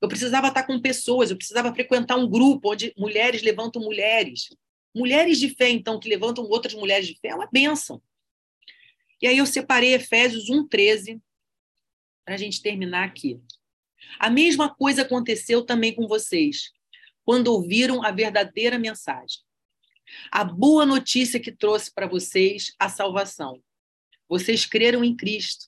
Eu 0.00 0.08
precisava 0.08 0.48
estar 0.48 0.64
com 0.64 0.80
pessoas, 0.80 1.30
eu 1.30 1.36
precisava 1.36 1.72
frequentar 1.72 2.16
um 2.16 2.28
grupo 2.28 2.72
onde 2.72 2.92
mulheres 2.96 3.42
levantam 3.42 3.80
mulheres. 3.80 4.54
Mulheres 4.94 5.38
de 5.38 5.50
fé, 5.54 5.70
então, 5.70 5.98
que 5.98 6.08
levantam 6.08 6.44
outras 6.44 6.74
mulheres 6.74 7.06
de 7.06 7.18
fé, 7.18 7.28
é 7.28 7.34
uma 7.34 7.48
bênção. 7.50 8.02
E 9.22 9.26
aí 9.26 9.38
eu 9.38 9.46
separei 9.46 9.94
Efésios 9.94 10.50
1,13 10.50 11.20
para 12.24 12.34
a 12.34 12.38
gente 12.38 12.60
terminar 12.60 13.04
aqui. 13.04 13.40
A 14.18 14.28
mesma 14.28 14.74
coisa 14.74 15.02
aconteceu 15.02 15.64
também 15.64 15.94
com 15.94 16.06
vocês, 16.06 16.72
quando 17.24 17.48
ouviram 17.48 18.02
a 18.02 18.10
verdadeira 18.10 18.78
mensagem 18.78 19.45
a 20.30 20.44
boa 20.44 20.86
notícia 20.86 21.40
que 21.40 21.52
trouxe 21.52 21.92
para 21.92 22.06
vocês 22.06 22.74
a 22.78 22.88
salvação. 22.88 23.62
Vocês 24.28 24.66
creram 24.66 25.04
em 25.04 25.16
Cristo. 25.16 25.66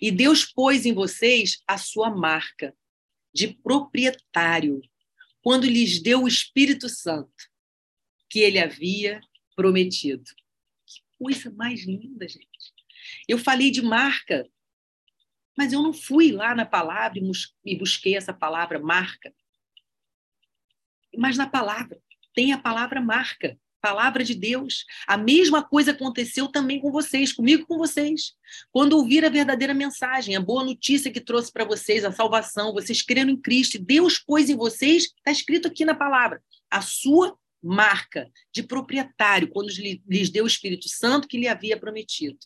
E 0.00 0.10
Deus 0.10 0.44
pôs 0.44 0.84
em 0.86 0.92
vocês 0.92 1.62
a 1.66 1.78
sua 1.78 2.10
marca 2.10 2.74
de 3.32 3.48
proprietário 3.48 4.80
quando 5.42 5.66
lhes 5.66 6.02
deu 6.02 6.22
o 6.22 6.28
Espírito 6.28 6.88
Santo 6.88 7.48
que 8.28 8.40
ele 8.40 8.58
havia 8.58 9.20
prometido. 9.56 10.24
Que 10.86 11.02
coisa 11.18 11.50
mais 11.50 11.84
linda, 11.84 12.28
gente. 12.28 12.48
Eu 13.26 13.38
falei 13.38 13.70
de 13.70 13.80
marca, 13.80 14.48
mas 15.56 15.72
eu 15.72 15.82
não 15.82 15.92
fui 15.92 16.30
lá 16.30 16.54
na 16.54 16.66
palavra 16.66 17.18
e 17.64 17.76
busquei 17.76 18.16
essa 18.16 18.34
palavra 18.34 18.78
marca. 18.78 19.34
Mas 21.16 21.36
na 21.36 21.48
palavra 21.48 22.00
tem 22.38 22.52
a 22.52 22.58
palavra 22.58 23.00
marca, 23.00 23.58
palavra 23.80 24.22
de 24.22 24.32
Deus. 24.32 24.84
A 25.08 25.16
mesma 25.16 25.60
coisa 25.60 25.90
aconteceu 25.90 26.46
também 26.46 26.80
com 26.80 26.92
vocês, 26.92 27.32
comigo 27.32 27.66
com 27.66 27.76
vocês. 27.76 28.34
Quando 28.70 28.92
ouvir 28.92 29.24
a 29.24 29.28
verdadeira 29.28 29.74
mensagem, 29.74 30.36
a 30.36 30.40
boa 30.40 30.62
notícia 30.62 31.10
que 31.10 31.20
trouxe 31.20 31.50
para 31.50 31.64
vocês, 31.64 32.04
a 32.04 32.12
salvação, 32.12 32.72
vocês 32.72 33.02
creram 33.02 33.30
em 33.30 33.36
Cristo, 33.36 33.76
Deus 33.76 34.20
pôs 34.20 34.48
em 34.48 34.56
vocês, 34.56 35.06
está 35.06 35.32
escrito 35.32 35.66
aqui 35.66 35.84
na 35.84 35.96
palavra, 35.96 36.40
a 36.70 36.80
sua 36.80 37.36
marca 37.60 38.30
de 38.54 38.62
proprietário, 38.62 39.50
quando 39.50 39.70
lhes 40.06 40.30
deu 40.30 40.44
o 40.44 40.46
Espírito 40.46 40.88
Santo 40.88 41.26
que 41.26 41.38
lhe 41.38 41.48
havia 41.48 41.76
prometido. 41.76 42.38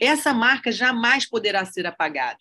Essa 0.00 0.32
marca 0.32 0.70
jamais 0.70 1.28
poderá 1.28 1.64
ser 1.64 1.84
apagada 1.84 2.38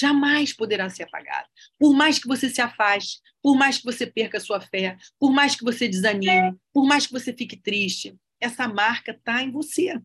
jamais 0.00 0.52
poderá 0.52 0.88
ser 0.88 1.04
apagado. 1.04 1.48
Por 1.78 1.94
mais 1.94 2.18
que 2.18 2.26
você 2.26 2.48
se 2.48 2.60
afaste, 2.60 3.20
por 3.42 3.56
mais 3.56 3.78
que 3.78 3.84
você 3.84 4.06
perca 4.06 4.38
a 4.38 4.40
sua 4.40 4.60
fé, 4.60 4.96
por 5.18 5.30
mais 5.30 5.54
que 5.54 5.62
você 5.62 5.86
desanime, 5.86 6.56
por 6.72 6.86
mais 6.86 7.06
que 7.06 7.12
você 7.12 7.32
fique 7.32 7.56
triste, 7.56 8.16
essa 8.40 8.66
marca 8.66 9.12
está 9.12 9.42
em 9.42 9.50
você. 9.50 10.00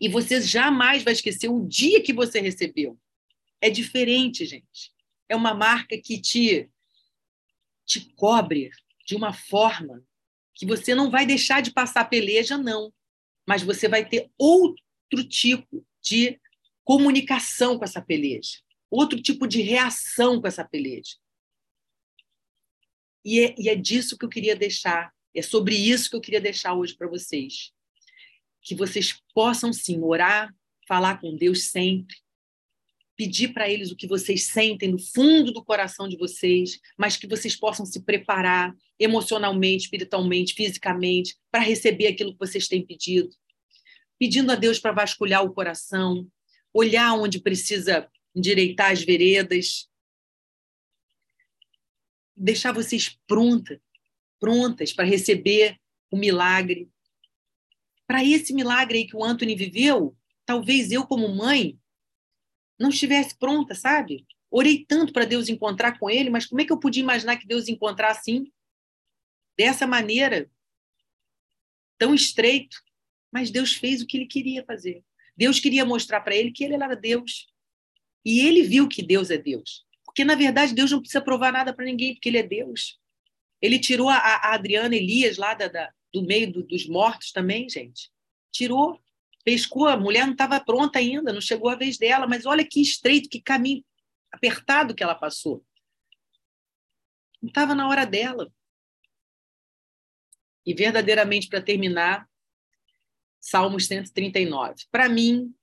E 0.00 0.08
você 0.08 0.40
jamais 0.40 1.02
vai 1.02 1.14
esquecer 1.14 1.48
o 1.48 1.66
dia 1.66 2.02
que 2.02 2.12
você 2.12 2.40
recebeu. 2.40 2.98
É 3.60 3.70
diferente, 3.70 4.44
gente. 4.44 4.92
É 5.28 5.34
uma 5.34 5.54
marca 5.54 5.98
que 5.98 6.20
te, 6.20 6.68
te 7.86 8.00
cobre 8.14 8.70
de 9.06 9.14
uma 9.16 9.32
forma 9.32 10.02
que 10.54 10.66
você 10.66 10.94
não 10.94 11.10
vai 11.10 11.24
deixar 11.24 11.62
de 11.62 11.72
passar 11.72 12.04
peleja, 12.04 12.58
não. 12.58 12.92
Mas 13.46 13.62
você 13.62 13.88
vai 13.88 14.06
ter 14.06 14.30
outro 14.38 15.24
tipo 15.28 15.84
de 16.02 16.38
comunicação 16.84 17.78
com 17.78 17.84
essa 17.84 18.02
peleja 18.02 18.58
outro 18.90 19.20
tipo 19.22 19.46
de 19.46 19.62
reação 19.62 20.40
com 20.40 20.46
essa 20.46 20.64
peleja. 20.64 21.16
E 23.24 23.40
é, 23.40 23.54
e 23.58 23.68
é 23.68 23.74
disso 23.74 24.16
que 24.16 24.24
eu 24.24 24.28
queria 24.28 24.56
deixar, 24.56 25.12
é 25.34 25.42
sobre 25.42 25.76
isso 25.76 26.10
que 26.10 26.16
eu 26.16 26.20
queria 26.20 26.40
deixar 26.40 26.74
hoje 26.74 26.96
para 26.96 27.08
vocês. 27.08 27.72
Que 28.62 28.74
vocês 28.74 29.20
possam 29.34 29.72
sim 29.72 30.00
orar, 30.02 30.54
falar 30.88 31.20
com 31.20 31.36
Deus 31.36 31.64
sempre, 31.64 32.16
pedir 33.16 33.52
para 33.52 33.68
eles 33.68 33.90
o 33.90 33.96
que 33.96 34.06
vocês 34.06 34.46
sentem 34.46 34.90
no 34.90 34.98
fundo 34.98 35.52
do 35.52 35.62
coração 35.62 36.08
de 36.08 36.16
vocês, 36.16 36.80
mas 36.96 37.16
que 37.18 37.26
vocês 37.26 37.54
possam 37.54 37.84
se 37.84 38.02
preparar 38.02 38.74
emocionalmente, 38.98 39.84
espiritualmente, 39.84 40.54
fisicamente, 40.54 41.36
para 41.50 41.60
receber 41.60 42.06
aquilo 42.06 42.32
que 42.32 42.38
vocês 42.38 42.66
têm 42.66 42.84
pedido. 42.84 43.28
Pedindo 44.18 44.50
a 44.50 44.54
Deus 44.54 44.78
para 44.78 44.92
vasculhar 44.92 45.44
o 45.44 45.52
coração, 45.52 46.26
olhar 46.72 47.12
onde 47.12 47.40
precisa 47.40 48.08
endireitar 48.34 48.92
as 48.92 49.02
veredas, 49.02 49.88
deixar 52.36 52.72
vocês 52.72 53.18
prontas, 53.26 53.78
prontas 54.38 54.92
para 54.92 55.04
receber 55.04 55.78
o 56.10 56.16
milagre. 56.16 56.90
Para 58.06 58.24
esse 58.24 58.52
milagre 58.52 58.98
aí 58.98 59.06
que 59.06 59.16
o 59.16 59.24
Anthony 59.24 59.54
viveu, 59.54 60.16
talvez 60.44 60.90
eu, 60.90 61.06
como 61.06 61.28
mãe, 61.28 61.78
não 62.78 62.88
estivesse 62.88 63.36
pronta, 63.38 63.74
sabe? 63.74 64.26
Orei 64.50 64.84
tanto 64.84 65.12
para 65.12 65.24
Deus 65.24 65.48
encontrar 65.48 65.98
com 65.98 66.10
ele, 66.10 66.30
mas 66.30 66.46
como 66.46 66.60
é 66.60 66.64
que 66.64 66.72
eu 66.72 66.80
podia 66.80 67.02
imaginar 67.02 67.36
que 67.36 67.46
Deus 67.46 67.68
encontrar 67.68 68.10
assim? 68.10 68.50
Dessa 69.56 69.86
maneira, 69.86 70.50
tão 71.98 72.14
estreito. 72.14 72.82
Mas 73.30 73.50
Deus 73.50 73.74
fez 73.74 74.02
o 74.02 74.06
que 74.06 74.16
ele 74.16 74.26
queria 74.26 74.64
fazer. 74.64 75.04
Deus 75.36 75.60
queria 75.60 75.84
mostrar 75.84 76.20
para 76.20 76.34
ele 76.34 76.50
que 76.50 76.64
ele 76.64 76.74
era 76.74 76.96
Deus. 76.96 77.46
E 78.24 78.40
ele 78.40 78.62
viu 78.62 78.88
que 78.88 79.02
Deus 79.02 79.30
é 79.30 79.38
Deus. 79.38 79.84
Porque, 80.04 80.24
na 80.24 80.34
verdade, 80.34 80.74
Deus 80.74 80.90
não 80.90 81.00
precisa 81.00 81.20
provar 81.20 81.52
nada 81.52 81.72
para 81.72 81.84
ninguém, 81.84 82.14
porque 82.14 82.28
ele 82.28 82.38
é 82.38 82.42
Deus. 82.42 82.98
Ele 83.60 83.78
tirou 83.78 84.08
a, 84.08 84.16
a 84.16 84.54
Adriana 84.54 84.94
Elias 84.94 85.36
lá 85.36 85.54
da, 85.54 85.68
da, 85.68 85.92
do 86.12 86.22
meio 86.22 86.52
do, 86.52 86.62
dos 86.62 86.86
mortos 86.86 87.32
também, 87.32 87.68
gente. 87.68 88.10
Tirou. 88.52 89.00
pescou, 89.44 89.86
a 89.86 89.96
mulher 89.96 90.26
não 90.26 90.32
estava 90.32 90.58
pronta 90.60 90.98
ainda, 90.98 91.32
não 91.32 91.40
chegou 91.40 91.70
a 91.70 91.76
vez 91.76 91.96
dela, 91.96 92.26
mas 92.26 92.44
olha 92.44 92.66
que 92.66 92.80
estreito, 92.80 93.28
que 93.28 93.40
caminho 93.40 93.84
apertado 94.32 94.94
que 94.94 95.02
ela 95.02 95.14
passou. 95.14 95.64
Não 97.40 97.48
estava 97.48 97.74
na 97.74 97.88
hora 97.88 98.04
dela. 98.04 98.52
E 100.64 100.74
verdadeiramente, 100.74 101.48
para 101.48 101.62
terminar, 101.62 102.28
Salmos 103.40 103.86
139. 103.86 104.84
Para 104.90 105.08
mim, 105.08 105.54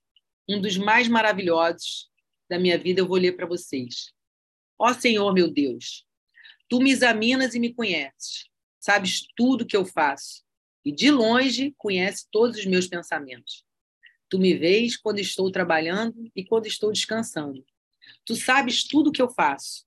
um 0.48 0.60
dos 0.60 0.76
mais 0.76 1.06
maravilhosos 1.06 2.10
da 2.48 2.58
minha 2.58 2.78
vida, 2.78 3.00
eu 3.00 3.06
vou 3.06 3.16
ler 3.16 3.32
para 3.32 3.46
vocês. 3.46 4.12
Ó 4.78 4.92
Senhor, 4.94 5.32
meu 5.34 5.50
Deus, 5.50 6.06
tu 6.68 6.80
me 6.80 6.90
examinas 6.90 7.54
e 7.54 7.60
me 7.60 7.74
conheces, 7.74 8.48
sabes 8.78 9.26
tudo 9.36 9.66
que 9.66 9.76
eu 9.76 9.84
faço, 9.84 10.44
e 10.84 10.92
de 10.92 11.10
longe 11.10 11.74
conhece 11.76 12.26
todos 12.30 12.58
os 12.58 12.66
meus 12.66 12.86
pensamentos. 12.86 13.64
Tu 14.28 14.38
me 14.38 14.54
vês 14.54 14.96
quando 14.96 15.18
estou 15.18 15.50
trabalhando 15.50 16.30
e 16.34 16.44
quando 16.44 16.66
estou 16.66 16.92
descansando. 16.92 17.64
Tu 18.24 18.36
sabes 18.36 18.84
tudo 18.84 19.12
que 19.12 19.20
eu 19.20 19.28
faço, 19.30 19.84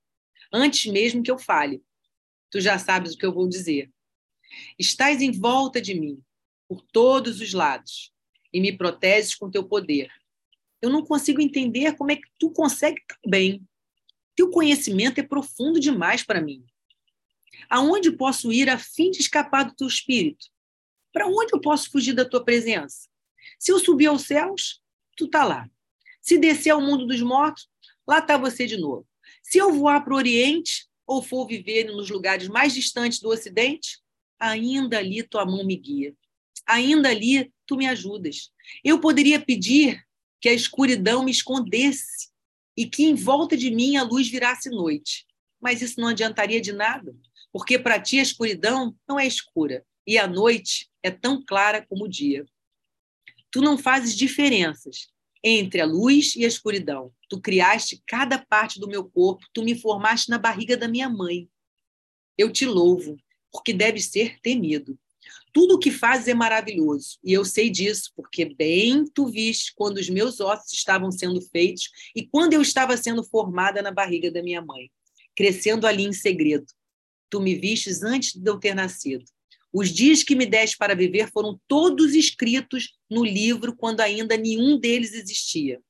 antes 0.52 0.90
mesmo 0.90 1.22
que 1.22 1.30
eu 1.30 1.38
fale. 1.38 1.82
Tu 2.50 2.60
já 2.60 2.78
sabes 2.78 3.14
o 3.14 3.18
que 3.18 3.24
eu 3.24 3.32
vou 3.32 3.48
dizer. 3.48 3.90
Estás 4.78 5.22
em 5.22 5.30
volta 5.30 5.80
de 5.80 5.94
mim, 5.94 6.22
por 6.68 6.82
todos 6.82 7.40
os 7.40 7.52
lados, 7.52 8.12
e 8.52 8.60
me 8.60 8.76
proteges 8.76 9.34
com 9.34 9.50
teu 9.50 9.64
poder. 9.64 10.10
Eu 10.82 10.90
não 10.90 11.04
consigo 11.04 11.40
entender 11.40 11.96
como 11.96 12.10
é 12.10 12.16
que 12.16 12.28
tu 12.38 12.50
consegue 12.50 13.00
tão 13.06 13.30
bem. 13.30 13.64
Teu 14.34 14.50
conhecimento 14.50 15.20
é 15.20 15.22
profundo 15.22 15.78
demais 15.78 16.24
para 16.24 16.40
mim. 16.40 16.64
Aonde 17.70 18.10
posso 18.10 18.52
ir 18.52 18.68
a 18.68 18.76
fim 18.76 19.10
de 19.10 19.20
escapar 19.20 19.64
do 19.64 19.76
teu 19.76 19.86
espírito? 19.86 20.46
Para 21.12 21.28
onde 21.28 21.54
eu 21.54 21.60
posso 21.60 21.90
fugir 21.90 22.14
da 22.14 22.24
tua 22.24 22.44
presença? 22.44 23.08
Se 23.58 23.70
eu 23.70 23.78
subir 23.78 24.06
aos 24.06 24.22
céus, 24.22 24.82
tu 25.16 25.28
tá 25.28 25.44
lá. 25.44 25.70
Se 26.20 26.36
descer 26.38 26.70
ao 26.70 26.80
mundo 26.80 27.06
dos 27.06 27.20
mortos, 27.22 27.68
lá 28.06 28.18
está 28.18 28.36
você 28.36 28.66
de 28.66 28.76
novo. 28.76 29.06
Se 29.42 29.58
eu 29.58 29.72
voar 29.72 30.02
para 30.02 30.14
o 30.14 30.16
Oriente 30.16 30.86
ou 31.06 31.22
for 31.22 31.46
viver 31.46 31.84
nos 31.84 32.10
lugares 32.10 32.48
mais 32.48 32.74
distantes 32.74 33.20
do 33.20 33.28
Ocidente, 33.28 34.00
ainda 34.38 34.98
ali 34.98 35.22
tua 35.22 35.44
mão 35.44 35.64
me 35.64 35.76
guia. 35.76 36.14
Ainda 36.66 37.08
ali 37.10 37.52
tu 37.66 37.76
me 37.76 37.86
ajudas. 37.86 38.50
Eu 38.82 39.00
poderia 39.00 39.40
pedir 39.40 40.02
que 40.42 40.48
a 40.48 40.52
escuridão 40.52 41.24
me 41.24 41.30
escondesse 41.30 42.28
e 42.76 42.84
que 42.84 43.04
em 43.04 43.14
volta 43.14 43.56
de 43.56 43.70
mim 43.70 43.96
a 43.96 44.02
luz 44.02 44.28
virasse 44.28 44.68
noite. 44.68 45.24
Mas 45.60 45.80
isso 45.80 46.00
não 46.00 46.08
adiantaria 46.08 46.60
de 46.60 46.72
nada, 46.72 47.14
porque 47.52 47.78
para 47.78 48.00
ti 48.00 48.18
a 48.18 48.22
escuridão 48.22 48.94
não 49.08 49.20
é 49.20 49.26
escura 49.26 49.86
e 50.04 50.18
a 50.18 50.26
noite 50.26 50.90
é 51.00 51.12
tão 51.12 51.44
clara 51.44 51.86
como 51.86 52.06
o 52.06 52.08
dia. 52.08 52.44
Tu 53.52 53.60
não 53.60 53.78
fazes 53.78 54.16
diferenças 54.16 55.12
entre 55.44 55.80
a 55.80 55.84
luz 55.84 56.34
e 56.34 56.44
a 56.44 56.48
escuridão. 56.48 57.12
Tu 57.28 57.40
criaste 57.40 58.02
cada 58.06 58.38
parte 58.38 58.80
do 58.80 58.88
meu 58.88 59.04
corpo, 59.04 59.46
tu 59.52 59.62
me 59.62 59.78
formaste 59.78 60.28
na 60.28 60.38
barriga 60.38 60.76
da 60.76 60.88
minha 60.88 61.08
mãe. 61.08 61.48
Eu 62.36 62.50
te 62.50 62.66
louvo, 62.66 63.16
porque 63.52 63.72
deve 63.72 64.00
ser 64.00 64.40
temido. 64.40 64.98
Tudo 65.52 65.74
o 65.74 65.78
que 65.78 65.90
fazes 65.90 66.28
é 66.28 66.34
maravilhoso, 66.34 67.18
e 67.22 67.32
eu 67.32 67.44
sei 67.44 67.68
disso, 67.68 68.10
porque 68.16 68.46
bem 68.46 69.04
tu 69.04 69.26
viste 69.26 69.72
quando 69.74 69.98
os 69.98 70.08
meus 70.08 70.40
ossos 70.40 70.72
estavam 70.72 71.10
sendo 71.10 71.40
feitos 71.40 71.90
e 72.16 72.26
quando 72.26 72.54
eu 72.54 72.62
estava 72.62 72.96
sendo 72.96 73.22
formada 73.22 73.82
na 73.82 73.90
barriga 73.90 74.30
da 74.30 74.42
minha 74.42 74.62
mãe, 74.62 74.90
crescendo 75.36 75.86
ali 75.86 76.04
em 76.04 76.12
segredo. 76.12 76.66
Tu 77.28 77.40
me 77.40 77.54
vistes 77.54 78.02
antes 78.02 78.34
de 78.34 78.50
eu 78.50 78.58
ter 78.58 78.74
nascido. 78.74 79.24
Os 79.72 79.90
dias 79.90 80.22
que 80.22 80.34
me 80.34 80.44
deste 80.44 80.76
para 80.76 80.94
viver 80.94 81.30
foram 81.30 81.58
todos 81.66 82.14
escritos 82.14 82.90
no 83.10 83.24
livro 83.24 83.74
quando 83.74 84.00
ainda 84.00 84.36
nenhum 84.36 84.78
deles 84.78 85.14
existia. 85.14 85.80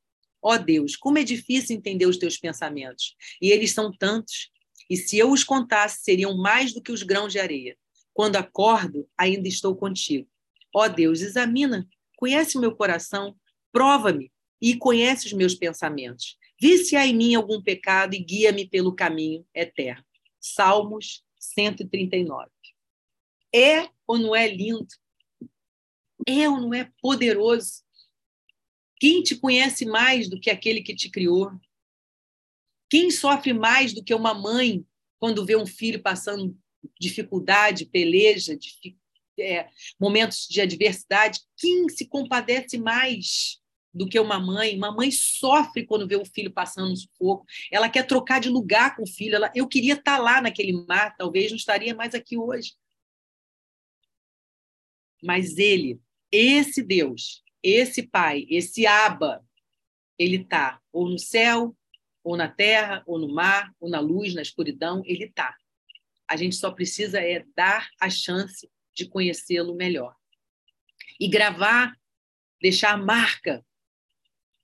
Ó 0.41 0.55
oh 0.55 0.59
Deus, 0.59 0.97
como 0.97 1.19
é 1.19 1.25
difícil 1.25 1.77
entender 1.77 2.07
os 2.07 2.17
teus 2.17 2.37
pensamentos. 2.37 3.17
E 3.41 3.51
eles 3.51 3.73
são 3.73 3.93
tantos. 3.93 4.51
E 4.89 4.97
se 4.97 5.19
eu 5.19 5.31
os 5.31 5.43
contasse, 5.43 6.03
seriam 6.03 6.37
mais 6.37 6.73
do 6.73 6.83
que 6.83 6.93
os 6.93 7.03
grãos 7.03 7.33
de 7.33 7.39
areia. 7.39 7.77
Quando 8.13 8.37
acordo, 8.37 9.09
ainda 9.17 9.49
estou 9.49 9.75
contigo. 9.75 10.29
Ó 10.75 10.89
Deus, 10.89 11.21
examina, 11.21 11.89
conhece 12.17 12.57
o 12.57 12.61
meu 12.61 12.75
coração, 12.75 13.37
prova-me 13.71 14.33
e 14.61 14.77
conhece 14.77 15.27
os 15.27 15.33
meus 15.33 15.55
pensamentos. 15.55 16.37
Vê 16.61 16.79
se 16.79 16.95
há 16.95 17.07
em 17.07 17.17
mim 17.17 17.35
algum 17.35 17.61
pecado 17.61 18.15
e 18.15 18.23
guia-me 18.23 18.69
pelo 18.69 18.95
caminho 18.95 19.45
eterno. 19.55 20.05
Salmos 20.41 21.25
139. 21.39 22.49
É 23.55 23.89
ou 24.07 24.17
não 24.17 24.35
é 24.35 24.49
lindo? 24.49 24.87
É 26.27 26.49
ou 26.49 26.61
não 26.61 26.73
é 26.73 26.91
poderoso? 27.01 27.83
Quem 29.01 29.23
te 29.23 29.35
conhece 29.35 29.85
mais 29.85 30.29
do 30.29 30.39
que 30.39 30.49
aquele 30.49 30.81
que 30.81 30.95
te 30.95 31.11
criou? 31.11 31.51
Quem 32.89 33.11
sofre 33.11 33.53
mais 33.53 33.93
do 33.93 34.05
que 34.05 34.15
uma 34.15 34.33
mãe 34.33 34.87
quando 35.19 35.45
vê 35.45 35.57
um 35.57 35.67
filho 35.67 36.01
passando 36.01 36.57
dificuldade, 36.99 37.87
peleja, 37.87 38.59
é, 39.39 39.69
momentos 39.99 40.47
de 40.49 40.61
adversidade? 40.61 41.41
Quem 41.57 41.89
se 41.89 42.07
compadece 42.07 42.79
mais 42.79 43.61
do 43.93 44.09
que 44.09 44.19
uma 44.19 44.39
mãe? 44.39 44.77
Uma 44.77 44.93
mãe 44.93 45.11
sofre 45.11 45.87
quando 45.87 46.09
vê 46.09 46.17
o 46.17 46.25
filho 46.25 46.53
passando 46.53 46.91
no 46.91 46.97
sufoco. 46.97 47.45
Ela 47.71 47.89
quer 47.89 48.07
trocar 48.07 48.41
de 48.41 48.49
lugar 48.49 48.97
com 48.97 49.03
o 49.03 49.09
filho. 49.09 49.37
Ela, 49.37 49.51
eu 49.55 49.67
queria 49.69 49.95
estar 49.95 50.19
lá 50.19 50.41
naquele 50.41 50.73
mar, 50.87 51.17
talvez 51.17 51.51
não 51.51 51.57
estaria 51.57 51.95
mais 51.95 52.15
aqui 52.15 52.37
hoje. 52.37 52.75
Mas 55.23 55.57
ele, 55.57 56.01
esse 56.31 56.83
Deus, 56.83 57.43
esse 57.63 58.03
Pai, 58.03 58.45
esse 58.49 58.87
Aba, 58.87 59.45
ele 60.19 60.37
está 60.37 60.81
ou 60.93 61.09
no 61.09 61.19
céu, 61.19 61.77
ou 62.25 62.37
na 62.37 62.49
terra, 62.49 63.03
ou 63.07 63.19
no 63.19 63.33
mar, 63.33 63.73
ou 63.81 63.89
na 63.89 64.01
luz, 64.01 64.35
na 64.35 64.43
escuridão, 64.43 65.03
ele 65.05 65.25
está. 65.25 65.57
A 66.33 66.37
gente 66.37 66.57
só 66.57 66.71
precisa 66.71 67.21
é 67.21 67.45
dar 67.55 67.91
a 68.01 68.09
chance 68.09 68.67
de 68.95 69.07
conhecê-lo 69.07 69.75
melhor. 69.75 70.17
E 71.21 71.29
gravar, 71.29 71.95
deixar 72.59 72.97
marca, 72.97 73.63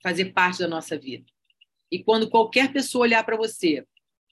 fazer 0.03 0.33
parte 0.33 0.61
da 0.61 0.66
nossa 0.66 0.99
vida. 0.99 1.27
E 1.93 2.03
quando 2.03 2.31
qualquer 2.31 2.73
pessoa 2.73 3.03
olhar 3.03 3.23
para 3.23 3.37
você, 3.37 3.87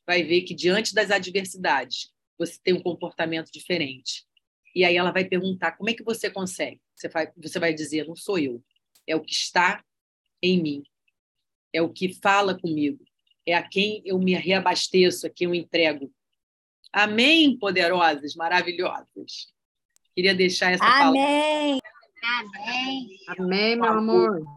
vai 0.07 0.23
ver 0.23 0.45
que 0.45 0.55
diante 0.55 0.95
das 0.95 1.11
adversidades, 1.11 2.11
você 2.39 2.59
tem 2.65 2.73
um 2.73 2.83
comportamento 2.83 3.53
diferente. 3.53 4.25
E 4.75 4.83
aí 4.83 4.97
ela 4.97 5.13
vai 5.13 5.27
perguntar: 5.27 5.73
como 5.73 5.91
é 5.91 5.93
que 5.93 6.03
você 6.03 6.31
consegue? 6.31 6.81
Você 6.95 7.07
vai, 7.07 7.31
você 7.37 7.59
vai 7.59 7.75
dizer: 7.75 8.07
não 8.09 8.17
sou 8.17 8.39
eu, 8.39 8.65
é 9.07 9.15
o 9.15 9.21
que 9.21 9.35
está 9.35 9.85
em 10.43 10.63
mim, 10.63 10.83
é 11.71 11.83
o 11.83 11.93
que 11.93 12.15
fala 12.15 12.59
comigo, 12.59 13.05
é 13.45 13.53
a 13.53 13.63
quem 13.63 14.01
eu 14.07 14.19
me 14.19 14.33
reabasteço, 14.33 15.27
a 15.27 15.31
quem 15.31 15.49
eu 15.49 15.55
entrego. 15.55 16.11
Amém, 16.93 17.59
poderosas, 17.59 18.35
maravilhosas. 18.35 19.53
Queria 20.15 20.35
deixar 20.35 20.73
essa 20.73 20.85
Amém. 20.85 21.81
palavra. 21.81 22.61
Amém. 22.65 23.09
Amém, 23.39 23.77
meu 23.77 23.93
amor. 23.93 24.57